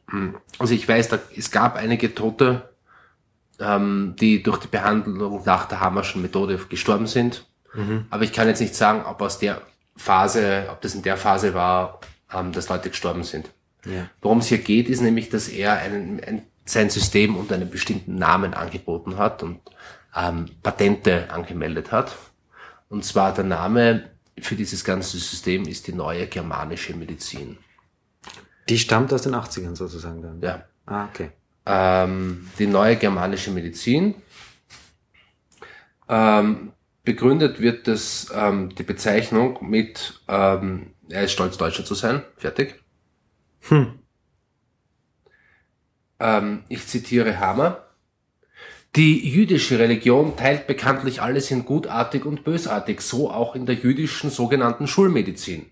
hm, 0.10 0.36
also 0.60 0.74
ich 0.74 0.88
weiß, 0.88 1.10
da, 1.10 1.20
es 1.36 1.52
gab 1.52 1.76
einige 1.76 2.14
Tote, 2.14 2.70
ähm, 3.60 4.16
die 4.20 4.44
durch 4.44 4.60
die 4.60 4.68
Behandlung 4.68 5.42
nach 5.46 5.66
der 5.66 5.80
Hammerschen 5.80 6.22
Methode 6.22 6.58
gestorben 6.70 7.08
sind. 7.08 7.46
Aber 8.10 8.24
ich 8.24 8.34
kann 8.34 8.48
jetzt 8.48 8.62
nicht 8.62 8.76
sagen, 8.76 9.04
ob 9.06 9.22
aus 9.22 9.40
der 9.40 9.62
Phase, 9.96 10.68
ob 10.72 10.82
das 10.82 10.96
in 10.96 11.02
der 11.02 11.18
Phase 11.18 11.54
war, 11.54 12.00
ähm, 12.34 12.52
dass 12.52 12.70
Leute 12.70 12.90
gestorben 12.90 13.24
sind. 13.24 13.50
Ja. 13.86 14.10
Worum 14.22 14.40
es 14.40 14.48
hier 14.48 14.58
geht, 14.60 14.90
ist 14.90 15.02
nämlich, 15.02 15.30
dass 15.30 15.48
er 15.48 15.78
einen, 15.78 16.20
ein, 16.24 16.44
sein 16.70 16.90
System 16.90 17.36
unter 17.36 17.56
einem 17.56 17.70
bestimmten 17.70 18.16
Namen 18.16 18.54
angeboten 18.54 19.18
hat 19.18 19.44
und 19.44 19.60
ähm, 20.16 20.48
Patente 20.64 21.30
angemeldet 21.32 21.92
hat. 21.92 22.16
Und 22.90 23.04
zwar 23.04 23.34
der 23.34 23.44
Name 23.44 24.10
für 24.40 24.56
dieses 24.56 24.84
ganze 24.84 25.18
System 25.18 25.68
ist 25.68 25.88
die 25.88 25.94
neue 25.94 26.28
germanische 26.28 26.96
Medizin. 26.96 27.58
Die 28.70 28.78
stammt 28.78 29.14
aus 29.14 29.24
den 29.24 29.34
80ern 29.34 29.76
sozusagen 29.76 30.22
dann. 30.22 30.42
Ja. 30.42 30.66
Ah, 30.86 31.06
okay. 31.06 31.32
ähm, 31.66 32.50
die 32.60 32.68
neue 32.68 32.96
germanische 32.96 33.52
Medizin. 33.52 34.16
Ähm, 36.08 36.72
begründet 37.04 37.60
wird 37.60 37.88
das, 37.88 38.32
ähm, 38.34 38.74
die 38.76 38.84
Bezeichnung 38.84 39.58
mit, 39.62 40.22
ähm, 40.28 40.94
er 41.10 41.24
ist 41.24 41.34
stolz, 41.34 41.58
Deutscher 41.58 41.86
zu 41.86 41.96
sein. 41.96 42.24
Fertig. 42.38 42.82
Ähm, 46.20 46.64
ich 46.70 46.88
zitiere 46.88 47.40
Hammer. 47.40 47.84
Die 48.96 49.30
jüdische 49.30 49.78
Religion 49.78 50.36
teilt 50.36 50.66
bekanntlich 50.66 51.22
alles 51.22 51.52
in 51.52 51.66
gutartig 51.66 52.26
und 52.26 52.44
bösartig, 52.44 53.02
so 53.02 53.30
auch 53.30 53.56
in 53.56 53.66
der 53.66 53.76
jüdischen 53.76 54.30
sogenannten 54.30 54.88
Schulmedizin. 54.88 55.68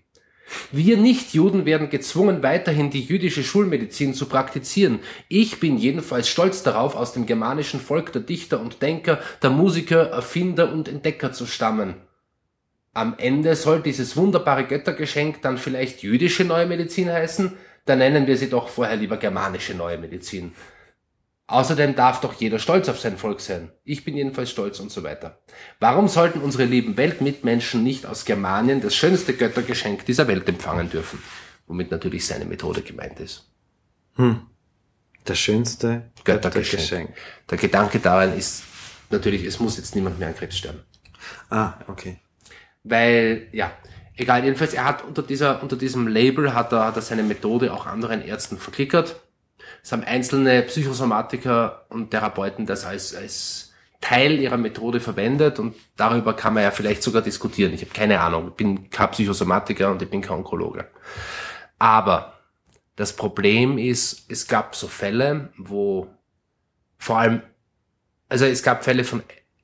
Wir 0.70 0.96
Nichtjuden 0.96 1.64
werden 1.64 1.90
gezwungen, 1.90 2.42
weiterhin 2.42 2.90
die 2.90 3.02
jüdische 3.02 3.42
Schulmedizin 3.42 4.14
zu 4.14 4.26
praktizieren. 4.26 5.00
Ich 5.28 5.58
bin 5.58 5.76
jedenfalls 5.76 6.28
stolz 6.28 6.62
darauf, 6.62 6.94
aus 6.94 7.12
dem 7.12 7.26
germanischen 7.26 7.80
Volk 7.80 8.12
der 8.12 8.22
Dichter 8.22 8.60
und 8.60 8.80
Denker, 8.80 9.18
der 9.42 9.50
Musiker, 9.50 10.10
Erfinder 10.10 10.72
und 10.72 10.86
Entdecker 10.86 11.32
zu 11.32 11.46
stammen. 11.46 11.94
Am 12.94 13.14
Ende 13.18 13.56
soll 13.56 13.82
dieses 13.82 14.16
wunderbare 14.16 14.64
Göttergeschenk 14.64 15.42
dann 15.42 15.58
vielleicht 15.58 16.02
jüdische 16.02 16.44
neue 16.44 16.66
Medizin 16.66 17.10
heißen? 17.12 17.52
Dann 17.86 17.98
nennen 17.98 18.26
wir 18.26 18.36
sie 18.36 18.50
doch 18.50 18.68
vorher 18.68 18.96
lieber 18.96 19.16
germanische 19.16 19.74
neue 19.74 19.96
Medizin. 19.96 20.52
Außerdem 21.48 21.94
darf 21.94 22.20
doch 22.20 22.34
jeder 22.34 22.58
stolz 22.58 22.88
auf 22.88 22.98
sein 22.98 23.16
Volk 23.16 23.40
sein. 23.40 23.70
Ich 23.84 24.04
bin 24.04 24.16
jedenfalls 24.16 24.50
stolz 24.50 24.80
und 24.80 24.90
so 24.90 25.04
weiter. 25.04 25.38
Warum 25.78 26.08
sollten 26.08 26.40
unsere 26.40 26.64
lieben 26.64 26.96
Weltmitmenschen 26.96 27.84
nicht 27.84 28.04
aus 28.04 28.24
Germanien 28.24 28.80
das 28.80 28.96
schönste 28.96 29.32
Göttergeschenk 29.32 30.04
dieser 30.04 30.26
Welt 30.26 30.48
empfangen 30.48 30.90
dürfen? 30.90 31.22
Womit 31.68 31.92
natürlich 31.92 32.26
seine 32.26 32.44
Methode 32.44 32.82
gemeint 32.82 33.20
ist. 33.20 33.48
Das 35.24 35.38
schönste 35.38 36.10
Göttergeschenk. 36.24 36.80
Göttergeschenk. 36.90 37.16
Der 37.48 37.58
Gedanke 37.58 38.00
daran 38.00 38.36
ist 38.36 38.64
natürlich, 39.10 39.44
es 39.44 39.60
muss 39.60 39.76
jetzt 39.76 39.94
niemand 39.94 40.18
mehr 40.18 40.28
an 40.28 40.34
Krebs 40.36 40.58
sterben. 40.58 40.80
Ah, 41.50 41.74
okay. 41.86 42.18
Weil, 42.82 43.48
ja, 43.52 43.72
egal, 44.16 44.44
jedenfalls, 44.44 44.74
er 44.74 44.84
hat 44.84 45.04
unter 45.04 45.22
dieser, 45.22 45.62
unter 45.62 45.76
diesem 45.76 46.08
Label 46.08 46.54
hat 46.54 46.72
er, 46.72 46.86
hat 46.86 46.96
er 46.96 47.02
seine 47.02 47.22
Methode 47.22 47.72
auch 47.72 47.86
anderen 47.86 48.22
Ärzten 48.22 48.58
verklickert. 48.58 49.16
Es 49.82 49.92
haben 49.92 50.04
einzelne 50.04 50.62
Psychosomatiker 50.62 51.86
und 51.88 52.10
Therapeuten 52.10 52.66
das 52.66 52.84
als, 52.84 53.14
als 53.14 53.72
Teil 54.00 54.38
ihrer 54.38 54.56
Methode 54.56 55.00
verwendet 55.00 55.58
und 55.58 55.74
darüber 55.96 56.34
kann 56.34 56.54
man 56.54 56.62
ja 56.62 56.70
vielleicht 56.70 57.02
sogar 57.02 57.22
diskutieren. 57.22 57.72
Ich 57.72 57.82
habe 57.82 57.92
keine 57.92 58.20
Ahnung, 58.20 58.48
ich 58.48 58.54
bin 58.54 58.90
kein 58.90 59.10
Psychosomatiker 59.10 59.90
und 59.90 60.02
ich 60.02 60.10
bin 60.10 60.20
kein 60.20 60.38
Onkologe. 60.38 60.88
Aber 61.78 62.34
das 62.96 63.14
Problem 63.14 63.78
ist, 63.78 64.30
es 64.30 64.46
gab 64.46 64.74
so 64.74 64.88
Fälle, 64.88 65.50
wo 65.56 66.08
vor 66.98 67.18
allem, 67.18 67.42
also 68.28 68.44
es 68.46 68.62
gab 68.62 68.84
Fälle 68.84 69.04
von 69.04 69.22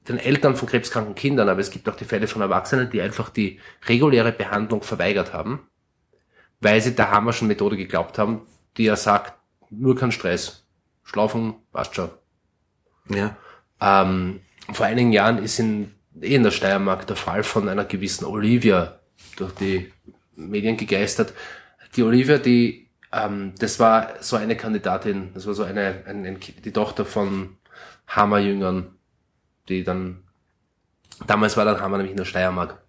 den 0.08 0.18
Eltern 0.18 0.56
von 0.56 0.68
krebskranken 0.68 1.14
Kindern, 1.14 1.48
aber 1.48 1.60
es 1.60 1.70
gibt 1.70 1.88
auch 1.88 1.96
die 1.96 2.04
Fälle 2.04 2.26
von 2.26 2.42
Erwachsenen, 2.42 2.90
die 2.90 3.00
einfach 3.00 3.30
die 3.30 3.60
reguläre 3.86 4.32
Behandlung 4.32 4.82
verweigert 4.82 5.32
haben, 5.32 5.60
weil 6.60 6.80
sie 6.80 6.94
der 6.94 7.10
Hammerschen 7.10 7.48
Methode 7.48 7.76
geglaubt 7.76 8.18
haben, 8.18 8.42
die 8.76 8.84
ja 8.84 8.96
sagt, 8.96 9.34
nur 9.70 9.96
kein 9.96 10.12
Stress, 10.12 10.66
schlafen, 11.04 11.54
passt 11.72 11.94
schon. 11.94 12.10
Ja. 13.08 13.36
Ähm, 13.80 14.40
vor 14.72 14.86
einigen 14.86 15.12
Jahren 15.12 15.38
ist 15.38 15.58
in, 15.58 15.92
eh 16.20 16.34
in 16.34 16.42
der 16.42 16.50
Steiermark 16.50 17.06
der 17.06 17.16
Fall 17.16 17.42
von 17.42 17.68
einer 17.68 17.84
gewissen 17.84 18.24
Olivia 18.24 19.00
durch 19.36 19.52
die 19.54 19.92
Medien 20.36 20.76
gegeistert. 20.76 21.32
Die 21.96 22.02
Olivia, 22.02 22.38
die, 22.38 22.88
ähm, 23.12 23.54
das 23.58 23.78
war 23.80 24.14
so 24.20 24.36
eine 24.36 24.56
Kandidatin, 24.56 25.30
das 25.34 25.46
war 25.46 25.54
so 25.54 25.64
eine, 25.64 26.02
ein, 26.06 26.24
ein, 26.24 26.40
Ki- 26.40 26.60
die 26.60 26.72
Tochter 26.72 27.04
von 27.04 27.56
Hammerjüngern, 28.06 28.94
die 29.68 29.84
dann, 29.84 30.24
damals 31.26 31.56
war 31.56 31.64
der 31.64 31.80
Hammer 31.80 31.98
nämlich 31.98 32.12
in 32.12 32.16
der 32.18 32.24
Steiermark. 32.24 32.82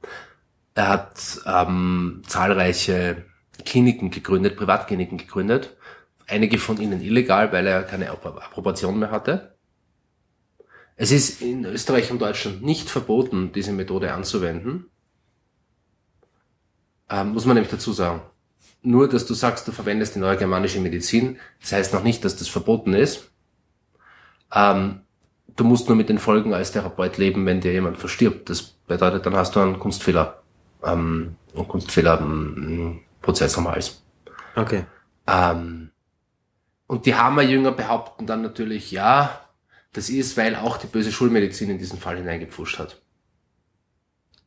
Er 0.76 0.90
hat 0.90 1.42
ähm, 1.46 2.24
zahlreiche 2.28 3.26
Kliniken 3.66 4.10
gegründet, 4.10 4.56
Privatkliniken 4.56 5.18
gegründet. 5.18 5.78
Einige 6.28 6.58
von 6.58 6.80
ihnen 6.80 7.02
illegal, 7.02 7.52
weil 7.52 7.68
er 7.68 7.84
keine 7.84 8.12
Appro- 8.12 8.40
Approbation 8.40 8.98
mehr 9.00 9.12
hatte. 9.12 9.56
Es 10.96 11.12
ist 11.12 11.42
in 11.42 11.66
Österreich 11.66 12.12
und 12.12 12.22
Deutschland 12.22 12.62
nicht 12.64 12.90
verboten, 12.90 13.52
diese 13.52 13.72
Methode 13.72 14.14
anzuwenden. 14.14 14.90
Ähm, 17.10 17.34
muss 17.34 17.46
man 17.46 17.56
nämlich 17.56 17.72
dazu 17.72 17.94
sagen. 17.94 18.22
Nur, 18.82 19.08
dass 19.08 19.26
du 19.26 19.34
sagst, 19.34 19.68
du 19.68 19.72
verwendest 19.72 20.16
die 20.16 20.20
neue 20.20 20.38
germanische 20.38 20.80
Medizin, 20.80 21.40
das 21.62 21.72
heißt 21.72 21.94
noch 21.94 22.04
nicht, 22.04 22.26
dass 22.26 22.36
das 22.36 22.48
verboten 22.48 22.94
ist. 22.94 23.32
Ähm, 24.54 25.02
du 25.56 25.64
musst 25.64 25.88
nur 25.88 25.96
mit 25.98 26.10
den 26.10 26.18
Folgen 26.20 26.54
als 26.54 26.72
Therapeut 26.72 27.18
leben, 27.18 27.46
wenn 27.46 27.62
dir 27.62 27.74
jemand 27.74 27.98
verstirbt. 27.98 28.50
Das 28.50 28.62
bedeutet, 28.62 29.26
dann 29.26 29.36
hast 29.36 29.56
du 29.56 29.60
einen 29.60 29.80
Kunstfehler, 29.80 30.42
ähm, 30.84 31.36
einen 31.56 31.68
Kunstfehler-Prozess 31.68 33.58
am 33.58 33.68
Hals. 33.70 34.04
Okay. 34.56 34.86
Ähm, 35.28 35.92
und 36.88 37.06
die 37.06 37.16
Hammerjünger 37.16 37.72
behaupten 37.72 38.26
dann 38.26 38.42
natürlich, 38.42 38.92
ja, 38.92 39.40
das 39.94 40.10
ist, 40.10 40.38
weil 40.38 40.56
auch 40.56 40.78
die 40.78 40.88
böse 40.88 41.12
Schulmedizin 41.12 41.70
in 41.70 41.78
diesen 41.78 42.00
Fall 42.00 42.18
hineingepfuscht 42.18 42.80
hat. 42.80 43.02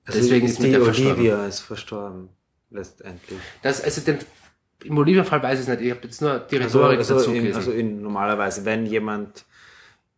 Also 0.05 0.21
Deswegen 0.21 0.47
ist 0.47 0.53
ist 0.53 0.63
die 0.63 0.71
der 0.71 0.83
verstorben. 0.83 1.13
Olivia 1.15 1.47
ist 1.47 1.61
verstorben, 1.61 2.29
letztendlich. 2.71 3.39
Das, 3.63 3.83
also 3.83 4.01
den, 4.03 4.19
im 4.85 4.99
Olivia-Fall 4.99 5.43
weiß 5.43 5.61
ich 5.61 5.63
es 5.63 5.69
nicht, 5.69 5.81
ich 5.81 5.91
habe 5.91 6.03
jetzt 6.05 6.21
nur 6.21 6.39
die 6.39 6.61
Also, 6.61 6.79
Rhetorik 6.79 6.99
also, 6.99 7.15
dazu 7.17 7.31
in, 7.31 7.37
gelesen. 7.37 7.57
also 7.57 7.73
in 7.73 8.03
normalerweise, 8.03 8.65
wenn 8.65 8.87
jemand 8.87 9.45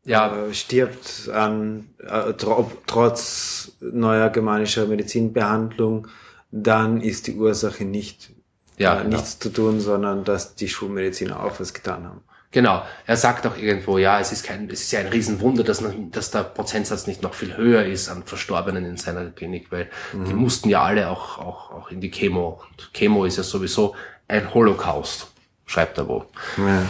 ja, 0.08 0.46
äh, 0.46 0.54
stirbt 0.54 1.28
an 1.32 1.90
äh, 1.98 2.32
tro 2.32 2.70
trotz 2.86 3.72
neuer 3.80 4.30
germanischer 4.30 4.86
Medizinbehandlung, 4.86 6.08
dann 6.50 7.00
ist 7.00 7.26
die 7.26 7.34
Ursache 7.36 7.84
nicht 7.84 8.30
Ja, 8.78 8.94
äh, 9.00 9.02
genau. 9.04 9.16
nichts 9.16 9.38
zu 9.38 9.50
tun, 9.50 9.80
sondern 9.80 10.24
dass 10.24 10.54
die 10.54 10.68
Schulmediziner 10.68 11.42
auch 11.44 11.60
was 11.60 11.74
getan 11.74 12.04
haben. 12.04 12.22
genau. 12.50 12.82
Er 13.06 13.16
sagt 13.16 13.46
auch 13.46 13.56
irgendwo, 13.58 13.98
ja, 13.98 14.18
es 14.20 14.32
ist 14.32 14.44
kein, 14.44 14.70
es 14.70 14.80
ist 14.82 14.92
ja 14.92 15.00
ein 15.00 15.08
Riesenwunder, 15.08 15.62
dass, 15.64 15.82
dass 16.10 16.30
der 16.30 16.44
Prozentsatz 16.44 17.06
nicht 17.06 17.22
noch 17.22 17.34
viel 17.34 17.56
höher 17.56 17.84
ist 17.84 18.08
an 18.08 18.22
Verstorbenen 18.24 18.86
in 18.86 18.96
seiner 18.96 19.26
Klinik, 19.30 19.70
weil 19.70 19.90
die 20.12 20.32
mussten 20.34 20.70
ja 20.70 20.82
alle 20.82 21.10
auch, 21.10 21.38
auch, 21.38 21.70
auch 21.72 21.90
in 21.90 22.00
die 22.00 22.10
Chemo. 22.10 22.62
Und 22.70 22.94
Chemo 22.94 23.26
ist 23.26 23.36
ja 23.36 23.42
sowieso 23.42 23.94
ein 24.26 24.54
Holocaust, 24.54 25.26
schreibt 25.66 25.98
er 25.98 26.08
wo. 26.08 26.24
Ja, 26.56 26.82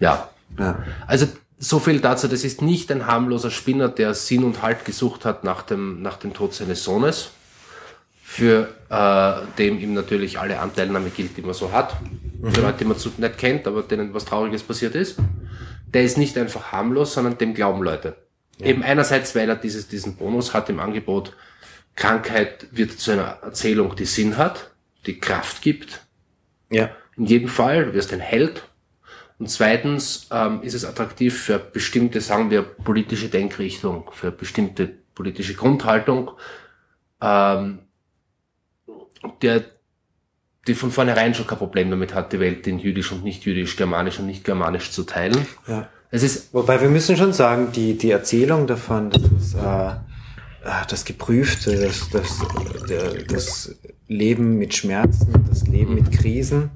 Ja, 0.00 0.28
ja. 0.58 0.84
Also 1.06 1.26
so 1.58 1.78
viel 1.78 2.00
dazu, 2.00 2.28
das 2.28 2.44
ist 2.44 2.62
nicht 2.62 2.90
ein 2.92 3.06
harmloser 3.06 3.50
Spinner, 3.50 3.88
der 3.88 4.14
Sinn 4.14 4.44
und 4.44 4.62
Halt 4.62 4.84
gesucht 4.84 5.24
hat 5.24 5.44
nach 5.44 5.62
dem, 5.62 6.02
nach 6.02 6.16
dem 6.16 6.32
Tod 6.32 6.54
seines 6.54 6.84
Sohnes, 6.84 7.30
für 8.22 8.68
äh, 8.90 9.46
dem 9.58 9.78
ihm 9.80 9.94
natürlich 9.94 10.38
alle 10.38 10.60
Anteilnahme 10.60 11.10
gilt, 11.10 11.36
die 11.36 11.42
man 11.42 11.54
so 11.54 11.72
hat, 11.72 11.96
für 12.42 12.60
Leute, 12.60 12.78
die 12.78 12.84
man 12.84 12.96
zu 12.96 13.10
nicht 13.16 13.38
kennt, 13.38 13.66
aber 13.66 13.82
denen 13.82 14.14
was 14.14 14.24
Trauriges 14.24 14.62
passiert 14.62 14.94
ist. 14.94 15.16
Der 15.92 16.04
ist 16.04 16.18
nicht 16.18 16.36
einfach 16.38 16.70
harmlos, 16.70 17.14
sondern 17.14 17.38
dem 17.38 17.54
glauben 17.54 17.82
Leute. 17.82 18.16
Eben 18.60 18.82
einerseits, 18.82 19.34
weil 19.34 19.48
er 19.48 19.56
dieses, 19.56 19.88
diesen 19.88 20.16
Bonus 20.16 20.52
hat 20.52 20.68
im 20.68 20.80
Angebot, 20.80 21.32
Krankheit 21.94 22.66
wird 22.70 22.92
zu 22.92 23.12
einer 23.12 23.38
Erzählung, 23.42 23.96
die 23.96 24.04
Sinn 24.04 24.36
hat, 24.36 24.70
die 25.06 25.18
Kraft 25.18 25.62
gibt, 25.62 26.02
ja. 26.70 26.90
in 27.16 27.26
jedem 27.26 27.48
Fall, 27.48 27.86
du 27.86 27.94
wirst 27.94 28.12
ein 28.12 28.20
Held. 28.20 28.62
Und 29.38 29.48
zweitens 29.48 30.28
ähm, 30.32 30.62
ist 30.62 30.74
es 30.74 30.84
attraktiv 30.84 31.40
für 31.40 31.58
bestimmte, 31.58 32.20
sagen 32.20 32.50
wir, 32.50 32.62
politische 32.62 33.28
Denkrichtung, 33.28 34.10
für 34.12 34.32
bestimmte 34.32 34.88
politische 35.14 35.54
Grundhaltung, 35.54 36.32
ähm, 37.22 37.80
der, 39.42 39.64
die 40.66 40.74
von 40.74 40.90
vornherein 40.90 41.34
schon 41.34 41.46
kein 41.46 41.58
Problem 41.58 41.90
damit 41.90 42.14
hat, 42.14 42.32
die 42.32 42.40
Welt 42.40 42.66
in 42.66 42.78
jüdisch 42.80 43.12
und 43.12 43.22
nicht 43.22 43.44
jüdisch, 43.44 43.76
germanisch 43.76 44.18
und 44.18 44.26
nicht 44.26 44.44
germanisch 44.44 44.90
zu 44.90 45.04
teilen. 45.04 45.46
ja. 45.66 45.88
Es 46.10 46.22
ist, 46.22 46.54
Wobei 46.54 46.80
wir 46.80 46.88
müssen 46.88 47.18
schon 47.18 47.34
sagen, 47.34 47.70
die, 47.72 47.98
die 47.98 48.10
Erzählung 48.10 48.66
davon, 48.66 49.10
dass 49.10 49.22
es, 49.22 49.54
äh, 49.54 49.88
äh, 49.88 50.86
das 50.88 51.04
Geprüfte, 51.04 51.78
das, 51.78 52.08
das, 52.08 52.38
das 53.28 53.76
Leben 54.06 54.56
mit 54.56 54.74
Schmerzen, 54.74 55.44
das 55.50 55.66
Leben 55.66 55.94
mit 55.94 56.10
Krisen 56.10 56.70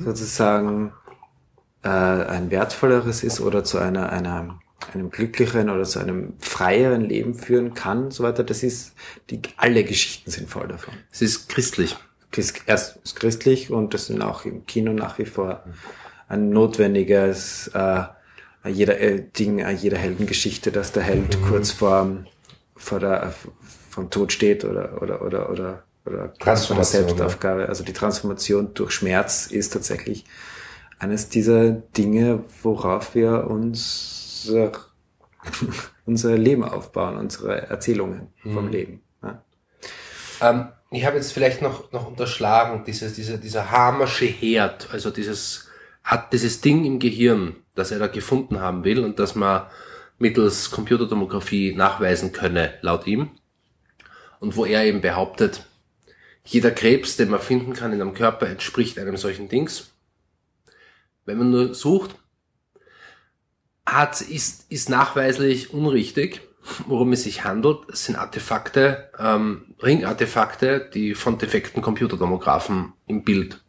sozusagen 0.00 0.92
äh, 1.88 2.24
ein 2.26 2.50
wertvolleres 2.50 3.24
ist 3.24 3.40
oder 3.40 3.64
zu 3.64 3.78
einer, 3.78 4.12
einer, 4.12 4.58
einem 4.92 5.10
glücklicheren 5.10 5.70
oder 5.70 5.84
zu 5.84 5.98
einem 5.98 6.34
freieren 6.38 7.02
Leben 7.02 7.34
führen 7.34 7.72
kann 7.72 8.04
und 8.04 8.12
so 8.12 8.24
weiter, 8.24 8.44
das 8.44 8.62
ist, 8.62 8.92
die, 9.30 9.40
alle 9.56 9.84
Geschichten 9.84 10.30
sind 10.30 10.50
voll 10.50 10.68
davon. 10.68 10.94
es 11.10 11.22
ist 11.22 11.48
christlich. 11.48 11.96
Christ, 12.30 12.60
erst 12.66 12.98
ist 13.02 13.16
christlich 13.16 13.70
und 13.70 13.94
das 13.94 14.06
sind 14.06 14.20
auch 14.20 14.44
im 14.44 14.66
Kino 14.66 14.92
nach 14.92 15.18
wie 15.18 15.24
vor 15.24 15.64
ein 16.28 16.50
notwendiges 16.50 17.68
äh, 17.68 18.02
jeder 18.68 19.00
äh, 19.00 19.22
Ding, 19.22 19.60
äh, 19.60 19.72
jeder 19.72 19.96
Heldengeschichte, 19.96 20.70
dass 20.70 20.92
der 20.92 21.04
Held 21.04 21.38
kurz 21.48 21.70
vor 21.70 22.18
vor 22.76 23.00
der 23.00 23.32
vom 23.88 24.10
Tod 24.10 24.30
steht 24.30 24.62
oder 24.64 25.00
oder 25.00 25.22
oder 25.22 25.48
oder 25.48 25.84
oder 26.04 26.34
kurz 26.38 26.66
vor 26.66 26.76
der 26.76 26.84
Selbstaufgabe. 26.84 27.66
Also 27.66 27.82
die 27.82 27.94
Transformation 27.94 28.74
durch 28.74 28.90
Schmerz 28.90 29.46
ist 29.46 29.72
tatsächlich 29.72 30.26
eines 30.98 31.28
dieser 31.28 31.70
Dinge, 31.70 32.44
worauf 32.62 33.14
wir 33.14 33.46
unser 33.48 34.72
unser 36.08 36.36
Leben 36.36 36.64
aufbauen, 36.64 37.16
unsere 37.16 37.68
Erzählungen 37.68 38.28
vom 38.42 38.68
Leben. 38.68 39.02
Ja. 39.22 39.42
Ähm, 40.40 40.68
ich 40.90 41.04
habe 41.04 41.16
jetzt 41.16 41.32
vielleicht 41.32 41.60
noch, 41.60 41.92
noch 41.92 42.08
unterschlagen, 42.08 42.84
dieses, 42.84 43.14
dieser, 43.14 43.36
dieser 43.36 43.70
Hamersche 43.70 44.24
Herd, 44.24 44.88
also 44.90 45.10
dieses, 45.10 45.68
hat 46.02 46.32
dieses 46.32 46.60
Ding 46.60 46.84
im 46.84 46.98
Gehirn, 46.98 47.56
das 47.74 47.90
er 47.90 47.98
da 47.98 48.06
gefunden 48.06 48.60
haben 48.60 48.84
will 48.84 49.04
und 49.04 49.18
das 49.18 49.34
man 49.34 49.66
mittels 50.18 50.70
Computertomographie 50.70 51.74
nachweisen 51.74 52.32
könne, 52.32 52.74
laut 52.80 53.06
ihm. 53.06 53.30
Und 54.40 54.56
wo 54.56 54.64
er 54.64 54.84
eben 54.84 55.00
behauptet, 55.00 55.66
jeder 56.44 56.70
Krebs, 56.70 57.16
den 57.16 57.28
man 57.28 57.40
finden 57.40 57.74
kann 57.74 57.92
in 57.92 58.00
einem 58.00 58.14
Körper, 58.14 58.48
entspricht 58.48 58.98
einem 58.98 59.18
solchen 59.18 59.48
Dings. 59.48 59.92
Wenn 61.28 61.36
man 61.36 61.50
nur 61.50 61.74
sucht, 61.74 62.14
hat, 63.84 64.22
ist, 64.22 64.64
ist 64.70 64.88
nachweislich 64.88 65.74
unrichtig, 65.74 66.40
worum 66.86 67.12
es 67.12 67.24
sich 67.24 67.44
handelt. 67.44 67.80
Es 67.92 68.06
sind 68.06 68.16
Artefakte, 68.16 69.10
ähm, 69.18 69.74
Ringartefakte, 69.82 70.88
die 70.94 71.14
von 71.14 71.36
defekten 71.36 71.82
Computertomographen 71.82 72.94
im 73.06 73.24
Bild 73.24 73.62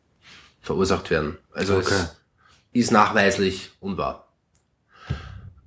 verursacht 0.62 1.10
werden. 1.10 1.38
Also 1.51 1.76
Okay. 1.76 1.88
es 1.95 2.16
ist 2.72 2.91
nachweislich 2.91 3.72
unwahr. 3.82 4.30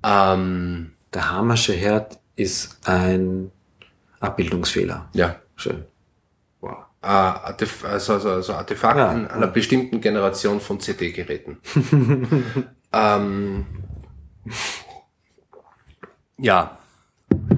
Ähm, 0.02 0.92
Der 1.12 1.30
Hamersche 1.30 1.74
Herd 1.74 2.18
ist 2.36 2.78
ein 2.88 3.52
Abbildungsfehler. 4.20 5.10
ja. 5.12 5.36
Schön. 5.56 5.84
Äh, 7.02 7.06
Artef 7.06 7.84
also, 7.84 8.12
also, 8.14 8.30
also 8.30 8.52
Artefakt 8.54 8.96
Ja, 8.96 9.12
in 9.12 9.26
einer 9.26 9.48
bestimmten 9.48 10.00
Generation 10.00 10.60
von 10.60 10.78
CD-Geräten. 10.80 11.58
ähm, 12.92 13.66
ja, 16.38 16.78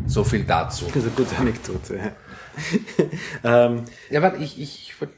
so 0.06 0.24
viel 0.24 0.44
dazu. 0.44 0.86
Das 0.86 0.96
ist 0.96 1.04
eine 1.04 1.12
gute 1.12 1.36
Anekdote. 1.36 2.12
ähm, 3.44 3.84
Ja, 4.10 4.22
warte, 4.22 4.42
ich, 4.42 4.58
ich, 4.60 4.88
ich 4.88 4.94
würd- 5.02 5.10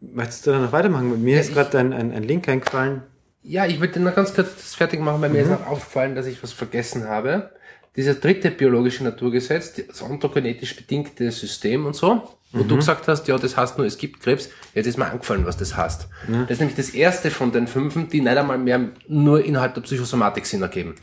möchtest 0.00 0.46
du 0.46 0.52
da 0.52 0.58
noch 0.60 0.72
weitermachen? 0.72 1.22
Mir 1.22 1.40
ist 1.40 1.48
ich- 1.48 1.54
gerade 1.54 1.78
ein, 1.78 1.92
ein, 1.92 2.12
ein 2.12 2.22
Link 2.22 2.48
eingefallen. 2.48 3.02
Ja, 3.42 3.66
ich 3.66 3.78
würde 3.80 4.00
noch 4.00 4.14
ganz 4.14 4.32
kurz 4.34 4.54
das 4.56 4.74
fertig 4.74 5.00
machen, 5.00 5.20
weil 5.20 5.28
mir 5.28 5.42
ist 5.42 5.50
noch 5.50 5.66
aufgefallen, 5.66 6.14
dass 6.14 6.24
ich 6.24 6.42
was 6.42 6.52
vergessen 6.52 7.06
habe. 7.06 7.50
Dieser 7.94 8.14
dritte 8.14 8.50
biologische 8.50 9.04
Naturgesetz, 9.04 9.74
das 9.74 10.00
ontogenetisch 10.02 10.74
bedingte 10.74 11.30
System 11.30 11.84
und 11.84 11.94
so, 11.94 12.26
wo 12.54 12.62
du 12.62 12.76
gesagt 12.76 13.08
hast, 13.08 13.28
ja, 13.28 13.36
das 13.36 13.56
heißt 13.56 13.76
nur, 13.76 13.86
es 13.86 13.98
gibt 13.98 14.20
Krebs, 14.20 14.48
jetzt 14.74 14.86
ist 14.86 14.96
mir 14.96 15.06
angefallen, 15.06 15.44
was 15.44 15.56
das 15.56 15.76
heißt. 15.76 16.08
Das 16.28 16.50
ist 16.50 16.60
nämlich 16.60 16.76
das 16.76 16.90
erste 16.90 17.30
von 17.30 17.52
den 17.52 17.66
fünfen, 17.66 18.08
die 18.08 18.20
nicht 18.20 18.36
einmal 18.36 18.58
mehr 18.58 18.90
nur 19.08 19.44
innerhalb 19.44 19.74
der 19.74 19.82
Psychosomatik 19.82 20.46
Sinn 20.46 20.62
ergeben. 20.62 20.94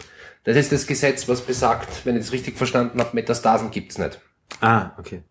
Das 0.44 0.58
ist 0.58 0.72
das 0.72 0.88
Gesetz, 0.88 1.28
was 1.28 1.42
besagt, 1.42 2.06
wenn 2.06 2.16
ich 2.16 2.24
es 2.24 2.32
richtig 2.32 2.58
verstanden 2.58 3.00
habe, 3.00 3.12
Metastasen 3.14 3.70
gibt's 3.70 3.98
nicht. 3.98 4.20
Ah, 4.60 4.92
okay. 4.98 5.22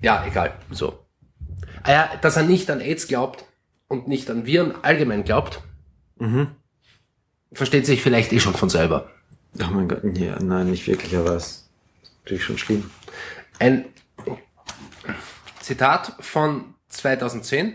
Ja, 0.00 0.24
egal, 0.26 0.54
so. 0.70 0.98
Ah 1.84 1.92
ja, 1.92 2.10
dass 2.20 2.36
er 2.36 2.42
nicht 2.42 2.70
an 2.70 2.80
AIDS 2.80 3.06
glaubt 3.08 3.44
und 3.88 4.08
nicht 4.08 4.28
an 4.30 4.44
Viren 4.44 4.74
allgemein 4.82 5.24
glaubt, 5.24 5.62
versteht 7.52 7.86
sich 7.86 8.02
vielleicht 8.02 8.32
eh 8.32 8.40
schon 8.40 8.54
von 8.54 8.68
selber. 8.68 9.10
Oh 9.60 9.70
mein 9.72 9.88
Gott, 9.88 10.02
ja, 10.16 10.38
nein, 10.40 10.70
nicht 10.70 10.86
wirklich, 10.86 11.16
aber 11.16 11.36
es 11.36 11.68
ist 12.02 12.12
natürlich 12.22 12.44
schon 12.44 12.58
schlimm. 12.58 12.90
Ein 13.58 13.84
Zitat 15.62 16.14
von 16.20 16.74
2010. 16.88 17.74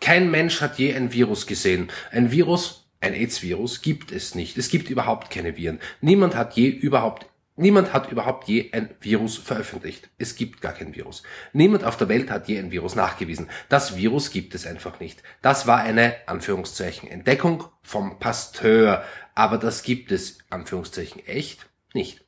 Kein 0.00 0.30
Mensch 0.30 0.60
hat 0.60 0.78
je 0.78 0.94
ein 0.94 1.12
Virus 1.12 1.46
gesehen. 1.46 1.90
Ein 2.10 2.30
Virus, 2.30 2.88
ein 3.00 3.14
AIDS-Virus 3.14 3.82
gibt 3.82 4.12
es 4.12 4.34
nicht. 4.34 4.58
Es 4.58 4.68
gibt 4.68 4.90
überhaupt 4.90 5.30
keine 5.30 5.56
Viren. 5.56 5.80
Niemand 6.00 6.36
hat 6.36 6.54
je 6.54 6.68
überhaupt 6.68 7.26
Niemand 7.60 7.92
hat 7.92 8.12
überhaupt 8.12 8.46
je 8.46 8.70
ein 8.72 8.90
Virus 9.00 9.36
veröffentlicht. 9.36 10.08
Es 10.16 10.36
gibt 10.36 10.60
gar 10.60 10.72
kein 10.72 10.94
Virus. 10.94 11.24
Niemand 11.52 11.82
auf 11.82 11.96
der 11.96 12.08
Welt 12.08 12.30
hat 12.30 12.46
je 12.46 12.56
ein 12.56 12.70
Virus 12.70 12.94
nachgewiesen. 12.94 13.50
Das 13.68 13.96
Virus 13.96 14.30
gibt 14.30 14.54
es 14.54 14.64
einfach 14.64 15.00
nicht. 15.00 15.24
Das 15.42 15.66
war 15.66 15.78
eine, 15.78 16.14
Anführungszeichen, 16.26 17.10
Entdeckung 17.10 17.64
vom 17.82 18.20
Pasteur. 18.20 19.02
Aber 19.34 19.58
das 19.58 19.82
gibt 19.82 20.12
es, 20.12 20.38
Anführungszeichen, 20.50 21.26
echt 21.26 21.66
nicht. 21.94 22.24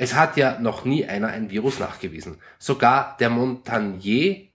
Es 0.00 0.14
hat 0.14 0.38
ja 0.38 0.58
noch 0.58 0.86
nie 0.86 1.04
einer 1.04 1.28
ein 1.28 1.50
Virus 1.50 1.78
nachgewiesen. 1.78 2.38
Sogar 2.58 3.18
der 3.20 3.28
Montagnier, 3.28 4.48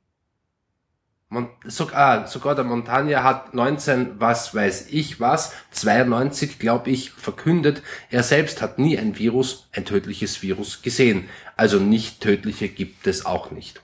Mon 1.29 1.49
sogar, 1.65 2.27
sogar 2.27 2.55
der 2.55 2.63
Montagnier 2.63 3.23
hat 3.23 3.53
19, 3.53 4.19
was 4.19 4.55
weiß 4.55 4.87
ich 4.89 5.19
was, 5.19 5.53
92, 5.69 6.57
glaube 6.57 6.89
ich, 6.89 7.11
verkündet, 7.11 7.83
er 8.09 8.23
selbst 8.23 8.63
hat 8.63 8.79
nie 8.79 8.97
ein 8.97 9.19
Virus, 9.19 9.69
ein 9.71 9.85
tödliches 9.85 10.41
Virus 10.41 10.81
gesehen. 10.81 11.29
Also 11.55 11.79
nicht 11.79 12.21
tödliche 12.21 12.67
gibt 12.67 13.05
es 13.05 13.27
auch 13.27 13.51
nicht. 13.51 13.83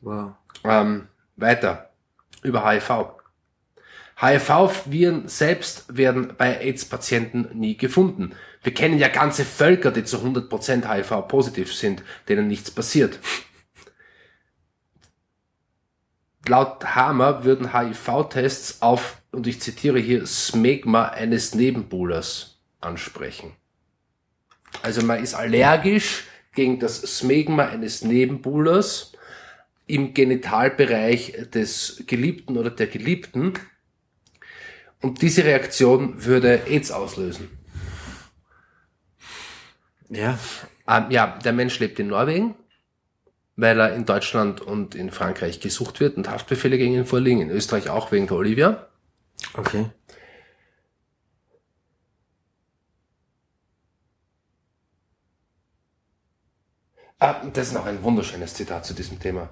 Wow. 0.00 0.34
Ähm, 0.62 1.08
weiter. 1.34 1.90
Über 2.44 2.70
HIV. 2.70 3.14
HIV-Viren 4.20 5.26
selbst 5.26 5.96
werden 5.96 6.34
bei 6.38 6.60
AIDS-Patienten 6.60 7.58
nie 7.58 7.76
gefunden. 7.76 8.32
Wir 8.64 8.74
kennen 8.74 8.98
ja 8.98 9.08
ganze 9.08 9.44
Völker, 9.44 9.90
die 9.90 10.04
zu 10.04 10.16
100% 10.16 10.88
HIV-positiv 10.90 11.72
sind, 11.72 12.02
denen 12.28 12.48
nichts 12.48 12.70
passiert. 12.70 13.20
Laut 16.48 16.84
Hamer 16.94 17.44
würden 17.44 17.72
HIV-Tests 17.72 18.82
auf, 18.82 19.22
und 19.32 19.46
ich 19.46 19.60
zitiere 19.60 19.98
hier, 19.98 20.26
Smegma 20.26 21.08
eines 21.08 21.54
Nebenbuhlers 21.54 22.58
ansprechen. 22.80 23.52
Also 24.82 25.02
man 25.02 25.22
ist 25.22 25.34
allergisch 25.34 26.24
gegen 26.54 26.80
das 26.80 27.02
Smegma 27.02 27.66
eines 27.66 28.02
Nebenbuhlers 28.02 29.12
im 29.86 30.14
Genitalbereich 30.14 31.50
des 31.52 32.02
Geliebten 32.06 32.56
oder 32.56 32.70
der 32.70 32.86
Geliebten. 32.86 33.54
Und 35.02 35.20
diese 35.20 35.44
Reaktion 35.44 36.24
würde 36.24 36.62
AIDS 36.66 36.90
auslösen. 36.90 37.63
Ja. 40.14 40.38
Ähm, 40.86 41.10
ja, 41.10 41.38
der 41.44 41.52
Mensch 41.52 41.78
lebt 41.78 41.98
in 41.98 42.08
Norwegen, 42.08 42.54
weil 43.56 43.80
er 43.80 43.94
in 43.94 44.04
Deutschland 44.04 44.60
und 44.60 44.94
in 44.94 45.10
Frankreich 45.10 45.60
gesucht 45.60 46.00
wird 46.00 46.16
und 46.16 46.28
Haftbefehle 46.30 46.78
gegen 46.78 46.94
ihn 46.94 47.06
vorliegen, 47.06 47.40
in 47.40 47.50
Österreich 47.50 47.90
auch 47.90 48.12
wegen 48.12 48.26
der 48.26 48.36
Olivia. 48.36 48.88
Okay. 49.54 49.90
Ah, 57.18 57.42
das 57.52 57.68
ist 57.68 57.74
noch 57.74 57.86
ein 57.86 58.02
wunderschönes 58.02 58.54
Zitat 58.54 58.84
zu 58.84 58.94
diesem 58.94 59.18
Thema. 59.18 59.48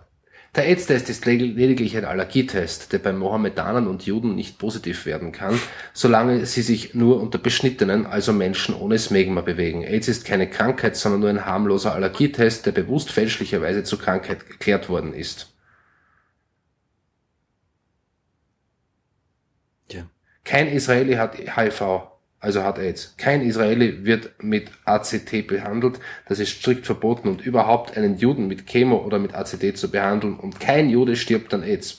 Der 0.54 0.64
AIDS-Test 0.66 1.08
ist 1.08 1.24
lediglich 1.24 1.96
ein 1.96 2.04
Allergietest, 2.04 2.92
der 2.92 2.98
bei 2.98 3.14
Mohammedanern 3.14 3.86
und 3.86 4.04
Juden 4.04 4.34
nicht 4.34 4.58
positiv 4.58 5.06
werden 5.06 5.32
kann, 5.32 5.58
solange 5.94 6.44
sie 6.44 6.60
sich 6.60 6.94
nur 6.94 7.22
unter 7.22 7.38
Beschnittenen, 7.38 8.04
also 8.04 8.34
Menschen 8.34 8.74
ohne 8.74 8.98
Smegma 8.98 9.40
bewegen. 9.40 9.82
AIDS 9.82 10.08
ist 10.08 10.26
keine 10.26 10.50
Krankheit, 10.50 10.96
sondern 10.96 11.20
nur 11.22 11.30
ein 11.30 11.46
harmloser 11.46 11.94
Allergietest, 11.94 12.66
der 12.66 12.72
bewusst 12.72 13.10
fälschlicherweise 13.10 13.82
zur 13.82 13.98
Krankheit 13.98 14.42
erklärt 14.50 14.90
worden 14.90 15.14
ist. 15.14 15.52
Kein 20.44 20.68
Israeli 20.68 21.14
hat 21.14 21.36
HIV, 21.36 21.82
also 22.42 22.64
hat 22.64 22.80
AIDS. 22.80 23.14
Kein 23.18 23.40
Israeli 23.40 24.04
wird 24.04 24.42
mit 24.42 24.72
ACT 24.84 25.46
behandelt. 25.46 26.00
Das 26.26 26.40
ist 26.40 26.50
strikt 26.50 26.86
verboten 26.86 27.28
und 27.28 27.40
überhaupt 27.40 27.96
einen 27.96 28.18
Juden 28.18 28.48
mit 28.48 28.66
Chemo 28.66 28.96
oder 28.96 29.20
mit 29.20 29.32
ACT 29.32 29.78
zu 29.78 29.92
behandeln 29.92 30.36
und 30.36 30.58
kein 30.58 30.90
Jude 30.90 31.14
stirbt 31.14 31.54
an 31.54 31.62
AIDS. 31.62 31.98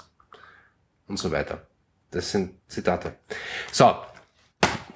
Und 1.08 1.18
so 1.18 1.32
weiter. 1.32 1.66
Das 2.12 2.32
sind 2.32 2.52
Zitate. 2.68 3.16
So. 3.72 3.96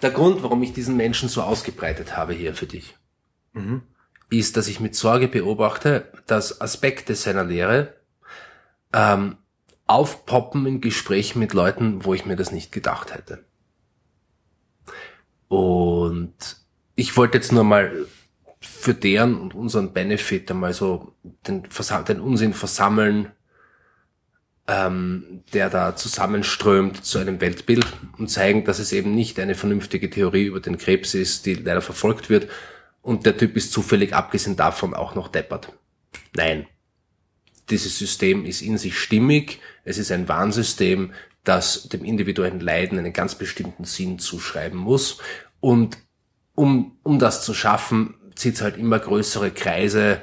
Der 0.01 0.11
Grund, 0.11 0.43
warum 0.43 0.61
ich 0.63 0.73
diesen 0.73 0.97
Menschen 0.97 1.29
so 1.29 1.41
ausgebreitet 1.41 2.17
habe 2.17 2.33
hier 2.33 2.53
für 2.53 2.67
dich, 2.67 2.95
ist, 4.29 4.57
dass 4.57 4.67
ich 4.67 4.81
mit 4.81 4.95
Sorge 4.95 5.29
beobachte, 5.29 6.11
dass 6.27 6.59
Aspekte 6.59 7.15
seiner 7.15 7.45
Lehre 7.45 7.93
ähm, 8.93 9.37
aufpoppen 9.85 10.65
in 10.65 10.81
Gesprächen 10.81 11.39
mit 11.39 11.53
Leuten, 11.53 12.03
wo 12.03 12.13
ich 12.13 12.25
mir 12.25 12.35
das 12.35 12.51
nicht 12.51 12.73
gedacht 12.73 13.13
hätte. 13.13 13.46
Und 15.47 16.33
ich 16.95 17.15
wollte 17.15 17.37
jetzt 17.37 17.51
nur 17.51 17.63
mal 17.63 18.05
für 18.59 18.93
deren 18.93 19.39
und 19.39 19.53
unseren 19.53 19.93
Benefit 19.93 20.49
einmal 20.51 20.73
so 20.73 21.13
den, 21.47 21.65
Versam- 21.67 22.03
den 22.03 22.19
Unsinn 22.19 22.53
versammeln, 22.53 23.31
ähm, 24.67 25.43
der 25.53 25.69
da 25.69 25.95
zusammenströmt 25.95 27.05
zu 27.05 27.19
einem 27.19 27.39
Weltbild 27.39 27.85
und 28.17 28.29
zeigen, 28.29 28.65
dass 28.65 28.79
es 28.79 28.91
eben 28.91 29.15
nicht 29.15 29.39
eine 29.39 29.55
vernünftige 29.55 30.09
Theorie 30.09 30.45
über 30.45 30.59
den 30.59 30.77
Krebs 30.77 31.13
ist, 31.13 31.45
die 31.45 31.53
leider 31.53 31.81
verfolgt 31.81 32.29
wird. 32.29 32.49
Und 33.01 33.25
der 33.25 33.37
Typ 33.37 33.55
ist 33.55 33.71
zufällig 33.71 34.13
abgesehen 34.13 34.57
davon 34.57 34.93
auch 34.93 35.15
noch 35.15 35.29
deppert. 35.29 35.71
Nein, 36.35 36.67
dieses 37.69 37.97
System 37.97 38.43
ist 38.45 38.61
in 38.61 38.77
sich 38.77 38.97
stimmig, 38.97 39.59
es 39.85 39.97
ist 39.97 40.11
ein 40.11 40.27
Warnsystem, 40.27 41.13
das 41.47 41.89
dem 41.89 42.03
individuellen 42.03 42.59
Leiden 42.59 42.99
einen 42.99 43.13
ganz 43.13 43.35
bestimmten 43.35 43.85
Sinn 43.85 44.19
zuschreiben 44.19 44.77
muss. 44.77 45.19
Und 45.59 45.97
um, 46.55 46.97
um 47.03 47.19
das 47.19 47.43
zu 47.43 47.53
schaffen, 47.53 48.15
zieht 48.35 48.55
es 48.55 48.61
halt 48.61 48.77
immer 48.77 48.99
größere 48.99 49.51
Kreise 49.51 50.21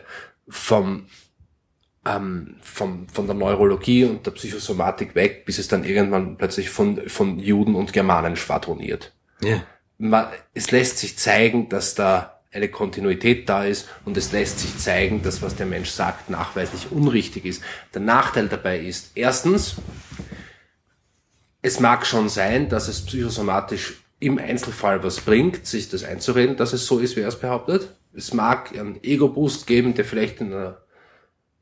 vom, 0.48 1.06
ähm, 2.04 2.56
vom, 2.60 3.08
von 3.08 3.26
der 3.26 3.34
Neurologie 3.34 4.04
und 4.04 4.26
der 4.26 4.32
Psychosomatik 4.32 5.14
weg, 5.14 5.44
bis 5.46 5.58
es 5.58 5.68
dann 5.68 5.84
irgendwann 5.84 6.36
plötzlich 6.36 6.70
von, 6.70 7.08
von 7.08 7.38
Juden 7.38 7.74
und 7.74 7.92
Germanen 7.92 8.36
schwadroniert 8.36 9.12
Ja. 9.40 9.62
man, 9.98 10.26
es 10.52 10.70
lässt 10.70 10.98
sich 10.98 11.16
zeigen, 11.16 11.68
dass 11.68 11.94
da 11.94 12.40
eine 12.52 12.68
Kontinuität 12.68 13.48
da 13.48 13.64
ist 13.64 13.88
und 14.04 14.16
es 14.16 14.30
lässt 14.30 14.60
sich 14.60 14.78
zeigen, 14.78 15.22
dass 15.22 15.42
was 15.42 15.56
der 15.56 15.66
Mensch 15.66 15.90
sagt 15.90 16.30
nachweislich 16.30 16.92
unrichtig 16.92 17.46
ist. 17.46 17.62
Der 17.94 18.00
Nachteil 18.00 18.48
dabei 18.48 18.78
ist, 18.78 19.12
erstens, 19.16 19.76
es 21.64 21.80
mag 21.80 22.04
schon 22.04 22.28
sein, 22.28 22.68
dass 22.68 22.88
es 22.88 23.06
psychosomatisch 23.06 23.94
im 24.20 24.36
Einzelfall 24.36 25.02
was 25.02 25.22
bringt, 25.22 25.66
sich 25.66 25.88
das 25.88 26.04
einzureden, 26.04 26.56
dass 26.56 26.74
es 26.74 26.86
so 26.86 26.98
ist, 26.98 27.16
wie 27.16 27.20
er 27.20 27.28
es 27.28 27.40
behauptet. 27.40 27.88
Es 28.12 28.34
mag 28.34 28.78
einen 28.78 29.02
Ego-Boost 29.02 29.66
geben, 29.66 29.94
der 29.94 30.04
vielleicht 30.04 30.42
in 30.42 30.52
einer, 30.52 30.82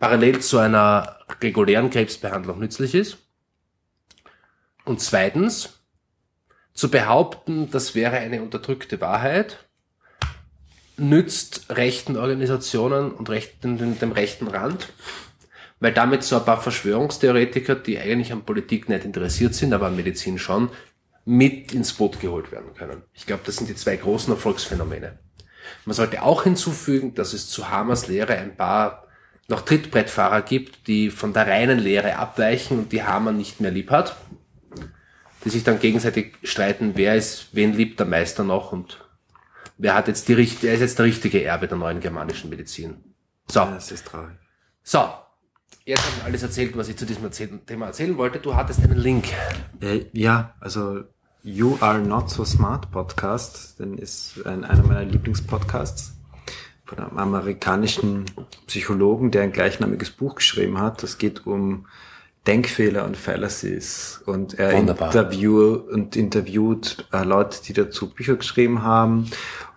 parallel 0.00 0.40
zu 0.40 0.58
einer 0.58 1.20
regulären 1.40 1.88
Krebsbehandlung 1.88 2.58
nützlich 2.58 2.96
ist. 2.96 3.18
Und 4.84 5.00
zweitens, 5.00 5.78
zu 6.74 6.90
behaupten, 6.90 7.70
das 7.70 7.94
wäre 7.94 8.16
eine 8.16 8.42
unterdrückte 8.42 9.00
Wahrheit, 9.00 9.68
nützt 10.96 11.66
rechten 11.70 12.16
Organisationen 12.16 13.12
und 13.12 13.30
rechten, 13.30 13.78
dem, 13.78 14.00
dem 14.00 14.10
rechten 14.10 14.48
Rand, 14.48 14.88
weil 15.82 15.92
damit 15.92 16.22
so 16.22 16.36
ein 16.36 16.44
paar 16.44 16.62
Verschwörungstheoretiker, 16.62 17.74
die 17.74 17.98
eigentlich 17.98 18.32
an 18.32 18.44
Politik 18.44 18.88
nicht 18.88 19.04
interessiert 19.04 19.52
sind, 19.52 19.72
aber 19.72 19.88
an 19.88 19.96
Medizin 19.96 20.38
schon, 20.38 20.70
mit 21.24 21.72
ins 21.74 21.92
Boot 21.92 22.20
geholt 22.20 22.52
werden 22.52 22.72
können. 22.74 23.02
Ich 23.12 23.26
glaube, 23.26 23.42
das 23.44 23.56
sind 23.56 23.68
die 23.68 23.74
zwei 23.74 23.96
großen 23.96 24.32
Erfolgsphänomene. 24.32 25.18
Man 25.84 25.94
sollte 25.94 26.22
auch 26.22 26.44
hinzufügen, 26.44 27.14
dass 27.14 27.32
es 27.32 27.50
zu 27.50 27.68
Hamers 27.68 28.06
Lehre 28.06 28.36
ein 28.36 28.56
paar 28.56 29.08
noch 29.48 29.62
Trittbrettfahrer 29.62 30.42
gibt, 30.42 30.86
die 30.86 31.10
von 31.10 31.32
der 31.32 31.48
reinen 31.48 31.80
Lehre 31.80 32.14
abweichen 32.14 32.78
und 32.78 32.92
die 32.92 33.02
Hamer 33.02 33.32
nicht 33.32 33.60
mehr 33.60 33.72
lieb 33.72 33.90
hat. 33.90 34.14
die 35.44 35.50
sich 35.50 35.64
dann 35.64 35.80
gegenseitig 35.80 36.34
streiten, 36.44 36.92
wer 36.94 37.16
ist, 37.16 37.48
wen 37.56 37.72
liebt 37.72 37.98
der 37.98 38.06
Meister 38.06 38.44
noch 38.44 38.70
und 38.70 39.04
wer 39.78 39.96
hat 39.96 40.06
jetzt 40.06 40.28
die 40.28 40.34
richtige, 40.34 40.68
wer 40.68 40.74
ist 40.74 40.80
jetzt 40.80 40.98
der 41.00 41.06
richtige 41.06 41.42
Erbe 41.42 41.66
der 41.66 41.76
neuen 41.76 41.98
germanischen 41.98 42.50
Medizin. 42.50 43.02
So, 43.48 43.64
Das 43.64 43.90
ist 43.90 44.06
traurig. 44.06 44.38
so. 44.84 45.21
Jetzt 45.84 46.04
habe 46.04 46.14
ich 46.18 46.24
alles 46.24 46.42
erzählt, 46.44 46.76
was 46.76 46.88
ich 46.88 46.96
zu 46.96 47.04
diesem 47.04 47.24
erzähl 47.24 47.48
Thema 47.66 47.86
erzählen 47.86 48.16
wollte. 48.16 48.38
Du 48.38 48.54
hattest 48.54 48.84
einen 48.84 48.96
Link. 48.96 49.24
Äh, 49.80 50.04
ja, 50.12 50.54
also 50.60 51.02
You 51.42 51.76
Are 51.80 51.98
Not 51.98 52.30
So 52.30 52.44
Smart 52.44 52.92
Podcast, 52.92 53.80
denn 53.80 53.98
ist 53.98 54.46
ein, 54.46 54.64
einer 54.64 54.84
meiner 54.84 55.04
Lieblingspodcasts 55.04 56.12
von 56.84 57.00
einem 57.00 57.18
amerikanischen 57.18 58.26
Psychologen, 58.68 59.32
der 59.32 59.42
ein 59.42 59.50
gleichnamiges 59.50 60.10
Buch 60.10 60.36
geschrieben 60.36 60.78
hat. 60.78 61.02
Das 61.02 61.18
geht 61.18 61.48
um 61.48 61.88
Denkfehler 62.46 63.04
und 63.04 63.16
Fallacies 63.16 64.22
und 64.24 64.60
er 64.60 64.74
Wunderbar. 64.74 65.08
interview 65.08 65.74
und 65.74 66.14
interviewt 66.14 67.08
äh, 67.12 67.24
Leute, 67.24 67.60
die 67.60 67.72
dazu 67.72 68.08
Bücher 68.08 68.36
geschrieben 68.36 68.82
haben 68.82 69.28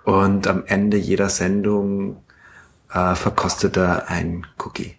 und 0.03 0.45
am 0.45 0.65
Ende 0.67 0.97
jeder 0.97 1.29
Sendung 1.29 2.23
äh, 2.91 3.15
verkostet 3.15 3.75
er 3.77 4.07
ein 4.07 4.45
Cookie 4.59 4.97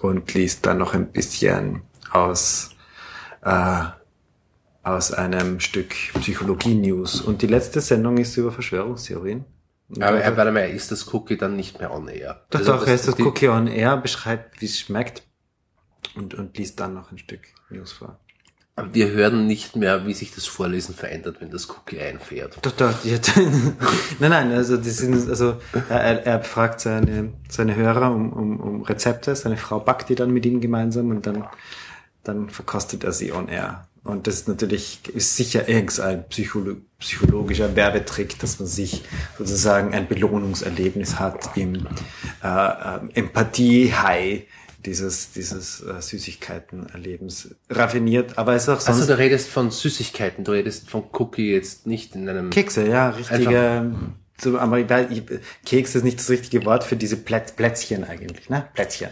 und 0.00 0.32
liest 0.34 0.66
dann 0.66 0.78
noch 0.78 0.94
ein 0.94 1.12
bisschen 1.12 1.82
aus 2.10 2.70
äh, 3.42 3.84
aus 4.82 5.12
einem 5.12 5.60
Stück 5.60 5.94
Psychologie-News. 6.14 7.20
Und 7.20 7.42
die 7.42 7.46
letzte 7.46 7.80
Sendung 7.80 8.16
ist 8.16 8.36
über 8.36 8.52
Verschwörungstheorien. 8.52 9.44
Aber 10.00 10.22
äh, 10.22 10.36
warte 10.36 10.52
mal, 10.52 10.68
ist 10.68 10.90
das 10.90 11.12
Cookie 11.12 11.36
dann 11.36 11.56
nicht 11.56 11.78
mehr 11.78 11.92
on 11.92 12.08
air? 12.08 12.44
doch, 12.50 12.60
Also 12.60 12.72
doch, 12.72 12.86
er 12.86 12.94
ist 12.94 13.08
das 13.08 13.18
Cookie 13.18 13.48
on 13.48 13.66
Air, 13.66 13.96
beschreibt, 13.96 14.60
wie 14.60 14.66
es 14.66 14.78
schmeckt 14.78 15.22
und, 16.14 16.34
und 16.34 16.56
liest 16.58 16.78
dann 16.80 16.94
noch 16.94 17.10
ein 17.10 17.18
Stück 17.18 17.40
News 17.70 17.92
vor. 17.92 18.18
Wir 18.92 19.10
hören 19.10 19.46
nicht 19.46 19.76
mehr, 19.76 20.06
wie 20.06 20.14
sich 20.14 20.34
das 20.34 20.46
Vorlesen 20.46 20.94
verändert, 20.94 21.36
wenn 21.40 21.50
das 21.50 21.68
Cookie 21.68 22.00
einfährt. 22.00 22.58
Doch, 22.62 22.72
doch, 22.72 22.92
hat, 23.04 23.32
nein, 24.18 24.30
nein, 24.30 24.52
also 24.52 24.76
die 24.76 24.90
sind, 24.90 25.28
also 25.28 25.56
er, 25.88 26.26
er 26.26 26.42
fragt 26.42 26.80
seine, 26.80 27.32
seine 27.48 27.74
Hörer 27.76 28.12
um, 28.12 28.32
um, 28.32 28.60
um 28.60 28.82
Rezepte, 28.82 29.34
seine 29.34 29.56
Frau 29.56 29.80
backt 29.80 30.08
die 30.08 30.14
dann 30.14 30.30
mit 30.30 30.46
ihm 30.46 30.60
gemeinsam 30.60 31.10
und 31.10 31.26
dann, 31.26 31.44
dann 32.24 32.50
verkostet 32.50 33.04
er 33.04 33.12
sie 33.12 33.32
on 33.32 33.48
air. 33.48 33.88
Und 34.04 34.26
das 34.26 34.36
ist 34.36 34.48
natürlich, 34.48 35.00
ist 35.14 35.36
sicher 35.36 35.68
irgendein 35.68 36.26
Psycholo 36.28 36.76
psychologischer 36.98 37.76
Werbetrick, 37.76 38.38
dass 38.38 38.58
man 38.58 38.66
sich 38.66 39.02
sozusagen 39.36 39.92
ein 39.92 40.08
Belohnungserlebnis 40.08 41.18
hat 41.18 41.56
im 41.56 41.86
äh, 42.42 42.48
äh, 42.48 43.00
Empathie-High 43.14 44.44
dieses, 44.84 45.32
dieses 45.32 45.82
äh, 45.82 46.00
Süßigkeiten-Erlebens. 46.00 47.54
Raffiniert, 47.70 48.38
aber 48.38 48.54
es 48.54 48.64
ist 48.64 48.68
auch 48.68 48.80
sonst... 48.80 49.00
Also 49.00 49.12
du 49.12 49.18
redest 49.18 49.48
von 49.48 49.70
Süßigkeiten, 49.70 50.44
du 50.44 50.52
redest 50.52 50.88
von 50.88 51.04
Cookie 51.12 51.52
jetzt 51.52 51.86
nicht 51.86 52.14
in 52.14 52.28
einem... 52.28 52.50
Kekse, 52.50 52.86
ja, 52.88 53.10
richtige, 53.10 53.92
so 54.40 54.58
Amerika, 54.58 55.06
Keks 55.66 55.94
ist 55.94 56.04
nicht 56.04 56.18
das 56.18 56.30
richtige 56.30 56.64
Wort 56.64 56.84
für 56.84 56.96
diese 56.96 57.16
Plätz, 57.16 57.52
Plätzchen 57.52 58.04
eigentlich, 58.04 58.48
ne? 58.48 58.68
Plätzchen. 58.74 59.10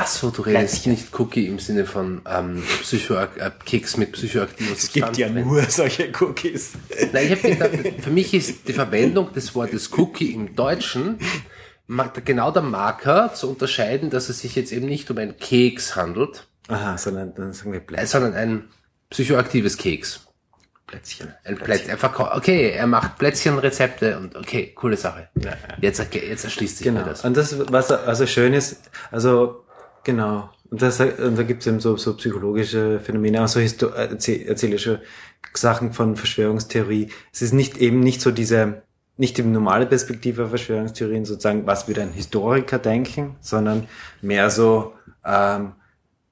Ach 0.00 0.06
so, 0.06 0.30
du 0.30 0.42
redest 0.42 0.86
nicht 0.86 1.18
Cookie 1.18 1.46
im 1.46 1.58
Sinne 1.58 1.84
von 1.84 2.22
ähm, 2.28 2.62
Psychoak 2.82 3.36
äh, 3.36 3.50
Keks 3.64 3.96
mit 3.96 4.12
psychoaktiver 4.12 4.72
Es 4.72 4.92
gibt 4.92 5.16
ja 5.16 5.28
nur 5.28 5.64
solche 5.64 6.12
Cookies. 6.20 6.74
Nein, 7.12 7.26
ich 7.26 7.30
habe 7.32 7.50
gedacht, 7.50 8.02
für 8.02 8.10
mich 8.10 8.32
ist 8.32 8.68
die 8.68 8.74
Verwendung 8.74 9.32
des 9.32 9.56
Wortes 9.56 9.90
Cookie 9.98 10.32
im 10.32 10.54
Deutschen 10.54 11.18
genau 12.24 12.50
der 12.50 12.62
Marker 12.62 13.32
zu 13.34 13.48
unterscheiden, 13.50 14.10
dass 14.10 14.28
es 14.28 14.40
sich 14.40 14.54
jetzt 14.54 14.72
eben 14.72 14.86
nicht 14.86 15.10
um 15.10 15.18
einen 15.18 15.36
Keks 15.36 15.96
handelt, 15.96 16.46
Aha, 16.68 16.98
sondern 16.98 17.34
dann 17.34 17.52
sagen 17.52 17.72
wir 17.72 17.78
äh, 17.80 17.82
Plätzchen. 17.82 18.06
sondern 18.08 18.34
ein 18.34 18.64
psychoaktives 19.10 19.76
Keks. 19.78 20.20
Plätzchen. 20.86 21.34
Ein 21.44 21.56
Plätzchen. 21.56 21.90
Einfach, 21.90 22.12
ko- 22.14 22.28
okay, 22.34 22.70
er 22.70 22.86
macht 22.86 23.18
Plätzchenrezepte 23.18 24.18
und 24.18 24.36
okay, 24.36 24.72
coole 24.74 24.96
Sache. 24.96 25.28
Jetzt, 25.80 26.00
erge- 26.00 26.24
jetzt 26.26 26.44
erschließt 26.44 26.78
sich 26.78 26.84
Genau. 26.86 27.00
mir 27.00 27.06
das. 27.06 27.24
Und 27.24 27.36
das, 27.36 27.54
was 27.70 27.90
also 27.90 28.26
schön 28.26 28.54
ist, 28.54 28.90
also 29.10 29.64
genau. 30.04 30.50
Und, 30.70 30.80
das, 30.82 31.00
und 31.00 31.36
da 31.38 31.42
gibt 31.42 31.62
es 31.62 31.66
eben 31.66 31.80
so, 31.80 31.96
so 31.96 32.14
psychologische 32.16 33.00
Phänomene, 33.00 33.42
auch 33.42 33.48
so 33.48 33.60
histo- 33.60 33.92
erzäh- 33.94 34.46
erzählerische 34.46 35.00
Sachen 35.54 35.92
von 35.94 36.16
Verschwörungstheorie. 36.16 37.10
Es 37.32 37.40
ist 37.42 37.52
nicht 37.54 37.78
eben 37.78 38.00
nicht 38.00 38.20
so 38.20 38.30
diese, 38.30 38.82
nicht 39.18 39.36
die 39.36 39.42
normale 39.42 39.84
Perspektive 39.84 40.44
auf 40.44 40.50
Verschwörungstheorien, 40.50 41.24
sozusagen, 41.24 41.66
was 41.66 41.88
würde 41.88 42.02
ein 42.02 42.12
Historiker 42.12 42.78
denken, 42.78 43.36
sondern 43.40 43.88
mehr 44.22 44.48
so, 44.48 44.94
ähm, 45.24 45.72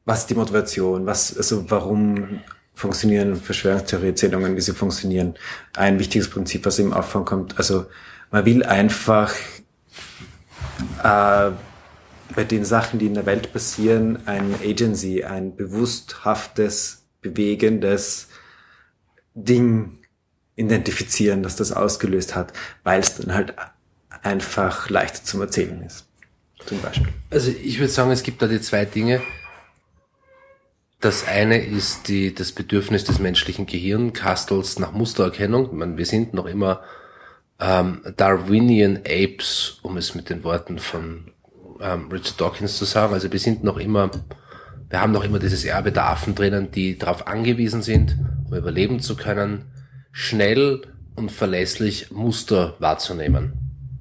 was 0.04 0.20
ist 0.20 0.30
die 0.30 0.34
Motivation, 0.36 1.04
was, 1.04 1.36
also 1.36 1.68
warum 1.68 2.40
funktionieren 2.74 3.36
Verschwörungstheorie-Erzählungen, 3.36 4.54
wie 4.54 4.60
sie 4.60 4.72
funktionieren. 4.72 5.34
Ein 5.74 5.98
wichtiges 5.98 6.30
Prinzip, 6.30 6.64
was 6.64 6.78
im 6.78 6.92
Anfang 6.92 7.24
kommt, 7.24 7.58
also 7.58 7.86
man 8.30 8.44
will 8.44 8.62
einfach 8.62 9.34
äh, 11.02 11.50
bei 12.34 12.44
den 12.44 12.64
Sachen, 12.64 12.98
die 12.98 13.06
in 13.06 13.14
der 13.14 13.26
Welt 13.26 13.52
passieren, 13.52 14.26
ein 14.26 14.54
Agency, 14.62 15.24
ein 15.24 15.56
bewussthaftes, 15.56 17.06
bewegendes 17.20 18.28
Ding 19.34 19.98
identifizieren, 20.56 21.42
das 21.42 21.56
das 21.56 21.72
ausgelöst 21.72 22.34
hat, 22.34 22.52
weil 22.82 23.00
es 23.00 23.14
dann 23.14 23.34
halt 23.34 23.54
einfach 24.22 24.90
leichter 24.90 25.22
zum 25.22 25.42
Erzählen 25.42 25.82
ist. 25.82 26.06
Zum 26.64 26.80
Beispiel. 26.80 27.12
Also 27.30 27.50
ich 27.50 27.78
würde 27.78 27.92
sagen, 27.92 28.10
es 28.10 28.22
gibt 28.22 28.42
da 28.42 28.48
die 28.48 28.60
zwei 28.60 28.84
Dinge. 28.84 29.22
Das 31.00 31.28
eine 31.28 31.64
ist 31.64 32.08
die, 32.08 32.34
das 32.34 32.52
Bedürfnis 32.52 33.04
des 33.04 33.18
menschlichen 33.18 33.66
Gehirnkastels 33.66 34.78
nach 34.78 34.92
Mustererkennung. 34.92 35.66
Ich 35.66 35.72
meine, 35.72 35.98
wir 35.98 36.06
sind 36.06 36.34
noch 36.34 36.46
immer 36.46 36.80
ähm, 37.60 38.00
Darwinian 38.16 39.00
Apes, 39.06 39.78
um 39.82 39.96
es 39.98 40.14
mit 40.14 40.30
den 40.30 40.42
Worten 40.42 40.78
von 40.78 41.30
ähm, 41.80 42.08
Richard 42.10 42.40
Dawkins 42.40 42.78
zu 42.78 42.86
sagen. 42.86 43.12
Also 43.12 43.30
wir 43.30 43.38
sind 43.38 43.62
noch 43.62 43.76
immer, 43.76 44.10
wir 44.88 45.00
haben 45.00 45.12
noch 45.12 45.24
immer 45.24 45.38
dieses 45.38 45.64
Erbe 45.64 45.92
der 45.92 46.08
Affen 46.08 46.34
drinnen, 46.34 46.70
die 46.72 46.98
darauf 46.98 47.26
angewiesen 47.26 47.82
sind, 47.82 48.16
um 48.48 48.56
überleben 48.56 49.00
zu 49.00 49.16
können, 49.16 49.66
schnell 50.18 50.80
und 51.14 51.30
verlässlich 51.30 52.10
Muster 52.10 52.74
wahrzunehmen, 52.78 53.52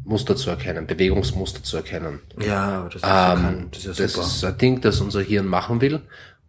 Muster 0.06 0.38
zu 0.38 0.50
erkennen, 0.50 0.88
Bewegungsmuster 0.88 1.62
zu 1.62 1.76
erkennen. 1.76 2.22
Ja, 2.40 2.86
das 2.86 2.96
ist, 2.96 3.04
Ähm, 3.04 3.68
das 3.72 3.86
ist 3.86 4.00
ja 4.00 4.06
das 4.06 4.14
super. 4.14 4.26
ist 4.28 4.44
ein 4.46 4.58
Ding, 4.58 4.80
das 4.80 5.02
unser 5.02 5.22
Hirn 5.22 5.46
machen 5.46 5.82
will. 5.82 6.00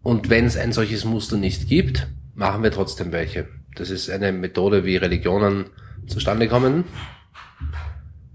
Und 0.05 0.31
wenn 0.31 0.45
es 0.47 0.57
ein 0.57 0.73
solches 0.73 1.05
Muster 1.05 1.37
nicht 1.37 1.67
gibt, 1.69 2.07
machen 2.37 2.63
wir 2.63 2.71
trotzdem 2.71 3.11
welche. 3.11 3.49
Das 3.75 3.91
ist 3.91 4.09
eine 4.09 4.31
Methode, 4.31 4.85
wie 4.85 4.97
Religionen 4.99 5.65
zustande 6.07 6.47
kommen. 6.47 6.85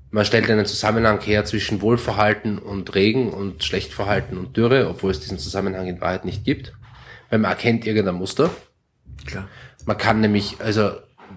Man 0.10 0.26
stellt 0.26 0.50
einen 0.52 0.66
Zusammenhang 0.66 1.22
her 1.22 1.46
zwischen 1.46 1.82
Wohlverhalten 1.82 2.58
und 2.60 2.94
Regen 2.94 3.30
und 3.32 3.64
Schlechtverhalten 3.64 4.38
und 4.38 4.58
Dürre, 4.58 4.90
obwohl 4.90 5.12
es 5.12 5.22
diesen 5.22 5.40
Zusammenhang 5.40 5.88
in 5.88 6.02
Wahrheit 6.02 6.26
nicht 6.26 6.44
gibt. 6.44 6.74
Weil 7.30 7.40
man 7.40 7.52
erkennt 7.52 7.88
irgendein 7.88 8.16
Muster. 8.16 8.50
Klar. 9.26 9.48
Man 9.86 9.98
kann 9.98 10.20
nämlich 10.20 10.58
also 10.60 10.92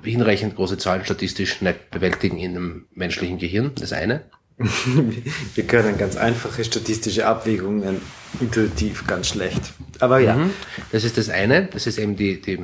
hinreichend 0.05 0.57
große 0.57 0.79
Zahlen 0.79 1.05
statistisch 1.05 1.61
nicht 1.61 1.91
bewältigen 1.91 2.39
in 2.39 2.57
einem 2.57 2.87
menschlichen 2.95 3.39
Gehirn, 3.39 3.73
das 3.75 3.93
eine. 3.93 4.23
Wir 5.55 5.65
können 5.65 5.99
ganz 5.99 6.17
einfache 6.17 6.65
statistische 6.65 7.27
Abwägungen 7.27 8.01
intuitiv 8.41 9.07
ganz 9.07 9.29
schlecht. 9.29 9.73
Aber 9.99 10.21
ja, 10.21 10.37
Mhm. 10.37 10.51
Das 10.93 11.05
ist 11.05 11.19
das 11.19 11.29
eine, 11.29 11.67
das 11.67 11.87
ist 11.87 11.99
eben 11.99 12.17
die, 12.17 12.41
die 12.41 12.61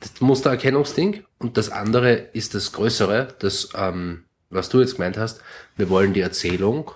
das 0.00 0.20
Mustererkennungsding. 0.20 1.24
Und 1.38 1.56
das 1.56 1.70
andere 1.70 2.12
ist 2.12 2.54
das 2.54 2.72
Größere, 2.72 3.28
das, 3.38 3.70
ähm, 3.76 4.24
was 4.50 4.68
du 4.68 4.80
jetzt 4.80 4.96
gemeint 4.96 5.16
hast. 5.16 5.40
Wir 5.76 5.88
wollen 5.88 6.12
die 6.12 6.20
Erzählung 6.20 6.90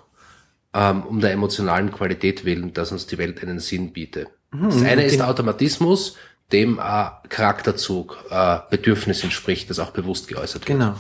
ähm, 0.74 1.02
um 1.02 1.20
der 1.20 1.32
emotionalen 1.32 1.90
Qualität 1.90 2.44
willen, 2.44 2.72
dass 2.74 2.92
uns 2.92 3.06
die 3.06 3.18
Welt 3.18 3.42
einen 3.42 3.58
Sinn 3.58 3.92
bietet. 3.92 4.28
Das 4.50 4.82
eine 4.82 5.04
ist 5.04 5.18
der 5.18 5.28
Automatismus, 5.28 6.16
dem 6.52 6.78
äh, 6.78 7.10
Charakterzug, 7.28 8.16
äh, 8.30 8.58
Bedürfnis 8.70 9.22
entspricht, 9.22 9.68
das 9.70 9.78
auch 9.78 9.90
bewusst 9.90 10.28
geäußert 10.28 10.62
wird. 10.68 10.78
genau. 10.78 10.98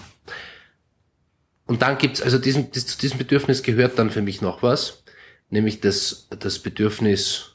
Und 1.66 1.82
dann 1.82 1.98
gibt's 1.98 2.22
also 2.22 2.38
diesem, 2.38 2.70
dies- 2.70 2.86
zu 2.86 2.98
diesem 2.98 3.18
Bedürfnis 3.18 3.62
gehört 3.62 3.98
dann 3.98 4.10
für 4.10 4.22
mich 4.22 4.40
noch 4.40 4.62
was, 4.62 5.02
nämlich 5.50 5.80
das, 5.80 6.26
das 6.38 6.58
Bedürfnis, 6.58 7.52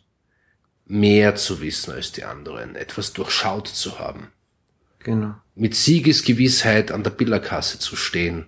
mehr 0.85 1.35
zu 1.35 1.61
wissen 1.61 1.91
als 1.93 2.11
die 2.11 2.23
anderen, 2.25 2.75
etwas 2.75 3.13
durchschaut 3.13 3.67
zu 3.69 3.99
haben, 3.99 4.27
Genau. 4.99 5.35
mit 5.55 5.75
Siegesgewissheit 5.75 6.91
an 6.91 7.03
der 7.03 7.09
Billerkasse 7.11 7.79
zu 7.79 7.95
stehen, 7.95 8.47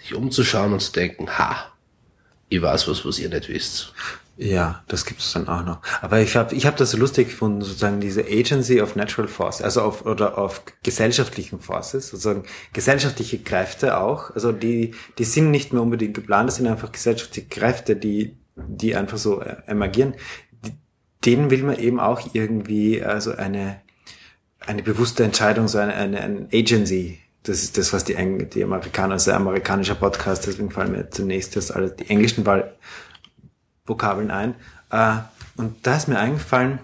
dich 0.00 0.14
umzuschauen 0.14 0.72
und 0.72 0.80
zu 0.80 0.92
denken, 0.92 1.38
ha, 1.38 1.72
ich 2.48 2.62
weiß 2.62 2.88
was, 2.88 3.04
was 3.04 3.18
ihr 3.18 3.28
nicht 3.28 3.48
wisst. 3.48 3.92
Ja, 4.38 4.84
das 4.88 5.06
gibt's 5.06 5.32
dann 5.32 5.48
auch 5.48 5.64
noch. 5.64 5.80
Aber 6.02 6.20
ich 6.20 6.36
habe 6.36 6.54
ich 6.54 6.66
hab 6.66 6.76
das 6.76 6.90
so 6.90 6.98
lustig 6.98 7.28
gefunden, 7.28 7.62
sozusagen 7.62 8.00
diese 8.00 8.22
Agency 8.22 8.82
of 8.82 8.94
Natural 8.94 9.28
Forces, 9.28 9.62
also 9.62 9.80
auf 9.80 10.04
oder 10.04 10.36
auf 10.36 10.62
gesellschaftlichen 10.82 11.58
Forces, 11.58 12.08
sozusagen 12.08 12.44
gesellschaftliche 12.74 13.38
Kräfte 13.38 13.98
auch. 13.98 14.30
Also 14.34 14.52
die 14.52 14.94
die 15.18 15.24
sind 15.24 15.50
nicht 15.50 15.72
mehr 15.72 15.80
unbedingt 15.80 16.14
geplant, 16.14 16.48
das 16.48 16.56
sind 16.56 16.66
einfach 16.66 16.92
gesellschaftliche 16.92 17.48
Kräfte, 17.48 17.96
die 17.96 18.36
die 18.56 18.94
einfach 18.94 19.16
so 19.16 19.40
äh, 19.40 19.56
emergieren. 19.66 20.14
Denen 21.24 21.50
will 21.50 21.62
man 21.62 21.78
eben 21.78 21.98
auch 21.98 22.20
irgendwie 22.34 23.02
also 23.02 23.34
eine 23.34 23.80
eine 24.60 24.82
bewusste 24.82 25.24
Entscheidung, 25.24 25.68
so 25.68 25.78
eine, 25.78 25.94
eine, 25.94 26.20
eine 26.20 26.48
Agency. 26.52 27.20
Das 27.42 27.62
ist 27.62 27.78
das, 27.78 27.92
was 27.92 28.04
die, 28.04 28.14
Eng 28.14 28.50
die 28.50 28.64
Amerikaner, 28.64 29.14
also 29.14 29.30
amerikanischer 29.32 29.94
Podcast, 29.94 30.46
deswegen 30.46 30.70
fallen 30.70 30.92
mir 30.92 31.08
zunächst 31.10 31.54
das 31.54 31.70
alle 31.70 31.92
die 31.92 32.10
englischen 32.10 32.44
Wahl 32.44 32.74
Vokabeln 33.86 34.30
ein. 34.30 34.54
Äh, 34.90 35.18
und 35.56 35.86
da 35.86 35.96
ist 35.96 36.08
mir 36.08 36.18
eingefallen, 36.18 36.80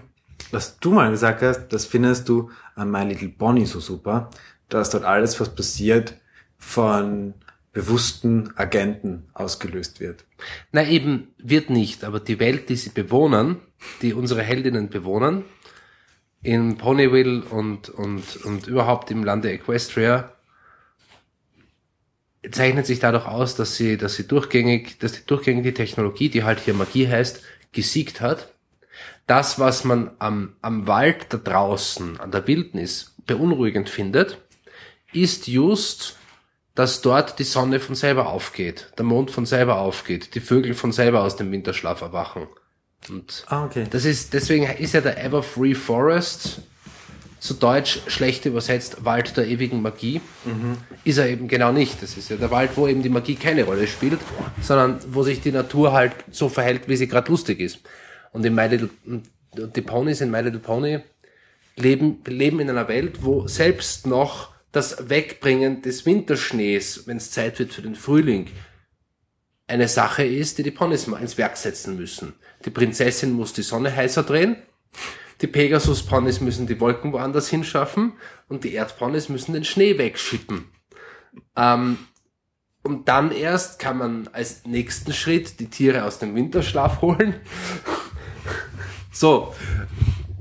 was 0.51 0.79
du 0.79 0.91
mal 0.91 1.11
gesagt 1.11 1.41
hast, 1.41 1.69
das 1.69 1.85
findest 1.85 2.29
du 2.29 2.49
an 2.75 2.91
My 2.91 3.03
Little 3.03 3.29
Pony 3.29 3.65
so 3.65 3.79
super, 3.79 4.29
dass 4.69 4.89
dort 4.89 5.03
alles, 5.03 5.39
was 5.39 5.53
passiert, 5.53 6.15
von 6.57 7.33
bewussten 7.71 8.55
Agenten 8.55 9.25
ausgelöst 9.33 9.99
wird. 9.99 10.25
Na 10.71 10.87
eben, 10.87 11.29
wird 11.39 11.69
nicht, 11.69 12.03
aber 12.03 12.19
die 12.19 12.39
Welt, 12.39 12.69
die 12.69 12.75
sie 12.75 12.91
bewohnen, 12.91 13.57
die 14.01 14.13
unsere 14.13 14.43
Heldinnen 14.43 14.89
bewohnen, 14.89 15.43
in 16.43 16.77
Ponyville 16.77 17.43
und, 17.43 17.89
und, 17.89 18.37
und 18.45 18.67
überhaupt 18.67 19.09
im 19.11 19.23
Lande 19.23 19.51
Equestria, 19.51 20.32
zeichnet 22.51 22.85
sich 22.85 22.99
dadurch 22.99 23.25
aus, 23.25 23.55
dass 23.55 23.75
sie, 23.75 23.97
dass 23.97 24.15
sie 24.15 24.27
durchgängig, 24.27 24.99
dass 24.99 25.13
die 25.13 25.25
durchgängige 25.25 25.73
Technologie, 25.73 26.29
die 26.29 26.43
halt 26.43 26.59
hier 26.59 26.73
Magie 26.73 27.07
heißt, 27.07 27.41
gesiegt 27.71 28.21
hat. 28.21 28.49
Das, 29.27 29.59
was 29.59 29.83
man 29.85 30.11
am, 30.19 30.55
am 30.61 30.85
Wald 30.87 31.27
da 31.29 31.37
draußen, 31.37 32.19
an 32.19 32.31
der 32.31 32.45
Wildnis 32.47 33.15
beunruhigend 33.25 33.89
findet, 33.89 34.37
ist 35.13 35.47
just, 35.47 36.17
dass 36.75 37.01
dort 37.01 37.39
die 37.39 37.43
Sonne 37.45 37.79
von 37.79 37.95
selber 37.95 38.27
aufgeht, 38.27 38.91
der 38.97 39.05
Mond 39.05 39.31
von 39.31 39.45
selber 39.45 39.77
aufgeht, 39.79 40.35
die 40.35 40.41
Vögel 40.41 40.73
von 40.73 40.91
selber 40.91 41.21
aus 41.21 41.35
dem 41.37 41.51
Winterschlaf 41.51 42.01
erwachen. 42.01 42.47
Und 43.09 43.45
Ah, 43.47 43.65
okay. 43.65 43.85
das 43.89 44.05
ist, 44.05 44.33
deswegen 44.33 44.65
ist 44.65 44.93
ja 44.93 45.01
der 45.01 45.23
Everfree 45.23 45.75
Forest 45.75 46.61
zu 47.43 47.55
Deutsch 47.55 47.99
schlecht 48.07 48.45
übersetzt 48.45 49.03
Wald 49.03 49.35
der 49.35 49.45
ewigen 49.45 49.81
Magie. 49.81 50.21
Ist 51.03 51.17
er 51.17 51.27
eben 51.27 51.49
genau 51.49 51.73
nicht. 51.73 52.01
Das 52.01 52.15
ist 52.15 52.29
ja 52.29 52.37
der 52.37 52.51
Wald, 52.51 52.71
wo 52.75 52.87
eben 52.87 53.03
die 53.03 53.09
Magie 53.09 53.35
keine 53.35 53.65
Rolle 53.65 53.85
spielt, 53.85 54.21
sondern 54.61 55.01
wo 55.09 55.23
sich 55.23 55.41
die 55.41 55.51
Natur 55.51 55.91
halt 55.91 56.13
so 56.31 56.47
verhält, 56.47 56.87
wie 56.87 56.95
sie 56.95 57.09
gerade 57.09 57.29
lustig 57.29 57.59
ist. 57.59 57.79
Und 58.31 58.45
in 58.45 58.55
My 58.55 58.67
Little, 58.67 58.89
die 59.51 59.81
Ponys 59.81 60.21
in 60.21 60.31
My 60.31 60.39
Little 60.39 60.61
Pony 60.61 61.01
leben, 61.75 62.21
leben 62.25 62.61
in 62.61 62.69
einer 62.69 62.87
Welt, 62.87 63.17
wo 63.23 63.45
selbst 63.45 64.07
noch 64.07 64.53
das 64.71 65.09
Wegbringen 65.09 65.81
des 65.81 66.05
Winterschnees, 66.05 67.07
wenn 67.07 67.17
es 67.17 67.31
Zeit 67.31 67.59
wird 67.59 67.73
für 67.73 67.81
den 67.81 67.95
Frühling, 67.95 68.47
eine 69.67 69.89
Sache 69.89 70.23
ist, 70.23 70.59
die 70.59 70.63
die 70.63 70.71
Ponys 70.71 71.07
mal 71.07 71.21
ins 71.21 71.37
Werk 71.37 71.57
setzen 71.57 71.97
müssen. 71.97 72.35
Die 72.63 72.69
Prinzessin 72.69 73.33
muss 73.33 73.51
die 73.51 73.63
Sonne 73.63 73.93
heißer 73.93 74.23
drehen, 74.23 74.55
die 75.41 75.47
Pegasus-Ponys 75.47 76.41
müssen 76.41 76.67
die 76.67 76.79
Wolken 76.79 77.13
woanders 77.13 77.49
hinschaffen 77.49 78.13
und 78.47 78.63
die 78.63 78.73
Erdponys 78.73 79.29
müssen 79.29 79.53
den 79.53 79.65
Schnee 79.65 79.97
wegschippen. 79.97 80.65
Ähm, 81.55 81.97
und 82.83 83.07
dann 83.07 83.31
erst 83.31 83.79
kann 83.79 83.97
man 83.97 84.27
als 84.33 84.65
nächsten 84.65 85.13
Schritt 85.13 85.59
die 85.59 85.69
Tiere 85.69 86.03
aus 86.03 86.19
dem 86.19 86.35
Winterschlaf 86.35 87.01
holen. 87.01 87.35
so, 89.11 89.55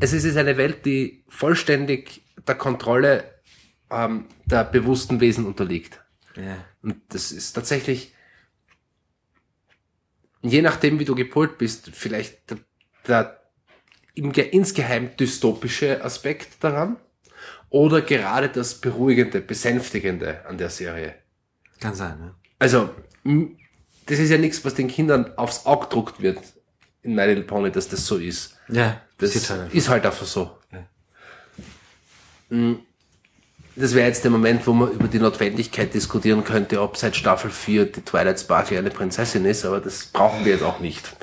es 0.01 0.13
ist 0.13 0.25
jetzt 0.25 0.37
eine 0.37 0.57
Welt, 0.57 0.85
die 0.85 1.25
vollständig 1.29 2.23
der 2.47 2.57
Kontrolle 2.57 3.25
ähm, 3.91 4.27
der 4.45 4.65
bewussten 4.65 5.21
Wesen 5.21 5.47
unterliegt. 5.47 6.01
Ja. 6.37 6.65
Und 6.83 6.97
das 7.11 7.31
ist 7.31 7.53
tatsächlich, 7.53 8.13
je 10.41 10.63
nachdem, 10.63 10.99
wie 10.99 11.05
du 11.05 11.15
gepolt 11.15 11.59
bist, 11.59 11.91
vielleicht 11.93 12.51
der, 12.51 12.59
der 13.07 13.42
im, 14.15 14.33
Ge- 14.33 14.49
insgeheim 14.51 15.17
dystopische 15.17 16.03
Aspekt 16.05 16.63
daran 16.65 16.97
oder 17.71 18.03
gerade 18.03 18.49
das 18.49 18.75
Beruhigende, 18.81 19.41
Besänftigende 19.41 20.45
an 20.47 20.59
der 20.59 20.71
Serie. 20.71 21.15
Kann 21.81 21.95
sein, 21.95 22.19
ne? 22.19 22.35
Also, 22.59 22.91
das 24.07 24.19
ist 24.19 24.31
ja 24.31 24.39
nichts, 24.39 24.65
was 24.65 24.75
den 24.75 24.89
Kindern 24.89 25.37
aufs 25.37 25.67
Auge 25.67 25.87
druckt 25.89 26.21
wird 26.23 26.39
in 27.03 27.15
My 27.15 27.25
Little 27.25 27.45
Pony, 27.45 27.71
dass 27.73 27.89
das 27.89 28.07
so 28.07 28.19
ist. 28.19 28.57
Ja, 28.69 29.01
Das 29.19 29.33
passiert 29.33 29.59
halt. 29.61 29.75
ist 29.75 29.89
halt 29.89 30.07
einfach 30.07 30.27
so. 30.27 30.57
Ja. 30.71 30.87
Das 33.75 33.95
wäre 33.95 34.07
jetzt 34.07 34.23
der 34.25 34.31
Moment, 34.31 34.67
wo 34.67 34.73
man 34.73 34.91
über 34.93 35.09
die 35.09 35.19
Notwendigkeit 35.19 35.95
diskutieren 35.95 36.45
könnte, 36.45 36.83
ob 36.83 36.97
seit 36.97 37.17
Staffel 37.17 37.51
4 37.51 37.87
die 37.87 38.03
Twilight 38.03 38.39
Sparkle 38.39 38.79
eine 38.79 38.91
Prinzessin 38.91 39.45
ist, 39.47 39.65
aber 39.65 39.81
das 39.81 40.07
brauchen 40.07 40.45
wir 40.45 40.53
jetzt 40.53 40.65
auch 40.65 40.81
nicht. 40.81 41.17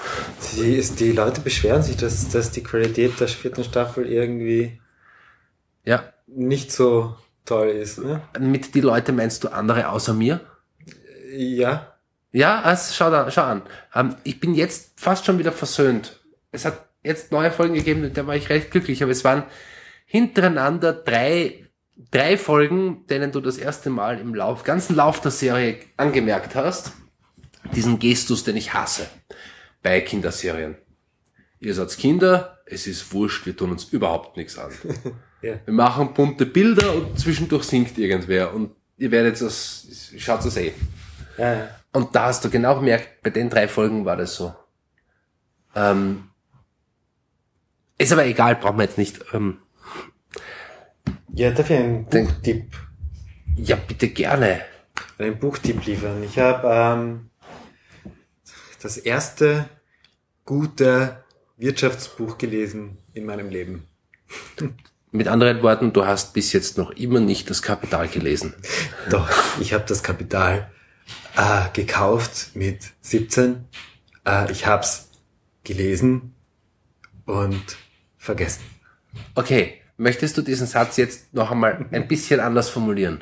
Die, 0.56 0.76
ist, 0.76 1.00
die 1.00 1.12
Leute 1.12 1.42
beschweren 1.42 1.84
sich, 1.84 1.98
dass, 1.98 2.28
dass 2.30 2.52
die 2.52 2.64
Qualität 2.64 3.20
der 3.20 3.28
vierten 3.28 3.64
Staffel 3.64 4.08
irgendwie 4.08 4.80
Ja, 5.86 6.12
nicht 6.28 6.72
so 6.72 7.16
toll 7.46 7.70
ist, 7.70 8.00
ne? 8.00 8.22
mit 8.40 8.74
die 8.74 8.82
Leute 8.82 9.12
meinst 9.12 9.44
du 9.44 9.50
andere 9.50 9.90
außer 9.90 10.14
mir? 10.14 10.42
Ja. 11.36 11.94
Ja, 12.32 12.62
also 12.62 12.94
schau, 12.94 13.10
da, 13.10 13.30
schau 13.32 13.44
an. 13.44 13.64
Ähm, 13.94 14.16
ich 14.24 14.40
bin 14.40 14.54
jetzt 14.54 15.00
fast 15.00 15.26
schon 15.26 15.40
wieder 15.40 15.52
versöhnt. 15.52 16.20
Es 16.52 16.66
hat 16.66 16.86
jetzt 17.04 17.32
neue 17.32 17.52
Folgen 17.52 17.74
gegeben, 17.74 18.02
mit 18.02 18.18
der 18.18 18.28
war 18.28 18.36
ich 18.36 18.50
recht 18.50 18.72
glücklich, 18.72 19.02
aber 19.02 19.12
es 19.12 19.24
waren 19.24 19.44
hintereinander 20.06 20.94
drei, 20.94 21.66
drei 22.12 22.38
Folgen, 22.38 23.06
denen 23.08 23.32
du 23.32 23.42
das 23.42 23.58
erste 23.58 23.90
Mal 23.90 24.20
im 24.20 24.34
Lauf, 24.34 24.64
ganzen 24.64 24.96
Lauf 24.96 25.22
der 25.22 25.32
Serie 25.32 25.80
angemerkt 25.98 26.56
hast, 26.56 26.94
diesen 27.76 28.00
Gestus, 28.00 28.44
den 28.44 28.56
ich 28.56 28.74
hasse 28.74 29.08
bei 29.84 30.02
Kinderserien. 30.02 30.78
Ihr 31.60 31.74
seid 31.74 31.96
Kinder, 31.98 32.60
es 32.66 32.88
ist 32.88 33.14
wurscht, 33.14 33.46
wir 33.46 33.56
tun 33.56 33.72
uns 33.72 33.86
überhaupt 33.86 34.38
nichts 34.38 34.58
an. 34.58 34.72
Ja. 35.42 35.54
Wir 35.64 35.74
machen 35.74 36.14
bunte 36.14 36.46
Bilder 36.46 36.94
und 36.94 37.18
zwischendurch 37.18 37.64
singt 37.64 37.98
irgendwer 37.98 38.54
und 38.54 38.72
ihr 38.98 39.10
werdet 39.10 39.40
das, 39.40 39.88
schaut 40.18 40.44
das 40.44 40.58
eh. 40.58 40.74
Ja, 41.38 41.54
ja. 41.54 41.70
Und 41.94 42.14
da 42.14 42.26
hast 42.26 42.44
du 42.44 42.50
genau 42.50 42.76
gemerkt, 42.76 43.22
bei 43.24 43.30
den 43.30 43.50
drei 43.50 43.70
Folgen 43.70 44.04
war 44.04 44.18
das 44.18 44.36
so. 44.36 44.54
Ähm, 45.76 46.30
ist 47.98 48.12
aber 48.12 48.26
egal, 48.26 48.58
brauchen 48.58 48.80
wir 48.80 48.84
jetzt 48.84 48.98
nicht. 48.98 49.24
Ähm, 49.32 49.60
Ja, 51.34 51.52
darf 51.52 51.70
ich 51.70 51.78
einen 51.78 52.06
Buchtipp, 52.06 52.76
ja, 53.56 53.76
bitte 53.76 54.10
gerne. 54.10 54.62
einen 55.18 55.38
Buchtipp 55.38 55.86
liefern? 55.86 56.24
Ich 56.24 56.38
habe 56.40 56.68
ähm, 56.68 57.30
das 58.82 58.98
erste 58.98 59.70
gute 60.46 61.24
Wirtschaftsbuch 61.58 62.38
gelesen 62.38 62.98
in 63.14 63.26
meinem 63.26 63.50
Leben. 63.50 63.88
Mit 65.12 65.28
anderen 65.28 65.62
Worten, 65.62 65.94
du 65.94 66.06
hast 66.06 66.34
bis 66.34 66.54
jetzt 66.54 66.78
noch 66.78 66.92
immer 66.92 67.20
nicht 67.20 67.50
das 67.50 67.62
Kapital 67.62 68.08
gelesen. 68.08 68.54
Doch, 69.10 69.30
ich 69.60 69.74
habe 69.74 69.86
das 69.88 70.04
Kapital 70.04 70.72
äh, 71.36 71.66
gekauft 71.74 72.52
mit 72.56 72.92
17. 73.02 73.66
Äh, 74.26 74.52
ich 74.52 74.68
hab's 74.68 75.10
gelesen 75.64 76.34
und 77.26 77.78
vergessen. 78.18 78.64
Okay, 79.36 79.79
möchtest 80.00 80.38
du 80.38 80.42
diesen 80.42 80.66
Satz 80.66 80.98
jetzt 80.98 81.34
noch 81.34 81.52
einmal 81.52 81.86
ein 81.92 82.08
bisschen 82.08 82.40
anders 82.40 82.70
formulieren? 82.70 83.22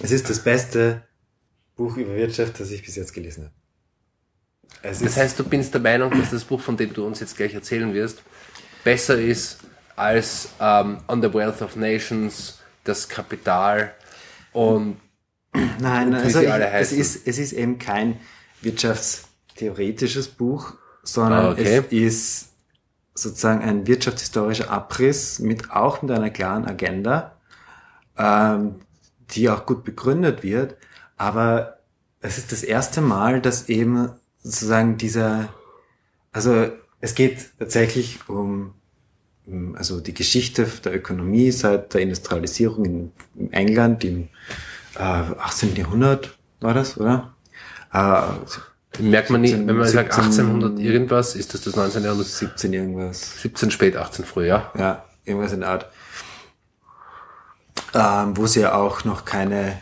Es 0.00 0.10
ist 0.10 0.28
das 0.28 0.40
beste 0.40 1.02
Buch 1.76 1.96
über 1.96 2.14
Wirtschaft, 2.14 2.58
das 2.60 2.70
ich 2.70 2.84
bis 2.84 2.96
jetzt 2.96 3.14
gelesen 3.14 3.44
habe. 3.44 3.54
Es 4.82 4.98
Das 4.98 5.16
heißt, 5.16 5.38
du 5.38 5.44
bist 5.44 5.72
der 5.72 5.80
Meinung, 5.80 6.10
dass 6.18 6.30
das 6.30 6.44
Buch, 6.44 6.60
von 6.60 6.76
dem 6.76 6.92
du 6.92 7.06
uns 7.06 7.20
jetzt 7.20 7.36
gleich 7.36 7.54
erzählen 7.54 7.94
wirst, 7.94 8.22
besser 8.84 9.18
ist 9.18 9.58
als 9.94 10.48
ähm, 10.60 10.98
On 11.08 11.22
the 11.22 11.32
Wealth 11.32 11.62
of 11.62 11.76
Nations, 11.76 12.58
das 12.84 13.08
Kapital 13.08 13.94
und 14.52 14.96
nein, 15.78 16.12
wie 16.12 16.16
also 16.16 16.40
ich, 16.40 16.48
es, 16.48 16.92
ist, 16.92 17.28
es 17.28 17.38
ist 17.38 17.52
eben 17.52 17.78
kein 17.78 18.18
wirtschaftstheoretisches 18.62 20.28
Buch, 20.28 20.74
sondern 21.04 21.44
Ah, 21.46 21.50
okay. 21.52 21.78
es 21.78 21.92
ist 21.92 22.51
sozusagen 23.14 23.62
ein 23.62 23.86
wirtschaftshistorischer 23.86 24.70
Abriss 24.70 25.38
mit 25.38 25.70
auch 25.70 26.02
mit 26.02 26.10
einer 26.10 26.30
klaren 26.30 26.66
Agenda, 26.66 27.36
ähm, 28.16 28.76
die 29.30 29.50
auch 29.50 29.66
gut 29.66 29.84
begründet 29.84 30.42
wird. 30.42 30.76
Aber 31.16 31.78
es 32.20 32.38
ist 32.38 32.52
das 32.52 32.62
erste 32.62 33.00
Mal, 33.00 33.40
dass 33.40 33.68
eben 33.68 34.10
sozusagen 34.42 34.96
dieser, 34.96 35.48
also 36.32 36.68
es 37.00 37.14
geht 37.14 37.50
tatsächlich 37.58 38.28
um 38.28 38.74
also 39.74 40.00
die 40.00 40.14
Geschichte 40.14 40.66
der 40.84 40.94
Ökonomie 40.94 41.50
seit 41.50 41.94
der 41.94 42.02
Industrialisierung 42.02 42.84
in, 42.84 43.12
in 43.34 43.52
England 43.52 44.04
im 44.04 44.28
äh, 44.94 45.00
18. 45.00 45.74
Jahrhundert 45.74 46.38
war 46.60 46.74
das, 46.74 46.96
oder? 46.96 47.34
Äh, 47.92 48.22
merkt 48.98 49.30
man 49.30 49.40
nicht, 49.40 49.54
wenn 49.54 49.76
man 49.76 49.86
17, 49.86 49.92
sagt 49.94 50.12
1800 50.12 50.78
irgendwas, 50.78 51.34
ist 51.34 51.54
das 51.54 51.62
das 51.62 51.76
19. 51.76 52.02
Jahrhundert? 52.04 52.26
17 52.28 52.72
irgendwas. 52.72 53.40
17 53.42 53.70
spät, 53.70 53.96
18 53.96 54.24
früh, 54.24 54.46
ja. 54.46 54.70
Ja, 54.78 55.04
irgendwas 55.24 55.52
in 55.52 55.60
der 55.60 55.68
Art. 55.70 55.86
Ähm, 57.94 58.36
wo 58.36 58.44
es 58.44 58.54
ja 58.54 58.74
auch 58.74 59.04
noch 59.04 59.24
keine 59.24 59.78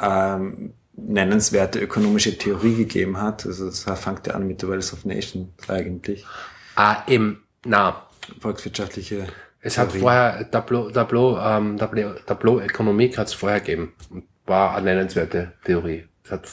ähm, 0.00 0.72
nennenswerte 0.94 1.78
ökonomische 1.80 2.36
Theorie 2.38 2.76
gegeben 2.76 3.20
hat. 3.20 3.46
Also 3.46 3.66
das 3.66 3.84
fängt 4.00 4.26
ja 4.26 4.34
an 4.34 4.46
mit 4.46 4.60
The 4.60 4.68
Wealth 4.68 4.92
of 4.92 5.04
Nations 5.04 5.48
eigentlich. 5.68 6.24
Ah, 6.76 7.02
eben, 7.06 7.42
na, 7.64 8.02
Volkswirtschaftliche 8.40 9.26
Es 9.60 9.78
hat 9.78 9.88
Theorie. 9.88 10.00
vorher 10.00 10.50
Tableau, 10.50 10.90
Tableau, 10.90 11.38
ähm, 11.38 11.76
Tableau, 11.76 12.14
Tableau 12.26 12.60
Ökonomik 12.60 13.18
hat 13.18 13.28
es 13.28 13.34
vorher 13.34 13.60
gegeben. 13.60 13.94
War 14.46 14.76
eine 14.76 14.94
nennenswerte 14.94 15.52
Theorie. 15.64 16.06
Es 16.24 16.30
hat, 16.30 16.48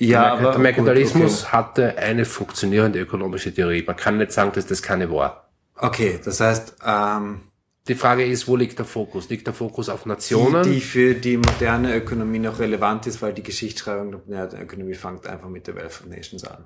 Ja, 0.00 0.36
der 0.36 0.58
Merkantilismus 0.58 1.42
Gut, 1.42 1.52
hatte 1.52 1.98
eine 1.98 2.24
funktionierende 2.24 2.98
ökonomische 2.98 3.52
Theorie. 3.54 3.84
Man 3.86 3.96
kann 3.96 4.18
nicht 4.18 4.32
sagen, 4.32 4.50
dass 4.54 4.66
das 4.66 4.82
keine 4.82 5.10
war. 5.10 5.50
okay. 5.76 5.86
okay, 6.14 6.20
das 6.24 6.40
heißt, 6.40 6.76
ähm, 6.84 7.40
Die 7.88 7.94
Frage 7.94 8.24
ist, 8.24 8.48
wo 8.48 8.56
liegt 8.56 8.78
der 8.78 8.86
Fokus? 8.86 9.28
Liegt 9.28 9.46
der 9.46 9.54
Fokus 9.54 9.88
auf 9.88 10.06
Nationen? 10.06 10.62
die, 10.62 10.74
die 10.74 10.80
für 10.80 11.14
die 11.14 11.36
moderne 11.36 11.94
Ökonomie 11.96 12.38
noch 12.38 12.58
relevant 12.60 13.06
ist, 13.06 13.20
weil 13.22 13.32
die 13.34 13.42
Geschichtsschreibung 13.42 14.10
der 14.10 14.20
modernen 14.26 14.62
Ökonomie 14.62 14.94
fängt 14.94 15.26
einfach 15.26 15.48
mit 15.48 15.66
der 15.66 15.74
Wealth 15.76 16.00
of 16.02 16.06
Nations 16.06 16.44
an. 16.44 16.64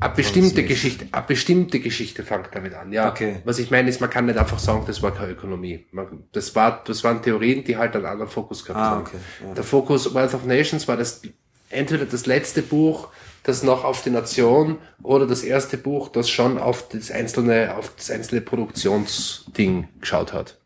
Eine 0.00 0.12
bestimmte. 0.14 0.64
Geschichte, 0.64 1.06
eine 1.12 1.24
bestimmte 1.24 1.78
Geschichte 1.78 2.24
fängt 2.24 2.48
damit 2.52 2.74
an. 2.74 2.90
Ja. 2.92 3.10
Okay. 3.10 3.42
Was 3.44 3.60
ich 3.60 3.70
meine 3.70 3.88
ist, 3.88 4.00
man 4.00 4.10
kann 4.10 4.26
nicht 4.26 4.36
einfach 4.38 4.58
sagen, 4.58 4.82
das 4.88 5.02
war 5.02 5.12
keine 5.14 5.32
Ökonomie. 5.32 5.86
Man, 5.92 6.24
das 6.32 6.54
war, 6.56 6.82
das 6.84 7.04
waren 7.04 7.22
Theorien, 7.22 7.62
die 7.62 7.76
halt 7.76 7.94
einen 7.94 8.06
anderen 8.06 8.28
Fokus 8.30 8.64
gehabt 8.64 8.80
Ah, 8.80 8.90
haben. 8.90 9.00
okay, 9.02 9.18
ja. 9.46 9.54
Der 9.54 9.62
Fokus 9.62 10.12
Wealth 10.14 10.34
of 10.34 10.44
Nations 10.46 10.88
war 10.88 10.96
das, 10.96 11.22
entweder 11.70 12.04
das 12.06 12.26
letzte 12.26 12.62
Buch, 12.62 13.08
das 13.42 13.62
noch 13.62 13.84
auf 13.84 14.02
die 14.02 14.10
Nation 14.10 14.78
oder 15.02 15.26
das 15.26 15.42
erste 15.42 15.78
Buch, 15.78 16.08
das 16.08 16.28
schon 16.28 16.58
auf 16.58 16.88
das 16.88 17.10
einzelne, 17.10 17.76
auf 17.76 17.92
das 17.96 18.10
einzelne 18.10 18.40
Produktionsding 18.40 19.88
geschaut 20.00 20.32
hat. 20.32 20.58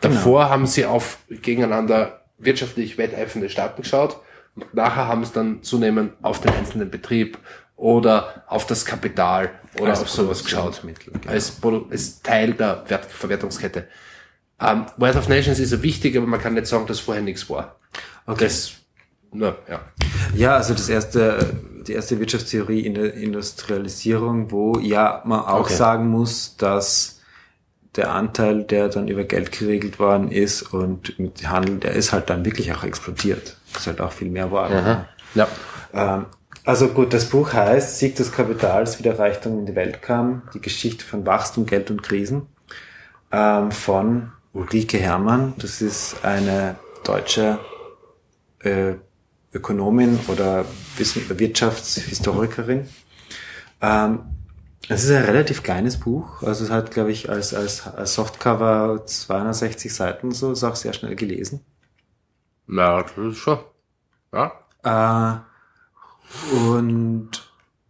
Davor 0.00 0.48
haben 0.50 0.66
sie 0.66 0.84
auf 0.84 1.18
gegeneinander 1.28 2.22
wirtschaftlich 2.38 2.98
wetteifernde 2.98 3.50
Staaten 3.50 3.82
geschaut 3.82 4.20
und 4.54 4.72
nachher 4.74 5.08
haben 5.08 5.24
sie 5.24 5.32
dann 5.32 5.62
zunehmend 5.62 6.12
auf 6.22 6.40
den 6.40 6.52
einzelnen 6.52 6.90
Betrieb 6.90 7.38
oder 7.76 8.44
auf 8.48 8.66
das 8.66 8.84
Kapital 8.84 9.50
oder 9.78 9.90
Als 9.90 10.02
auf 10.02 10.10
sowas 10.10 10.44
geschaut. 10.44 10.82
Produktionsmittel, 10.82 11.12
genau. 11.20 11.32
Als, 11.32 11.60
als 11.90 12.22
Teil 12.22 12.54
der 12.54 12.84
Wert 12.88 13.06
Verwertungskette. 13.06 13.88
Ähm, 14.60 14.86
Wealth 14.96 15.16
of 15.16 15.28
Nations 15.28 15.58
ist 15.60 15.72
ja 15.72 15.82
wichtig, 15.82 16.16
aber 16.16 16.26
man 16.26 16.40
kann 16.40 16.54
nicht 16.54 16.66
sagen, 16.66 16.86
dass 16.86 17.00
vorher 17.00 17.22
nichts 17.22 17.48
war. 17.48 17.76
Okay. 18.26 18.44
Das, 18.44 18.72
na, 19.32 19.54
ja. 19.68 19.80
Ja, 20.34 20.56
also 20.56 20.74
das 20.74 20.88
erste, 20.88 21.54
die 21.86 21.92
erste 21.92 22.18
Wirtschaftstheorie 22.20 22.80
in 22.80 22.94
der 22.94 23.14
Industrialisierung, 23.14 24.50
wo 24.50 24.78
ja 24.78 25.22
man 25.24 25.40
auch 25.40 25.60
Okay. 25.60 25.74
sagen 25.74 26.08
muss, 26.08 26.56
dass 26.56 27.20
der 27.96 28.12
Anteil, 28.12 28.64
der 28.64 28.88
dann 28.88 29.08
über 29.08 29.24
Geld 29.24 29.50
geregelt 29.52 29.98
worden 29.98 30.30
ist 30.30 30.62
und 30.62 31.18
mit 31.18 31.48
Handel, 31.48 31.78
der 31.78 31.92
ist 31.92 32.12
halt 32.12 32.30
dann 32.30 32.44
wirklich 32.44 32.72
auch 32.72 32.84
explodiert. 32.84 33.56
Das 33.72 33.82
ist 33.82 33.86
halt 33.88 34.00
auch 34.00 34.12
viel 34.12 34.30
mehr 34.30 34.52
Ware. 34.52 35.06
Ja. 35.34 35.48
Ähm, 35.92 36.26
also 36.64 36.88
gut, 36.88 37.14
das 37.14 37.26
Buch 37.30 37.52
heißt 37.54 37.98
Sieg 37.98 38.16
des 38.16 38.30
Kapitals, 38.30 38.98
wie 38.98 39.02
der 39.02 39.18
Reichtum 39.18 39.58
in 39.60 39.66
die 39.66 39.74
Welt 39.74 40.02
kam, 40.02 40.42
die 40.54 40.60
Geschichte 40.60 41.04
von 41.04 41.24
Wachstum, 41.26 41.66
Geld 41.66 41.90
und 41.90 42.02
Krisen 42.02 42.46
ähm, 43.32 43.70
von 43.72 44.32
Ulrike 44.52 44.98
Herrmann. 44.98 45.54
Das 45.58 45.80
ist 45.80 46.24
eine 46.24 46.76
deutsche 47.04 47.58
äh, 48.60 48.94
Ökonomin 49.52 50.18
oder 50.28 50.64
Wirtschaftshistorikerin. 50.96 52.88
Ähm, 53.80 54.20
es 54.88 55.04
ist 55.04 55.10
ein 55.10 55.24
relativ 55.24 55.62
kleines 55.62 55.98
Buch, 55.98 56.42
also 56.42 56.64
es 56.64 56.70
hat, 56.70 56.90
glaube 56.90 57.12
ich, 57.12 57.28
als, 57.28 57.52
als, 57.52 57.86
als 57.86 58.14
Softcover 58.14 59.04
260 59.04 59.92
Seiten, 59.92 60.32
so 60.32 60.52
ist 60.52 60.64
auch 60.64 60.76
sehr 60.76 60.92
schnell 60.92 61.14
gelesen. 61.14 61.60
Na, 62.66 63.02
das 63.02 63.16
ist 63.16 63.38
schon. 63.38 63.58
Ja. 64.32 64.52
Äh, 64.82 66.54
und 66.54 67.30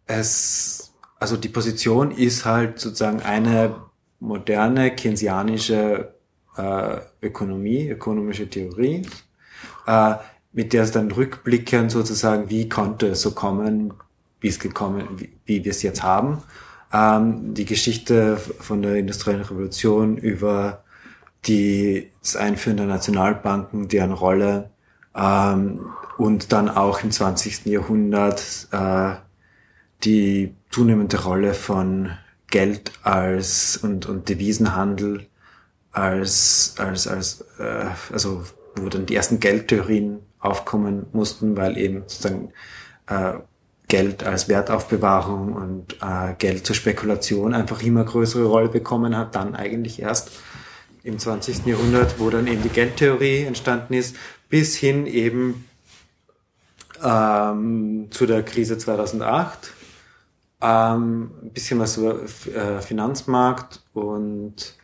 es, 0.07 0.93
also 1.19 1.37
die 1.37 1.49
Position 1.49 2.11
ist 2.11 2.45
halt 2.45 2.81
sozusagen 2.81 3.23
eine 3.23 3.77
moderne 4.21 4.95
keynesianische 4.95 6.15
äh, 6.57 6.97
Ökonomie, 7.23 7.89
ökonomische 7.89 8.49
Theorie, 8.49 9.07
äh, 9.87 10.15
mit 10.53 10.73
der 10.73 10.83
es 10.83 10.93
dann 10.93 11.11
rückblickend 11.11 11.91
sozusagen, 11.91 12.51
wie 12.51 12.69
konnte 12.69 13.09
es 13.09 13.23
so 13.23 13.33
kommen, 13.33 13.95
wie 14.41 14.49
es 14.49 14.59
gekommen, 14.59 15.09
wie, 15.17 15.33
wie 15.45 15.65
wir 15.65 15.71
es 15.71 15.83
jetzt 15.83 16.03
haben. 16.03 16.43
Ähm, 16.93 17.55
die 17.55 17.65
Geschichte 17.65 18.37
von 18.37 18.83
der 18.83 18.97
industriellen 18.97 19.43
Revolution 19.43 20.17
über 20.17 20.85
die, 21.47 22.11
das 22.23 22.37
Einführen 22.37 22.79
der 22.79 22.87
Nationalbanken, 22.87 23.89
deren 23.89 24.13
Rolle 24.13 24.71
ähm, 25.15 25.91
und 26.17 26.53
dann 26.53 26.69
auch 26.69 27.03
im 27.03 27.11
20. 27.11 27.67
Jahrhundert 27.67 28.69
äh, 28.73 29.15
die 30.05 30.55
zunehmende 30.71 31.23
Rolle 31.23 31.55
von 31.55 32.11
Geld 32.51 32.93
als 33.03 33.77
und, 33.77 34.07
und 34.07 34.29
Devisenhandel 34.29 35.27
als, 35.93 36.75
als, 36.79 37.07
als 37.07 37.45
äh, 37.59 37.87
also 38.13 38.45
wo 38.77 38.89
dann 38.89 39.07
die 39.07 39.17
ersten 39.17 39.41
Geldtheorien 39.41 40.21
aufkommen 40.41 41.07
mussten, 41.13 41.57
weil 41.57 41.77
eben 41.77 42.03
sozusagen 42.07 42.53
äh, 43.07 43.35
Geld 43.89 44.23
als 44.23 44.49
Wertaufbewahrung 44.49 45.55
und 45.55 45.97
äh, 46.03 46.35
Geld 46.39 46.67
zur 46.67 46.77
Spekulation 46.77 47.55
einfach 47.55 47.83
immer 47.83 48.05
größere 48.05 48.45
Rolle 48.45 48.69
bekommen 48.69 49.17
hat, 49.17 49.35
dann 49.35 49.57
eigentlich 49.57 50.01
erst 50.01 50.31
im 51.03 51.19
20. 51.19 51.65
Jahrhundert, 51.65 52.19
wo 52.19 52.29
dann 52.29 52.47
eben 52.47 52.63
die 52.63 52.69
Geldtheorie 52.69 53.45
entstanden 53.45 53.95
ist, 53.95 54.15
bis 54.51 54.77
hin 54.77 55.07
eben 55.07 55.65
ähm, 57.03 58.09
zu 58.11 58.27
der 58.27 58.43
Krise 58.43 58.77
2008. 58.77 59.73
Ähm, 60.61 61.31
ein 61.43 61.51
bisschen 61.51 61.79
was 61.79 61.97
über 61.97 62.23
äh, 62.23 62.83
Finanzmarkt 62.83 63.83
und 63.95 64.75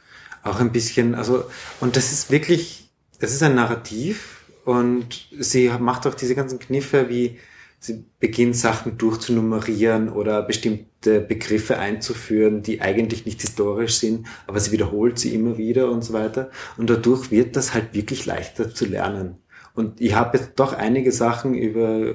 auch 0.43 0.61
ein 0.61 0.73
bisschen, 0.73 1.15
also, 1.15 1.45
und 1.81 1.97
das 1.97 2.13
ist 2.13 2.31
wirklich, 2.31 2.89
es 3.19 3.33
ist 3.33 3.43
ein 3.43 3.55
Narrativ 3.55 4.44
und 4.65 5.29
sie 5.39 5.71
macht 5.79 6.07
auch 6.07 6.15
diese 6.15 6.35
ganzen 6.35 6.59
Kniffe, 6.59 7.09
wie 7.09 7.39
sie 7.79 8.05
beginnt 8.19 8.57
Sachen 8.57 8.97
durchzunummerieren 8.97 10.09
oder 10.09 10.43
bestimmte 10.43 11.21
Begriffe 11.21 11.79
einzuführen, 11.79 12.63
die 12.63 12.81
eigentlich 12.81 13.27
nicht 13.27 13.43
historisch 13.43 13.97
sind, 13.97 14.27
aber 14.47 14.59
sie 14.59 14.73
wiederholt 14.73 15.19
sie 15.19 15.35
immer 15.35 15.59
wieder 15.59 15.91
und 15.91 16.03
so 16.03 16.15
weiter. 16.15 16.51
Und 16.79 16.89
dadurch 16.89 17.31
wird 17.31 17.57
das 17.57 17.75
halt 17.75 17.93
wirklich 17.93 18.25
leichter 18.25 18.75
zu 18.75 18.87
lernen. 18.87 19.37
Und 19.75 20.01
ich 20.01 20.15
habe 20.15 20.39
jetzt 20.39 20.53
doch 20.57 20.73
einige 20.73 21.13
Sachen 21.13 21.55
über 21.55 22.15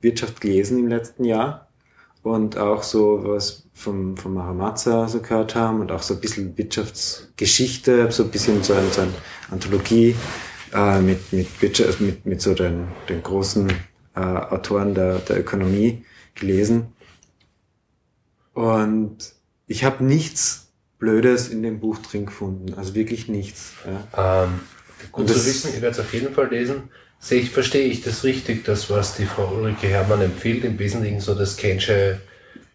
Wirtschaft 0.00 0.40
gelesen 0.40 0.78
im 0.78 0.88
letzten 0.88 1.24
Jahr 1.24 1.68
und 2.22 2.58
auch 2.58 2.82
so 2.82 3.22
was 3.24 3.68
vom, 3.72 4.16
vom 4.16 4.34
Maramazza 4.34 5.08
so 5.08 5.20
gehört 5.20 5.54
haben 5.54 5.80
und 5.80 5.90
auch 5.90 6.02
so 6.02 6.14
ein 6.14 6.20
bisschen 6.20 6.58
Wirtschaftsgeschichte, 6.58 8.10
so 8.12 8.24
ein 8.24 8.30
bisschen 8.30 8.62
so 8.62 8.74
eine, 8.74 8.88
so 8.90 9.00
eine 9.00 9.12
Anthologie 9.50 10.14
äh, 10.74 11.00
mit, 11.00 11.32
mit, 11.32 11.62
Wirtschaft, 11.62 12.00
mit, 12.00 12.24
mit 12.26 12.40
so 12.42 12.54
den, 12.54 12.88
den 13.08 13.22
großen 13.22 13.70
äh, 14.14 14.20
Autoren 14.20 14.94
der, 14.94 15.18
der 15.18 15.40
Ökonomie 15.40 16.04
gelesen. 16.34 16.88
Und 18.54 19.18
ich 19.66 19.84
habe 19.84 20.04
nichts 20.04 20.68
Blödes 20.98 21.48
in 21.48 21.62
dem 21.62 21.80
Buch 21.80 21.98
drin 21.98 22.26
gefunden, 22.26 22.74
also 22.74 22.94
wirklich 22.94 23.28
nichts. 23.28 23.72
Ja. 24.14 24.44
Ähm, 24.44 24.60
gut 25.10 25.22
Und 25.22 25.28
zu 25.30 25.46
wissen, 25.46 25.70
ich 25.74 25.80
werde 25.80 25.94
es 25.94 26.00
auf 26.00 26.12
jeden 26.12 26.32
Fall 26.34 26.48
lesen. 26.48 26.90
Sehe 27.18 27.40
ich, 27.40 27.50
verstehe 27.50 27.86
ich 27.86 28.02
das 28.02 28.24
richtig, 28.24 28.64
das, 28.64 28.90
was 28.90 29.16
die 29.16 29.24
Frau 29.26 29.52
Ulrike 29.54 29.86
Herrmann 29.88 30.20
empfiehlt, 30.22 30.64
im 30.64 30.78
Wesentlichen 30.78 31.20
so 31.20 31.34
das 31.34 31.56
Keynesche, 31.56 32.20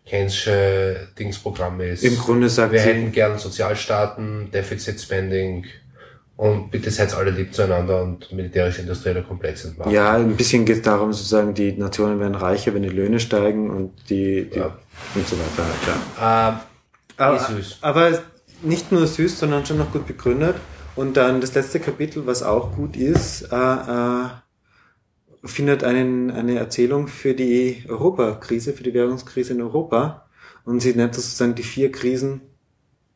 Keynesche 0.05 1.09
Dingsprogramm 1.19 1.81
ist. 1.81 2.03
Im 2.03 2.17
Grunde 2.17 2.49
sagt 2.49 2.71
Wir 2.73 2.79
sie- 2.79 2.87
hätten 2.87 3.11
gern 3.11 3.37
Sozialstaaten, 3.37 4.49
Deficit 4.51 4.99
Spending 4.99 5.65
und 6.37 6.71
bitte 6.71 6.89
seid 6.91 7.13
alle 7.15 7.31
lieb 7.31 7.53
zueinander 7.53 8.01
und 8.03 8.31
militärisch-industrieller 8.31 9.23
Komplex 9.23 9.65
entmachen. 9.65 9.91
Ja, 9.91 10.13
ein 10.13 10.35
bisschen 10.37 10.65
geht 10.65 10.77
es 10.77 10.81
darum, 10.83 11.11
sozusagen, 11.11 11.53
die 11.53 11.73
Nationen 11.73 12.19
werden 12.19 12.35
reicher, 12.35 12.73
wenn 12.73 12.83
die 12.83 12.89
Löhne 12.89 13.19
steigen 13.19 13.69
und 13.71 13.91
die, 14.09 14.49
die 14.49 14.59
Ja. 14.59 14.77
und 15.15 15.27
so 15.27 15.35
weiter. 15.35 15.67
Ja. 16.19 16.49
Ähm, 16.49 16.59
Aber, 17.17 17.37
ist 17.37 17.47
süß. 17.47 17.77
aber 17.81 18.19
nicht 18.61 18.91
nur 18.91 19.05
süß, 19.07 19.39
sondern 19.39 19.65
schon 19.65 19.77
noch 19.77 19.91
gut 19.91 20.05
begründet. 20.07 20.55
Und 20.95 21.17
dann 21.17 21.41
das 21.41 21.53
letzte 21.53 21.79
Kapitel, 21.79 22.25
was 22.25 22.41
auch 22.43 22.75
gut 22.75 22.95
ist, 22.97 23.43
äh, 23.51 23.55
äh, 23.55 24.27
findet 25.43 25.83
einen, 25.83 26.31
eine 26.31 26.57
Erzählung 26.57 27.07
für 27.07 27.33
die 27.33 27.83
Europakrise, 27.87 28.73
für 28.73 28.83
die 28.83 28.93
Währungskrise 28.93 29.53
in 29.53 29.61
Europa. 29.61 30.27
Und 30.65 30.81
sie 30.81 30.93
nennt 30.93 31.15
das 31.15 31.23
sozusagen 31.25 31.55
die 31.55 31.63
vier 31.63 31.91
Krisen, 31.91 32.41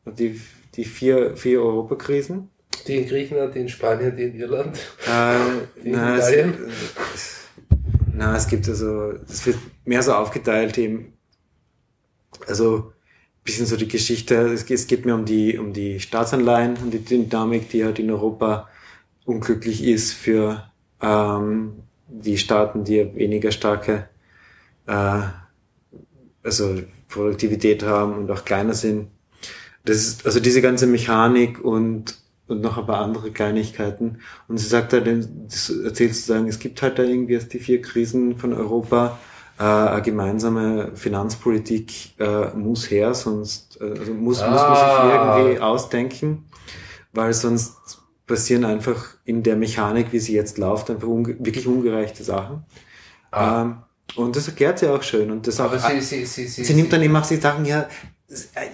die, 0.06 0.40
die 0.74 0.84
vier, 0.84 1.36
vier 1.36 1.60
Europakrisen. 1.62 2.48
Die 2.86 2.96
in 2.96 3.08
Griechenland, 3.08 3.54
die 3.54 3.60
in 3.60 3.68
Spanien, 3.68 4.16
die 4.16 4.24
in 4.24 4.34
Irland. 4.34 4.78
Äh, 5.06 5.82
Die 5.82 5.88
in 5.88 5.92
na, 5.92 6.16
es, 6.16 6.28
Italien? 6.28 6.54
na, 8.14 8.36
es 8.36 8.46
gibt 8.46 8.68
also, 8.68 9.12
es 9.28 9.46
wird 9.46 9.58
mehr 9.84 10.02
so 10.02 10.14
aufgeteilt 10.14 10.78
eben, 10.78 11.12
also 12.46 12.92
bisschen 13.44 13.66
so 13.66 13.76
die 13.76 13.88
Geschichte, 13.88 14.34
es 14.52 14.66
geht, 14.66 14.78
es 14.78 14.86
geht 14.86 15.04
mir 15.04 15.14
um 15.14 15.24
die, 15.24 15.58
um 15.58 15.72
die 15.72 16.00
Staatsanleihen 16.00 16.76
und 16.76 16.92
die 16.92 17.04
Dynamik, 17.04 17.68
die 17.70 17.84
halt 17.84 17.98
in 17.98 18.10
Europa 18.10 18.68
unglücklich 19.24 19.84
ist 19.84 20.12
für 20.12 20.70
ähm, 21.00 21.82
die 22.06 22.38
Staaten, 22.38 22.84
die 22.84 23.14
weniger 23.14 23.50
starke 23.50 24.08
äh, 24.86 25.22
also 26.42 26.80
Produktivität 27.08 27.82
haben 27.82 28.14
und 28.14 28.30
auch 28.30 28.44
kleiner 28.44 28.74
sind. 28.74 29.08
Das 29.84 29.96
ist, 29.96 30.26
also 30.26 30.40
diese 30.40 30.62
ganze 30.62 30.86
Mechanik 30.86 31.60
und, 31.60 32.21
und 32.52 32.60
noch 32.60 32.78
ein 32.78 32.86
paar 32.86 33.00
andere 33.00 33.30
Kleinigkeiten. 33.30 34.18
Und 34.48 34.58
sie 34.58 34.66
sagt 34.66 34.92
halt, 34.92 35.06
erzählt 35.06 36.14
sozusagen, 36.14 36.48
es 36.48 36.58
gibt 36.58 36.80
halt 36.82 36.98
da 36.98 37.02
irgendwie 37.02 37.34
erst 37.34 37.52
die 37.52 37.58
vier 37.58 37.82
Krisen 37.82 38.36
von 38.38 38.52
Europa. 38.52 39.18
Äh, 39.58 39.64
eine 39.64 40.02
gemeinsame 40.02 40.92
Finanzpolitik 40.94 42.18
äh, 42.18 42.48
muss 42.54 42.90
her, 42.90 43.14
sonst 43.14 43.78
äh, 43.80 43.84
also 43.98 44.14
muss, 44.14 44.38
muss 44.38 44.40
man 44.40 44.54
Ah. 44.54 45.34
sich 45.34 45.44
irgendwie 45.44 45.60
ausdenken, 45.60 46.44
weil 47.12 47.34
sonst 47.34 47.76
passieren 48.26 48.64
einfach 48.64 49.04
in 49.24 49.42
der 49.42 49.56
Mechanik, 49.56 50.12
wie 50.12 50.20
sie 50.20 50.34
jetzt 50.34 50.56
läuft, 50.58 50.90
einfach 50.90 51.08
unge 51.08 51.36
wirklich 51.38 51.66
ungerechte 51.66 52.24
Sachen. 52.24 52.64
Ah. 53.30 53.62
Ähm, 53.62 53.76
und 54.16 54.36
das 54.36 54.46
erklärt 54.48 54.78
sie 54.78 54.88
auch 54.88 55.02
schön. 55.02 55.30
Und 55.30 55.46
das 55.46 55.58
Aber 55.60 55.76
auch, 55.76 55.90
sie, 55.90 56.00
sie, 56.00 56.24
sie, 56.26 56.46
sie, 56.46 56.64
Sie 56.64 56.74
nimmt 56.74 56.92
dann 56.92 57.02
eben 57.02 57.16
auch 57.16 57.26
die 57.26 57.36
Sachen, 57.36 57.64
ja, 57.64 57.88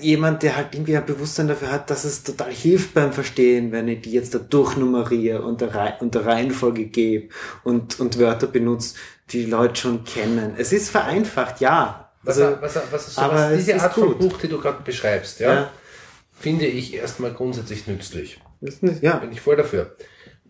jemand, 0.01 0.43
der 0.43 0.57
halt 0.57 0.69
irgendwie 0.75 0.97
ein 0.97 1.05
Bewusstsein 1.07 1.49
dafür 1.49 1.73
hat, 1.73 1.91
dass 1.91 2.05
es 2.05 2.23
total 2.23 2.53
hilft 2.53 2.95
beim 2.95 3.13
Verstehen, 3.13 3.73
wenn 3.73 3.89
ich 3.89 4.03
die 4.03 4.13
jetzt 4.13 4.35
da 4.35 4.39
durchnummeriere 4.39 5.43
und 5.43 5.61
der, 5.61 5.75
Rei- 5.75 5.97
und 6.01 6.15
der 6.15 6.27
Reihenfolge 6.27 6.87
gebe 6.87 7.29
und, 7.65 7.99
und 8.01 8.19
Wörter 8.19 8.47
benutze, 8.47 8.95
die 9.31 9.45
Leute 9.47 9.77
schon 9.81 10.05
kennen. 10.05 10.55
Es 10.57 10.73
ist 10.73 10.91
vereinfacht, 10.91 11.61
ja. 11.61 12.11
was, 12.23 12.39
Also, 12.39 12.57
was, 12.61 12.77
was, 12.77 12.93
was, 12.93 13.19
aber 13.19 13.35
was, 13.35 13.51
es 13.53 13.65
diese 13.67 13.81
Art 13.83 13.95
von 13.95 14.09
gut. 14.09 14.19
Buch, 14.21 14.39
die 14.39 14.49
du 14.49 14.61
gerade 14.61 14.83
beschreibst, 14.83 15.41
ja, 15.41 15.53
Ja. 15.55 15.71
finde 16.39 16.67
ich 16.67 16.95
erstmal 16.95 17.33
grundsätzlich 17.33 17.87
nützlich. 17.87 18.41
nicht, 18.61 19.03
ja. 19.03 19.17
Bin 19.17 19.33
ich 19.33 19.41
voll 19.41 19.57
dafür. 19.57 19.97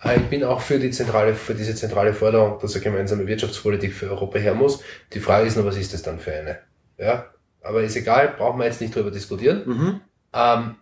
Äh, 0.02 0.16
Ich 0.16 0.26
bin 0.26 0.44
auch 0.44 0.61
für 0.61 0.78
die 0.78 0.90
zentrale, 0.90 1.34
für 1.34 1.54
diese 1.54 1.74
zentrale 1.74 2.12
Forderung, 2.14 2.59
dass 2.61 2.74
eine 2.74 2.84
gemeinsame 2.84 3.26
Wirtschaftspolitik 3.26 3.92
für 3.94 4.11
Europa 4.11 4.38
her 4.38 4.54
muss. 4.54 4.80
Die 5.14 5.20
Frage 5.20 5.46
ist 5.46 5.56
nur, 5.56 5.64
was 5.64 5.76
ist 5.76 5.92
das 5.94 6.02
dann 6.02 6.20
für 6.20 6.32
eine? 6.32 6.59
Ja, 6.98 7.26
aber 7.68 7.82
ist 7.82 7.96
egal, 7.96 8.34
brauchen 8.36 8.58
wir 8.58 8.66
jetzt 8.66 8.80
nicht 8.80 8.94
drüber 8.94 9.10
diskutieren. 9.10 9.62
Mhm. 9.66 10.00
Ähm, 10.32 10.74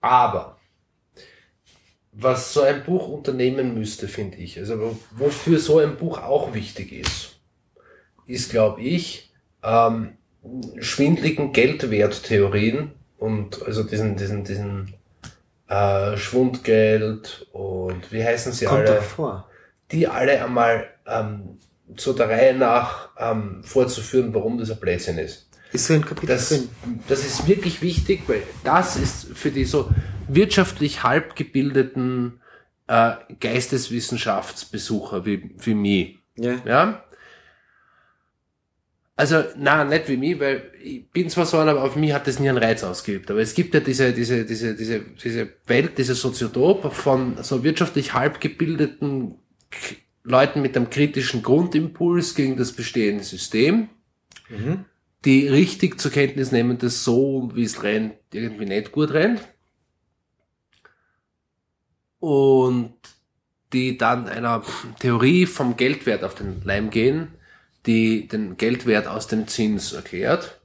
aber 0.00 0.56
was 2.12 2.52
so 2.54 2.62
ein 2.62 2.84
Buch 2.84 3.08
unternehmen 3.08 3.74
müsste, 3.74 4.08
finde 4.08 4.38
ich, 4.38 4.58
also 4.58 4.80
wo- 4.80 4.98
wofür 5.12 5.58
so 5.58 5.78
ein 5.80 5.96
Buch 5.96 6.22
auch 6.22 6.54
wichtig 6.54 6.92
ist, 6.92 7.38
ist, 8.26 8.50
glaube 8.50 8.80
ich, 8.82 9.32
ähm, 9.62 10.16
schwindligen 10.78 11.52
Geldwerttheorien 11.52 12.92
und 13.18 13.62
also 13.66 13.82
diesen, 13.82 14.16
diesen, 14.16 14.44
diesen 14.44 14.94
äh, 15.68 16.16
Schwundgeld 16.16 17.48
und 17.52 18.12
wie 18.12 18.24
heißen 18.24 18.52
sie 18.52 18.66
Kommt 18.66 18.88
alle? 18.88 19.02
vor. 19.02 19.48
die 19.90 20.06
alle 20.06 20.42
einmal 20.44 20.86
ähm, 21.06 21.58
so 21.96 22.12
der 22.12 22.28
Reihe 22.30 22.54
nach 22.54 23.10
ähm, 23.18 23.62
vorzuführen, 23.62 24.32
warum 24.34 24.58
das 24.58 24.70
ein 24.70 24.78
Blödsinn 24.80 25.18
ist. 25.18 25.45
Ist 25.76 25.90
ein 25.90 26.04
Kapitel 26.04 26.26
Das, 26.26 26.48
drin. 26.48 26.68
das 27.08 27.24
ist 27.24 27.46
wirklich 27.46 27.80
wichtig, 27.82 28.22
weil 28.26 28.42
das 28.64 28.96
ist 28.96 29.28
für 29.34 29.50
die 29.50 29.64
so 29.64 29.90
wirtschaftlich 30.28 31.02
halb 31.04 31.36
gebildeten 31.36 32.40
äh, 32.88 33.12
Geisteswissenschaftsbesucher 33.40 35.24
wie, 35.24 35.50
wie 35.58 35.74
mich. 35.74 36.18
Ja. 36.36 36.56
Ja? 36.64 37.02
Also, 39.18 39.42
na, 39.56 39.84
nicht 39.84 40.08
wie 40.08 40.18
mich, 40.18 40.38
weil 40.40 40.70
ich 40.82 41.08
bin 41.10 41.30
zwar 41.30 41.46
so 41.46 41.56
einer, 41.58 41.70
aber 41.70 41.84
auf 41.84 41.96
mich 41.96 42.12
hat 42.12 42.26
das 42.26 42.38
nie 42.38 42.50
einen 42.50 42.58
Reiz 42.58 42.84
ausgeübt. 42.84 43.30
Aber 43.30 43.40
es 43.40 43.54
gibt 43.54 43.72
ja 43.72 43.80
diese, 43.80 44.12
diese, 44.12 44.44
diese, 44.44 44.74
diese, 44.74 45.00
diese 45.00 45.48
Welt, 45.66 45.96
diese 45.96 46.14
Soziotop 46.14 46.92
von 46.92 47.42
so 47.42 47.64
wirtschaftlich 47.64 48.12
halb 48.12 48.40
gebildeten 48.42 49.36
K- 49.70 49.96
Leuten 50.22 50.60
mit 50.60 50.76
einem 50.76 50.90
kritischen 50.90 51.42
Grundimpuls 51.42 52.34
gegen 52.34 52.56
das 52.56 52.72
bestehende 52.72 53.24
System, 53.24 53.88
Mhm. 54.48 54.84
Die 55.26 55.48
richtig 55.48 56.00
zur 56.00 56.12
Kenntnis 56.12 56.52
nehmen, 56.52 56.78
dass 56.78 57.04
so, 57.04 57.50
wie 57.54 57.64
es 57.64 57.82
rennt, 57.82 58.14
irgendwie 58.32 58.64
nicht 58.64 58.92
gut 58.92 59.10
rennt. 59.10 59.40
Und 62.20 62.94
die 63.72 63.98
dann 63.98 64.28
einer 64.28 64.62
Theorie 65.00 65.46
vom 65.46 65.76
Geldwert 65.76 66.22
auf 66.22 66.36
den 66.36 66.62
Leim 66.64 66.90
gehen, 66.90 67.28
die 67.84 68.28
den 68.28 68.56
Geldwert 68.56 69.08
aus 69.08 69.26
dem 69.26 69.48
Zins 69.48 69.92
erklärt, 69.92 70.60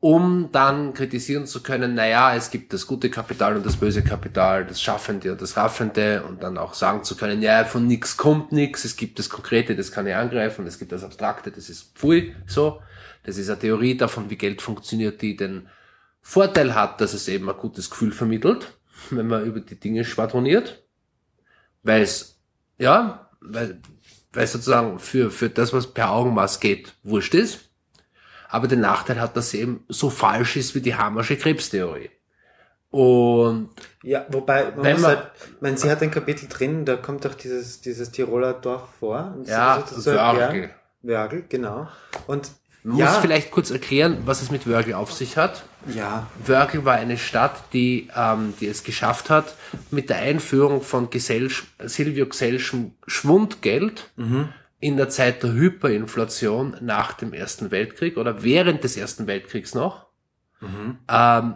um 0.00 0.50
dann 0.52 0.92
kritisieren 0.92 1.46
zu 1.46 1.62
können, 1.62 1.94
naja, 1.94 2.34
es 2.34 2.50
gibt 2.50 2.72
das 2.72 2.86
gute 2.86 3.08
Kapital 3.08 3.56
und 3.56 3.64
das 3.64 3.76
böse 3.76 4.02
Kapital, 4.02 4.64
das 4.64 4.82
Schaffende 4.82 5.32
und 5.32 5.40
das 5.40 5.56
Raffende 5.56 6.24
und 6.24 6.42
dann 6.42 6.58
auch 6.58 6.74
sagen 6.74 7.04
zu 7.04 7.16
können, 7.16 7.40
ja, 7.40 7.64
von 7.64 7.86
nix 7.86 8.16
kommt 8.16 8.52
nix, 8.52 8.84
es 8.84 8.96
gibt 8.96 9.18
das 9.18 9.28
Konkrete, 9.28 9.76
das 9.76 9.92
kann 9.92 10.06
ich 10.06 10.14
angreifen, 10.14 10.66
es 10.66 10.78
gibt 10.78 10.90
das 10.92 11.04
Abstrakte, 11.04 11.52
das 11.52 11.70
ist 11.70 11.96
pfui, 11.96 12.34
so. 12.46 12.80
Das 13.28 13.36
ist 13.36 13.50
eine 13.50 13.58
Theorie 13.58 13.94
davon, 13.94 14.30
wie 14.30 14.36
Geld 14.36 14.62
funktioniert, 14.62 15.20
die 15.20 15.36
den 15.36 15.68
Vorteil 16.22 16.74
hat, 16.74 16.98
dass 17.02 17.12
es 17.12 17.28
eben 17.28 17.50
ein 17.50 17.58
gutes 17.58 17.90
Gefühl 17.90 18.10
vermittelt, 18.10 18.72
wenn 19.10 19.26
man 19.26 19.44
über 19.44 19.60
die 19.60 19.78
Dinge 19.78 20.06
schwadroniert, 20.06 20.82
weil 21.82 22.00
es, 22.00 22.40
ja, 22.78 23.28
weil, 23.42 23.82
weil 24.32 24.44
es 24.44 24.52
sozusagen 24.52 24.98
für, 24.98 25.30
für 25.30 25.50
das, 25.50 25.74
was 25.74 25.92
per 25.92 26.10
Augenmaß 26.10 26.58
geht, 26.60 26.94
wurscht 27.02 27.34
ist. 27.34 27.68
Aber 28.48 28.66
den 28.66 28.80
Nachteil 28.80 29.20
hat, 29.20 29.36
dass 29.36 29.50
sie 29.50 29.60
eben 29.60 29.84
so 29.88 30.08
falsch 30.08 30.56
ist 30.56 30.74
wie 30.74 30.80
die 30.80 30.94
Hammersche 30.94 31.36
Krebstheorie. 31.36 32.08
Und 32.88 33.68
Ja, 34.02 34.24
wobei, 34.30 34.70
man 34.70 34.84
Wenn 34.84 35.00
man- 35.02 35.16
halt, 35.18 35.30
ich 35.54 35.60
meine, 35.60 35.76
sie 35.76 35.90
hat 35.90 36.00
ein 36.00 36.10
Kapitel 36.10 36.48
drin, 36.48 36.86
da 36.86 36.96
kommt 36.96 37.26
auch 37.26 37.34
dieses, 37.34 37.82
dieses 37.82 38.10
Tiroler 38.10 38.54
Dorf 38.54 38.88
vor. 38.98 39.36
Ja. 39.44 39.84
Wörgl. 40.06 40.70
Wörgl, 41.02 41.44
genau. 41.46 41.88
Und 42.26 42.50
Man 42.82 42.96
ja, 42.96 43.06
muss 43.06 43.16
vielleicht 43.18 43.50
kurz 43.50 43.70
erklären, 43.70 44.18
was 44.24 44.40
es 44.40 44.50
mit 44.50 44.66
Wörgl 44.66 44.94
auf 44.94 45.12
sich 45.12 45.36
hat. 45.36 45.64
ja, 45.92 46.28
Wörgl 46.44 46.84
war 46.84 46.94
eine 46.94 47.18
Stadt, 47.18 47.72
die, 47.72 48.08
ähm, 48.16 48.54
die 48.60 48.66
es 48.66 48.84
geschafft 48.84 49.30
hat, 49.30 49.54
mit 49.90 50.10
der 50.10 50.18
Einführung 50.18 50.82
von 50.82 51.10
Gesell 51.10 51.50
Silvio 51.84 52.26
Gesellschm 52.26 52.92
Schwundgeld 53.06 54.10
in 54.80 54.96
der 54.96 55.08
Zeit 55.08 55.42
der 55.42 55.52
Hyperinflation 55.52 56.76
nach 56.80 57.12
dem 57.12 57.32
Ersten 57.32 57.70
Weltkrieg 57.70 58.16
oder 58.16 58.42
während 58.42 58.84
des 58.84 58.96
Ersten 58.96 59.26
Weltkriegs 59.26 59.74
noch, 59.74 60.06
ähm, 61.08 61.54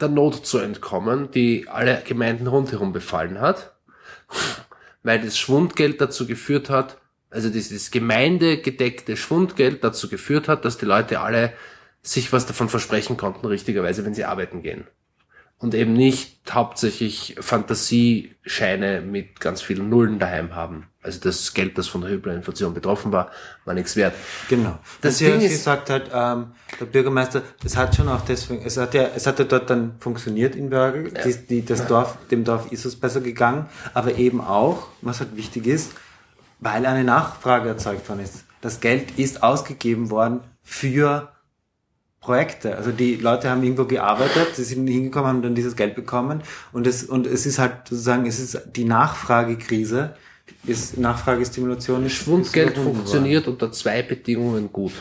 der 0.00 0.08
Not 0.08 0.44
zu 0.46 0.58
entkommen, 0.58 1.30
die 1.30 1.68
alle 1.68 2.02
Gemeinden 2.04 2.46
rundherum 2.46 2.92
befallen 2.92 3.40
hat, 3.40 3.74
weil 5.02 5.20
das 5.20 5.38
Schwundgeld 5.38 6.00
dazu 6.00 6.26
geführt 6.26 6.68
hat, 6.68 6.98
also 7.30 7.50
dieses 7.50 7.90
gemeindegedeckte 7.90 9.16
Schwundgeld 9.16 9.84
dazu 9.84 10.08
geführt 10.08 10.48
hat, 10.48 10.64
dass 10.64 10.78
die 10.78 10.86
Leute 10.86 11.20
alle 11.20 11.52
sich 12.02 12.32
was 12.32 12.46
davon 12.46 12.68
versprechen 12.68 13.16
konnten, 13.16 13.46
richtigerweise, 13.46 14.04
wenn 14.04 14.14
sie 14.14 14.24
arbeiten 14.24 14.62
gehen. 14.62 14.86
Und 15.60 15.74
eben 15.74 15.92
nicht 15.92 16.38
hauptsächlich 16.54 17.34
Fantasiescheine 17.40 19.00
mit 19.00 19.40
ganz 19.40 19.60
vielen 19.60 19.88
Nullen 19.88 20.18
daheim 20.18 20.54
haben. 20.54 20.86
Also 21.02 21.20
das 21.20 21.54
Geld, 21.54 21.78
das 21.78 21.86
von 21.88 22.00
der 22.02 22.10
Hyperinflation 22.10 22.74
betroffen 22.74 23.12
war, 23.12 23.30
war 23.64 23.74
nichts 23.74 23.96
wert. 23.96 24.14
genau. 24.48 24.78
Das 25.00 25.18
Ding 25.18 25.40
ist- 25.40 25.64
sagt 25.64 25.90
halt, 25.90 26.10
ähm, 26.12 26.52
der 26.78 26.84
Bürgermeister, 26.86 27.42
es 27.64 27.76
hat 27.76 27.96
schon 27.96 28.08
auch 28.08 28.20
deswegen, 28.24 28.62
es 28.64 28.76
hat 28.76 28.94
ja, 28.94 29.08
es 29.14 29.26
hat 29.26 29.38
ja 29.38 29.44
dort 29.44 29.70
dann 29.70 29.96
funktioniert 30.00 30.54
in 30.54 30.70
Wörgl, 30.70 31.10
die, 31.24 31.34
die, 31.46 31.64
das 31.64 31.86
Dorf, 31.86 32.18
dem 32.30 32.44
Dorf 32.44 32.70
ist 32.72 32.84
es 32.84 32.96
besser 32.96 33.20
gegangen, 33.20 33.66
aber 33.94 34.16
eben 34.16 34.40
auch, 34.40 34.88
was 35.02 35.20
halt 35.20 35.36
wichtig 35.36 35.66
ist, 35.66 35.92
weil 36.60 36.86
eine 36.86 37.04
Nachfrage 37.04 37.68
erzeugt 37.68 38.08
worden 38.08 38.20
ist. 38.20 38.44
Das 38.60 38.80
Geld 38.80 39.18
ist 39.18 39.42
ausgegeben 39.42 40.10
worden 40.10 40.40
für 40.62 41.28
Projekte. 42.20 42.76
Also 42.76 42.90
die 42.90 43.14
Leute 43.16 43.48
haben 43.48 43.62
irgendwo 43.62 43.84
gearbeitet, 43.84 44.56
sie 44.56 44.64
sind 44.64 44.86
hingekommen, 44.86 45.28
haben 45.28 45.42
dann 45.42 45.54
dieses 45.54 45.76
Geld 45.76 45.94
bekommen 45.94 46.42
und 46.72 46.86
es, 46.86 47.04
und 47.04 47.26
es 47.26 47.46
ist 47.46 47.58
halt 47.58 47.88
sozusagen, 47.88 48.26
es 48.26 48.40
ist 48.40 48.60
die 48.74 48.84
Nachfragekrise, 48.84 50.16
ist 50.64 50.98
Nachfragestimulation 50.98 52.04
ist 52.06 52.14
Schwundgeld 52.14 52.76
funktioniert 52.76 53.46
unter 53.46 53.70
zwei 53.70 54.02
Bedingungen 54.02 54.72
gut. 54.72 54.92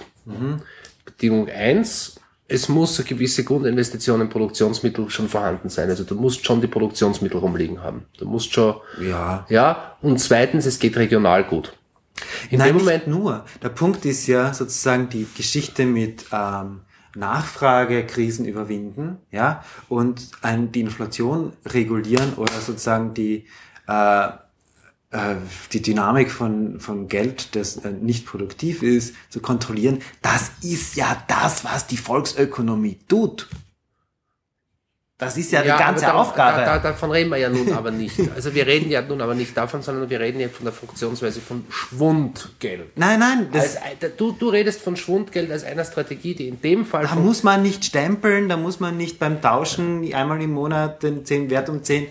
Bedingung 1.06 1.50
eins, 1.50 2.20
es 2.48 2.70
muss 2.70 2.98
eine 2.98 3.08
gewisse 3.08 3.44
Grundinvestition 3.44 4.22
in 4.22 4.30
Produktionsmittel 4.30 5.10
schon 5.10 5.28
vorhanden 5.28 5.70
sein. 5.70 5.90
Also 5.90 6.04
du 6.04 6.16
musst 6.16 6.46
schon 6.46 6.62
die 6.62 6.68
Produktionsmittel 6.68 7.40
rumliegen 7.40 7.84
haben. 7.84 8.06
Du 8.18 8.26
musst 8.26 8.54
schon. 8.54 8.76
Ja. 9.02 9.46
ja. 9.50 9.98
Und 10.02 10.20
zweitens, 10.20 10.66
es 10.66 10.80
geht 10.80 10.96
regional 10.96 11.44
gut. 11.44 11.74
In 12.50 12.60
Nein, 12.60 12.70
dem 12.70 12.78
Moment, 12.78 13.08
nur. 13.08 13.46
Der 13.62 13.70
Punkt 13.70 14.06
ist 14.06 14.28
ja 14.28 14.54
sozusagen 14.54 15.10
die 15.10 15.28
Geschichte 15.36 15.86
mit 15.86 16.26
ähm, 16.32 16.82
Nachfragekrisen 17.16 18.46
überwinden, 18.46 19.18
ja, 19.32 19.64
und 19.90 20.30
ein, 20.42 20.72
die 20.72 20.82
Inflation 20.82 21.54
regulieren 21.66 22.34
oder 22.36 22.54
sozusagen 22.54 23.14
die 23.14 23.46
äh, 23.88 24.28
die 25.72 25.82
Dynamik 25.82 26.30
von, 26.30 26.80
von 26.82 27.08
Geld, 27.08 27.56
das 27.56 27.78
äh, 27.78 27.92
nicht 27.92 28.26
produktiv 28.26 28.84
ist, 28.84 29.16
zu 29.30 29.40
kontrollieren, 29.40 30.02
das 30.22 30.52
ist 30.62 30.96
ja 30.98 31.24
das, 31.30 31.64
was 31.64 31.88
die 31.88 31.96
Volksökonomie 31.98 33.00
tut. 33.08 33.48
Das 35.20 35.36
ist 35.36 35.52
ja, 35.52 35.64
Ja, 35.64 35.78
die 35.78 35.84
ganze 35.84 36.06
aber 36.06 36.14
da- 36.14 36.20
Aufgabe. 36.22 36.58
Da, 36.60 36.66
da, 36.66 36.80
davon 36.92 37.10
reden 37.10 37.32
wir 37.32 37.38
ja 37.38 37.50
nun 37.50 37.72
aber 37.74 37.90
nicht. 37.90 38.20
Also 38.36 38.54
wir 38.54 38.68
reden 38.68 38.92
ja 38.92 39.02
nun 39.02 39.20
aber 39.22 39.34
nicht 39.34 39.58
davon, 39.58 39.82
sondern 39.82 40.10
wir 40.12 40.20
reden 40.20 40.40
ja 40.40 40.48
von 40.50 40.66
der 40.66 40.74
Funktionsweise 40.74 41.40
von 41.42 41.66
Schwundgeld. 41.70 42.96
nein, 42.98 43.20
nein, 43.20 43.48
das, 43.52 43.78
Als, 43.78 44.02
ein- 44.02 44.12
du, 44.18 44.34
du 44.34 44.50
redest 44.50 44.80
von 44.82 44.96
Schwundgeld 44.96 45.50
als 45.52 45.64
einer 45.64 45.86
Strategie, 45.86 46.36
die 46.36 46.50
in 46.50 46.62
dem 46.62 46.86
Fall 46.86 47.06
da 47.08 47.16
muss 47.16 47.42
man 47.44 47.64
nicht 47.64 47.84
stempeln, 47.86 48.48
da 48.50 48.58
muss 48.58 48.80
man 48.80 48.96
nicht 48.98 49.18
beim 49.18 49.42
Tauschen 49.42 50.14
einmal 50.14 50.40
im 50.42 50.52
Monat 50.52 51.02
den 51.02 51.26
10 51.26 51.50
Wert 51.50 51.70
um 51.70 51.82
10 51.82 52.06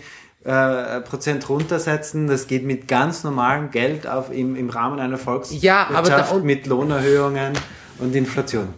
äh, 0.47 1.01
Prozent 1.01 1.49
runtersetzen. 1.49 2.27
Das 2.27 2.47
geht 2.47 2.63
mit 2.63 2.87
ganz 2.87 3.23
normalem 3.25 3.69
Geld 3.69 4.07
auf, 4.07 4.31
im, 4.31 4.55
im 4.55 4.69
Rahmen 4.69 4.99
einer 4.99 5.17
Volkswirtschaft 5.17 5.63
Ja, 5.63 5.89
aber 5.93 6.09
da- 6.09 6.33
mit 6.39 6.67
Lohnerhöhungen 6.67 7.53
und 7.99 8.15
Inflation. 8.15 8.73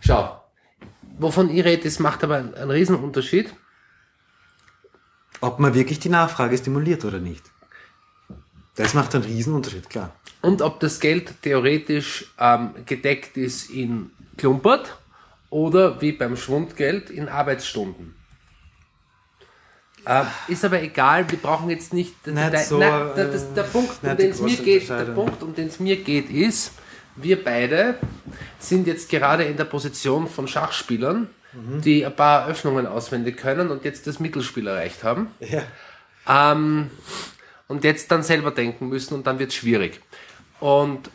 Schau, 0.00 0.40
wovon 1.18 1.50
ich 1.50 1.62
rede, 1.64 1.84
das 1.84 1.98
macht 1.98 2.24
aber 2.24 2.36
einen, 2.36 2.54
einen 2.54 2.70
Riesenunterschied. 2.70 3.54
Ob 5.40 5.58
man 5.58 5.74
wirklich 5.74 5.98
die 6.00 6.08
Nachfrage 6.08 6.56
stimuliert 6.56 7.04
oder 7.04 7.18
nicht. 7.18 7.44
Das 8.76 8.94
macht 8.94 9.14
einen 9.14 9.24
Riesenunterschied, 9.24 9.90
klar. 9.90 10.14
Und 10.40 10.62
ob 10.62 10.80
das 10.80 11.00
Geld 11.00 11.42
theoretisch 11.42 12.32
ähm, 12.38 12.70
gedeckt 12.86 13.36
ist 13.36 13.68
in 13.70 14.10
Klumpert 14.38 14.96
oder 15.50 16.00
wie 16.00 16.12
beim 16.12 16.36
Schwundgeld 16.36 17.10
in 17.10 17.28
Arbeitsstunden. 17.28 18.14
Ähm, 20.06 20.26
ist 20.48 20.64
aber 20.64 20.82
egal, 20.82 21.30
wir 21.30 21.38
brauchen 21.38 21.70
jetzt 21.70 21.92
nicht. 21.94 22.26
Nicht 22.26 22.58
so, 22.66 22.80
äh, 22.80 23.14
das, 23.14 23.52
der 23.54 23.62
Punkt, 23.62 23.92
um 24.02 24.16
den 24.16 24.30
es 24.30 24.40
mir 24.40 24.56
geht, 24.56 24.88
der. 24.88 25.04
Punkt, 25.04 25.42
um 25.42 25.54
den 25.54 25.68
es 25.68 25.80
mir 25.80 25.96
geht, 25.96 26.30
ist, 26.30 26.72
wir 27.16 27.42
beide 27.42 27.96
sind 28.58 28.86
jetzt 28.86 29.08
gerade 29.08 29.44
in 29.44 29.56
der 29.56 29.64
Position 29.64 30.28
von 30.28 30.46
Schachspielern, 30.48 31.28
Mhm. 31.54 31.80
die 31.82 32.04
ein 32.04 32.14
paar 32.14 32.48
Öffnungen 32.48 32.86
auswendig 32.86 33.36
können 33.36 33.70
und 33.70 33.84
jetzt 33.84 34.06
das 34.06 34.18
Mittelspiel 34.18 34.66
erreicht 34.66 35.04
haben. 35.04 35.28
Ja. 35.38 35.62
Ähm, 36.28 36.90
und 37.68 37.84
jetzt 37.84 38.10
dann 38.10 38.22
selber 38.22 38.50
denken 38.50 38.88
müssen 38.88 39.14
und 39.14 39.26
dann 39.26 39.38
wird 39.38 39.50
es 39.50 39.54
schwierig. 39.56 40.00
Und 40.60 41.10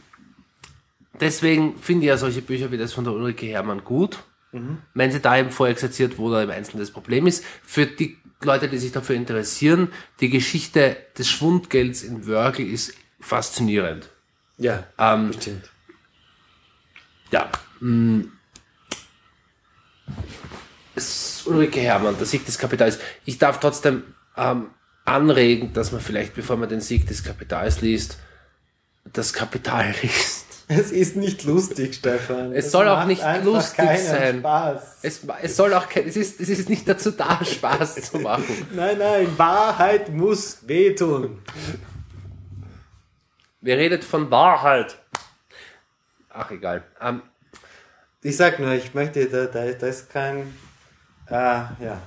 deswegen 1.20 1.78
finde 1.80 2.06
ich 2.06 2.07
ja 2.07 2.18
solche 2.18 2.41
Bücher 2.41 2.72
wie 2.72 2.78
das 2.78 2.94
von 2.94 3.03
der 3.03 3.14
Ulrike 3.14 3.48
Hermann 3.48 3.84
gut, 3.84 4.20
wenn 4.51 5.11
sie 5.11 5.19
da 5.19 5.38
eben 5.38 5.51
vorexerziert, 5.51 6.17
wo 6.17 6.31
da 6.31 6.41
im 6.41 6.49
Einzelnen 6.49 6.80
das 6.81 6.91
Problem 6.91 7.27
ist. 7.27 7.43
Für 7.63 7.85
die 7.85 8.17
Leute, 8.41 8.67
die 8.69 8.77
sich 8.80 8.91
dafür 8.91 9.15
interessieren, 9.15 9.91
die 10.21 10.30
Geschichte 10.30 10.97
des 11.17 11.30
Schwundgelds 11.30 12.01
in 12.03 12.26
Wörgl 12.26 12.63
ist 12.63 12.93
faszinierend. 13.19 14.09
Ja, 14.57 14.85
Ähm, 14.97 15.27
bestimmt. 15.27 15.69
Ja. 17.31 17.51
mm. 17.80 18.21
Es- 20.95 21.43
Ulrike 21.45 21.80
Hermann, 21.80 22.17
der 22.17 22.26
Sieg 22.26 22.45
des 22.45 22.57
Kapitals. 22.57 22.99
Ich 23.26 23.38
darf 23.38 23.59
trotzdem 23.59 24.03
ähm, 24.35 24.69
anregen, 25.05 25.73
dass 25.73 25.91
man 25.91 26.01
vielleicht, 26.01 26.34
bevor 26.35 26.57
man 26.57 26.69
den 26.69 26.81
Sieg 26.81 27.07
des 27.07 27.23
Kapitals 27.23 27.81
liest, 27.81 28.17
das 29.05 29.34
Kapital 29.34 29.93
liest. 30.01 30.45
Es 30.71 30.91
ist 30.91 31.15
nicht 31.15 31.45
lustig, 31.45 31.95
Stefan. 31.95 32.53
Es 32.53 32.69
soll 32.69 32.87
auch 32.87 33.05
nicht 33.05 33.23
lustig 33.43 33.89
sein. 33.99 34.39
Spaß. 34.39 34.99
Es, 35.01 35.21
es 35.41 35.55
soll 35.55 35.73
auch 35.73 35.89
kein, 35.89 36.07
es 36.07 36.15
ist, 36.15 36.39
es 36.39 36.47
ist 36.47 36.69
nicht 36.69 36.87
dazu 36.87 37.09
da, 37.09 37.43
Spaß 37.43 37.95
zu 38.11 38.19
machen. 38.19 38.67
Nein, 38.75 38.99
nein, 38.99 39.27
Wahrheit 39.35 40.13
muss 40.13 40.59
wehtun. 40.67 41.41
Wer 43.61 43.77
redet 43.79 44.03
von 44.03 44.29
Wahrheit? 44.29 44.99
Ach, 46.29 46.51
egal. 46.51 46.83
Ähm, 47.01 47.23
Ich 48.21 48.37
sag 48.37 48.59
nur, 48.59 48.71
ich 48.73 48.93
möchte, 48.93 49.25
da, 49.25 49.45
da, 49.47 49.65
da 49.71 49.87
ist 49.87 50.11
kein, 50.11 50.53
äh, 51.29 51.33
ja, 51.33 51.99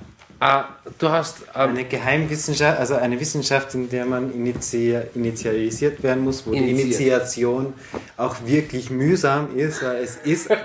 äh, 0.42 0.62
du 0.98 1.08
hast, 1.08 1.42
ähm, 1.54 1.70
eine 1.70 1.84
Geheimwissenschaft, 1.84 2.80
also 2.80 2.96
eine 2.96 3.20
Wissenschaft, 3.20 3.74
in 3.74 3.88
der 3.88 4.04
man 4.04 4.32
initi 4.32 4.98
initialisiert 5.14 6.02
werden 6.02 6.24
muss, 6.24 6.44
wo 6.44 6.50
die 6.50 6.58
Initiiert. 6.58 6.86
Initiation 6.86 7.74
auch 8.16 8.36
wirklich 8.44 8.90
mühsam 8.90 9.56
ist. 9.56 9.84
weil 9.84 10.02
Es 10.02 10.16
ist, 10.16 10.50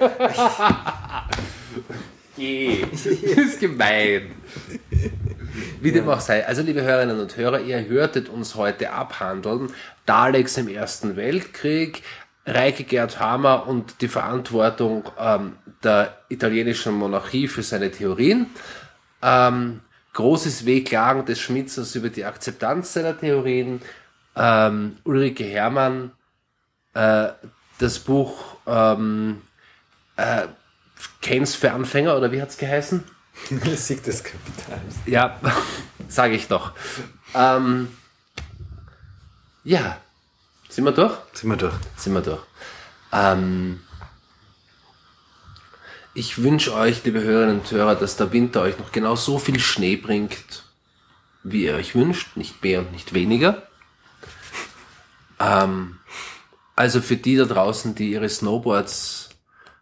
Geh. 2.35 2.85
Ist 2.91 3.59
gemein. 3.59 4.31
Wie 5.81 5.91
dem 5.91 6.09
auch 6.09 6.21
sei. 6.21 6.45
Also, 6.45 6.63
liebe 6.63 6.81
Hörerinnen 6.81 7.19
und 7.19 7.37
Hörer, 7.37 7.61
ihr 7.61 7.85
hörtet 7.87 8.29
uns 8.29 8.55
heute 8.55 8.91
abhandeln. 8.91 9.71
Daleks 10.05 10.57
im 10.57 10.69
Ersten 10.69 11.15
Weltkrieg, 11.15 12.01
Reike 12.45 12.83
Gerd 12.83 13.19
Hammer 13.19 13.67
und 13.67 14.01
die 14.01 14.07
Verantwortung 14.07 15.03
ähm, 15.19 15.53
der 15.83 16.17
italienischen 16.29 16.93
Monarchie 16.93 17.47
für 17.47 17.63
seine 17.63 17.91
Theorien. 17.91 18.47
Ähm, 19.21 19.81
großes 20.13 20.65
Wehklagen 20.65 21.25
des 21.25 21.39
Schmitzers 21.39 21.95
über 21.95 22.09
die 22.09 22.25
Akzeptanz 22.25 22.93
seiner 22.93 23.17
Theorien. 23.17 23.81
Ähm, 24.35 24.97
Ulrike 25.03 25.43
Hermann, 25.43 26.11
äh, 26.93 27.29
das 27.79 27.99
Buch 27.99 28.57
ähm, 28.65 29.41
äh, 30.15 30.47
Keynes 31.21 31.55
für 31.55 31.71
Anfänger, 31.71 32.17
oder 32.17 32.31
wie 32.31 32.41
hat's 32.41 32.57
geheißen? 32.57 33.03
Sieg 33.75 34.03
des 34.03 34.23
Kapitals. 34.23 34.95
Ja, 35.05 35.39
sage 36.07 36.35
ich 36.35 36.47
doch. 36.47 36.73
Ähm, 37.35 37.89
ja, 39.63 39.97
sind 40.69 40.85
wir 40.85 40.91
durch? 40.91 41.13
Sind 41.33 41.49
wir 41.49 41.57
durch. 41.57 41.75
Sind 41.95 42.13
wir 42.13 42.21
durch. 42.21 42.41
Ähm, 43.11 43.81
ich 46.17 46.41
wünsche 46.41 46.73
euch, 46.73 47.03
liebe 47.03 47.21
Hörerinnen 47.21 47.59
und 47.59 47.69
Hörer, 47.69 47.93
dass 47.93 48.17
der 48.17 48.33
Winter 48.33 48.63
euch 48.63 48.79
noch 48.79 48.91
genau 48.91 49.15
so 49.15 49.37
viel 49.37 49.59
Schnee 49.59 49.97
bringt, 49.97 50.63
wie 51.43 51.65
ihr 51.65 51.75
euch 51.75 51.93
wünscht, 51.93 52.35
nicht 52.37 52.63
mehr 52.63 52.79
und 52.79 52.91
nicht 52.91 53.13
weniger. 53.13 53.67
Ähm, 55.39 55.99
also 56.75 57.01
für 57.01 57.17
die 57.17 57.35
da 57.35 57.45
draußen, 57.45 57.93
die 57.93 58.13
ihre 58.13 58.27
Snowboards 58.29 59.29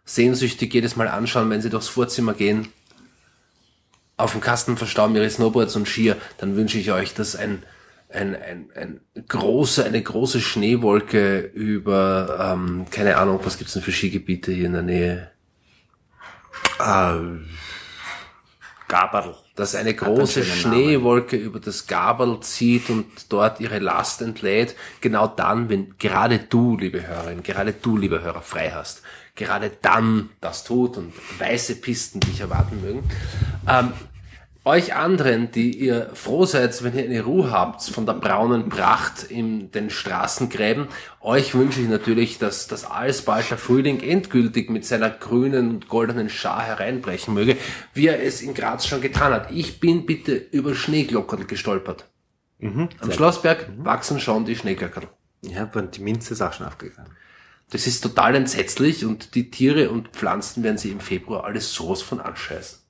sehnsüchtig 0.04 0.74
jedes 0.74 0.94
Mal 0.94 1.08
anschauen, 1.08 1.48
wenn 1.48 1.62
sie 1.62 1.70
durchs 1.70 1.88
Vorzimmer 1.88 2.34
gehen, 2.34 2.68
auf 4.18 4.32
dem 4.32 4.42
Kasten 4.42 4.76
verstauben 4.76 5.16
ihre 5.16 5.30
Snowboards 5.30 5.74
und 5.74 5.88
Skier, 5.88 6.18
dann 6.36 6.54
wünsche 6.54 6.76
ich 6.76 6.92
euch, 6.92 7.14
dass 7.14 7.34
ein, 7.34 7.62
ein, 8.10 8.36
ein, 8.36 8.70
ein 8.74 9.00
große, 9.26 9.84
eine 9.84 10.02
große 10.02 10.42
Schneewolke 10.42 11.38
über, 11.38 12.52
ähm, 12.52 12.84
keine 12.90 13.16
Ahnung, 13.16 13.40
was 13.42 13.56
gibt's 13.56 13.72
denn 13.72 13.82
für 13.82 13.92
Skigebiete 13.92 14.52
hier 14.52 14.66
in 14.66 14.74
der 14.74 14.82
Nähe? 14.82 15.35
Äh, 16.78 17.38
Gaberl. 18.88 19.34
dass 19.56 19.74
eine 19.74 19.94
große. 19.94 20.44
Schneewolke 20.44 21.36
über 21.36 21.58
das 21.58 21.86
Gaberl 21.86 22.40
zieht 22.40 22.88
und 22.88 23.06
dort 23.30 23.58
ihre 23.60 23.78
Last 23.78 24.22
entlädt, 24.22 24.76
genau 25.00 25.26
dann, 25.26 25.68
wenn 25.68 25.98
gerade 25.98 26.38
du, 26.38 26.76
liebe 26.76 27.06
Hörerin, 27.06 27.42
gerade 27.42 27.72
du, 27.72 27.96
lieber 27.96 28.22
Hörer, 28.22 28.42
frei 28.42 28.70
hast, 28.70 29.02
gerade 29.34 29.72
dann 29.82 30.30
das 30.40 30.62
tut 30.64 30.96
und 30.96 31.12
weiße 31.38 31.76
Pisten 31.76 32.20
dich 32.20 32.40
erwarten 32.40 32.80
mögen. 32.80 33.02
Ähm, 33.68 33.92
euch 34.66 34.96
anderen, 34.96 35.52
die 35.52 35.78
ihr 35.78 36.10
froh 36.14 36.44
seid, 36.44 36.82
wenn 36.82 36.98
ihr 36.98 37.04
eine 37.04 37.22
Ruhe 37.22 37.52
habt 37.52 37.82
von 37.84 38.04
der 38.04 38.14
braunen 38.14 38.68
Pracht 38.68 39.22
in 39.22 39.70
den 39.70 39.90
Straßengräben, 39.90 40.88
euch 41.20 41.54
wünsche 41.54 41.80
ich 41.80 41.88
natürlich, 41.88 42.38
dass 42.38 42.66
das 42.66 42.84
alsbald 42.84 43.48
der 43.48 43.58
Frühling 43.58 44.00
endgültig 44.00 44.68
mit 44.68 44.84
seiner 44.84 45.08
grünen 45.08 45.70
und 45.70 45.88
goldenen 45.88 46.28
Schar 46.28 46.62
hereinbrechen 46.62 47.32
möge, 47.32 47.56
wie 47.94 48.08
er 48.08 48.20
es 48.20 48.42
in 48.42 48.54
Graz 48.54 48.86
schon 48.86 49.00
getan 49.00 49.32
hat. 49.32 49.52
Ich 49.52 49.78
bin 49.78 50.04
bitte 50.04 50.34
über 50.34 50.74
Schneeglockerl 50.74 51.44
gestolpert. 51.44 52.08
Am 53.00 53.12
Schlossberg 53.12 53.68
wachsen 53.78 54.18
schon 54.18 54.46
die 54.46 54.56
Schneeglockerl. 54.56 55.06
Ja, 55.42 55.62
aber 55.62 55.82
die 55.82 56.02
Minze 56.02 56.34
ist 56.34 56.42
auch 56.42 56.52
schon 56.52 56.66
aufgegangen. 56.66 57.12
Das 57.70 57.86
ist 57.86 58.00
total 58.00 58.34
entsetzlich 58.34 59.04
und 59.04 59.36
die 59.36 59.48
Tiere 59.50 59.90
und 59.90 60.08
Pflanzen 60.08 60.64
werden 60.64 60.78
sie 60.78 60.90
im 60.90 61.00
Februar 61.00 61.44
alles 61.44 61.72
sowas 61.72 62.02
von 62.02 62.20
anscheißen. 62.20 62.80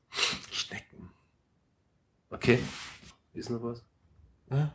Schnecken. 0.50 0.85
Okay. 2.36 2.58
Ist 3.32 3.48
noch 3.48 3.62
was? 3.62 3.82
Ja. 4.50 4.74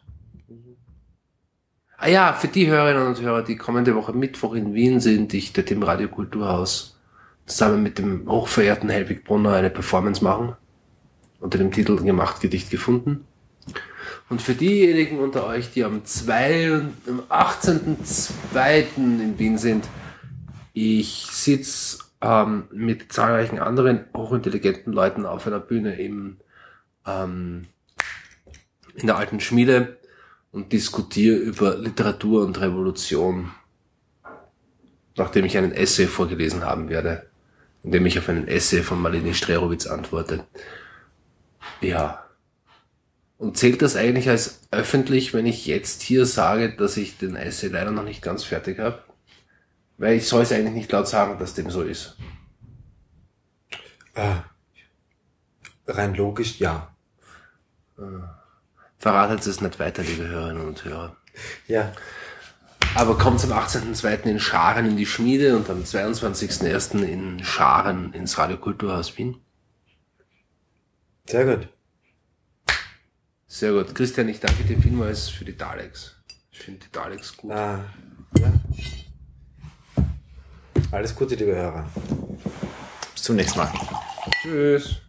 Ah 1.95 2.07
ja, 2.07 2.33
für 2.33 2.47
die 2.47 2.67
Hörerinnen 2.67 3.05
und 3.05 3.21
Hörer, 3.21 3.43
die 3.43 3.55
kommende 3.55 3.93
Woche 3.93 4.13
Mittwoch 4.13 4.55
in 4.55 4.73
Wien 4.73 4.99
sind, 4.99 5.31
ich 5.35 5.53
dort 5.53 5.69
im 5.69 5.83
Radiokulturhaus 5.83 6.99
zusammen 7.45 7.83
mit 7.83 7.99
dem 7.99 8.27
hochverehrten 8.27 8.89
Helwig 8.89 9.23
Brunner 9.23 9.53
eine 9.53 9.69
Performance 9.69 10.23
machen. 10.23 10.55
Unter 11.39 11.59
dem 11.59 11.71
Titel 11.71 11.97
Gemacht, 11.97 12.41
Gedicht 12.41 12.71
gefunden. 12.71 13.27
Und 14.27 14.41
für 14.41 14.55
diejenigen 14.55 15.19
unter 15.19 15.45
euch, 15.45 15.71
die 15.71 15.83
am 15.83 16.03
2. 16.03 16.79
und 16.79 16.93
am 17.07 17.19
18.2. 17.29 18.85
in 18.97 19.38
Wien 19.38 19.59
sind, 19.59 19.88
ich 20.73 21.27
sitz 21.29 22.11
ähm, 22.21 22.63
mit 22.71 23.13
zahlreichen 23.13 23.59
anderen 23.59 24.05
hochintelligenten 24.17 24.93
Leuten 24.93 25.27
auf 25.27 25.45
einer 25.45 25.59
Bühne 25.59 26.01
im 26.01 26.38
ähm, 27.05 27.67
in 28.95 29.07
der 29.07 29.17
alten 29.17 29.39
Schmiede 29.39 29.97
und 30.51 30.73
diskutiere 30.73 31.35
über 31.35 31.77
Literatur 31.77 32.45
und 32.45 32.59
Revolution, 32.59 33.51
nachdem 35.15 35.45
ich 35.45 35.57
einen 35.57 35.71
Essay 35.71 36.07
vorgelesen 36.07 36.65
haben 36.65 36.89
werde, 36.89 37.29
in 37.83 37.91
dem 37.91 38.05
ich 38.05 38.19
auf 38.19 38.29
einen 38.29 38.47
Essay 38.47 38.83
von 38.83 39.01
Marlene 39.01 39.33
Strerowitz 39.33 39.87
antworte. 39.87 40.45
Ja. 41.79 42.25
Und 43.37 43.57
zählt 43.57 43.81
das 43.81 43.95
eigentlich 43.95 44.29
als 44.29 44.61
öffentlich, 44.69 45.33
wenn 45.33 45.47
ich 45.47 45.65
jetzt 45.65 46.03
hier 46.03 46.25
sage, 46.25 46.75
dass 46.75 46.97
ich 46.97 47.17
den 47.17 47.35
Essay 47.35 47.69
leider 47.69 47.91
noch 47.91 48.03
nicht 48.03 48.21
ganz 48.21 48.43
fertig 48.43 48.77
habe? 48.77 49.03
Weil 49.97 50.17
ich 50.17 50.27
soll 50.27 50.43
es 50.43 50.51
eigentlich 50.51 50.73
nicht 50.73 50.91
laut 50.91 51.07
sagen, 51.07 51.39
dass 51.39 51.55
dem 51.55 51.71
so 51.71 51.81
ist. 51.81 52.17
Ah. 54.13 54.43
Rein 55.87 56.13
logisch, 56.13 56.59
ja. 56.59 56.90
Verratet 58.97 59.45
es 59.47 59.61
nicht 59.61 59.79
weiter, 59.79 60.03
liebe 60.03 60.27
Hörerinnen 60.27 60.67
und 60.67 60.85
Hörer. 60.85 61.15
Ja. 61.67 61.91
Aber 62.95 63.17
kommt 63.17 63.43
am 63.43 63.51
18.02. 63.51 64.23
in 64.23 64.39
Scharen 64.39 64.85
in 64.85 64.97
die 64.97 65.05
Schmiede 65.05 65.55
und 65.55 65.69
am 65.69 65.83
22.01. 65.83 67.03
in 67.03 67.43
Scharen 67.43 68.13
ins 68.13 68.37
Radiokulturhaus 68.37 69.17
Wien. 69.17 69.37
Sehr 71.27 71.45
gut. 71.45 71.69
Sehr 73.47 73.71
gut. 73.71 73.95
Christian, 73.95 74.29
ich 74.29 74.39
danke 74.39 74.63
dir 74.63 74.79
vielmals 74.79 75.29
für 75.29 75.45
die 75.45 75.57
Daleks. 75.57 76.15
Ich 76.51 76.59
finde 76.59 76.81
die 76.85 76.91
Daleks 76.91 77.37
gut. 77.37 77.51
Ah, 77.51 77.85
ja. 78.37 78.51
Alles 80.91 81.15
Gute, 81.15 81.35
liebe 81.35 81.55
Hörer. 81.55 81.89
Bis 83.13 83.23
zum 83.23 83.37
nächsten 83.37 83.59
Mal. 83.59 83.71
Tschüss. 84.41 85.01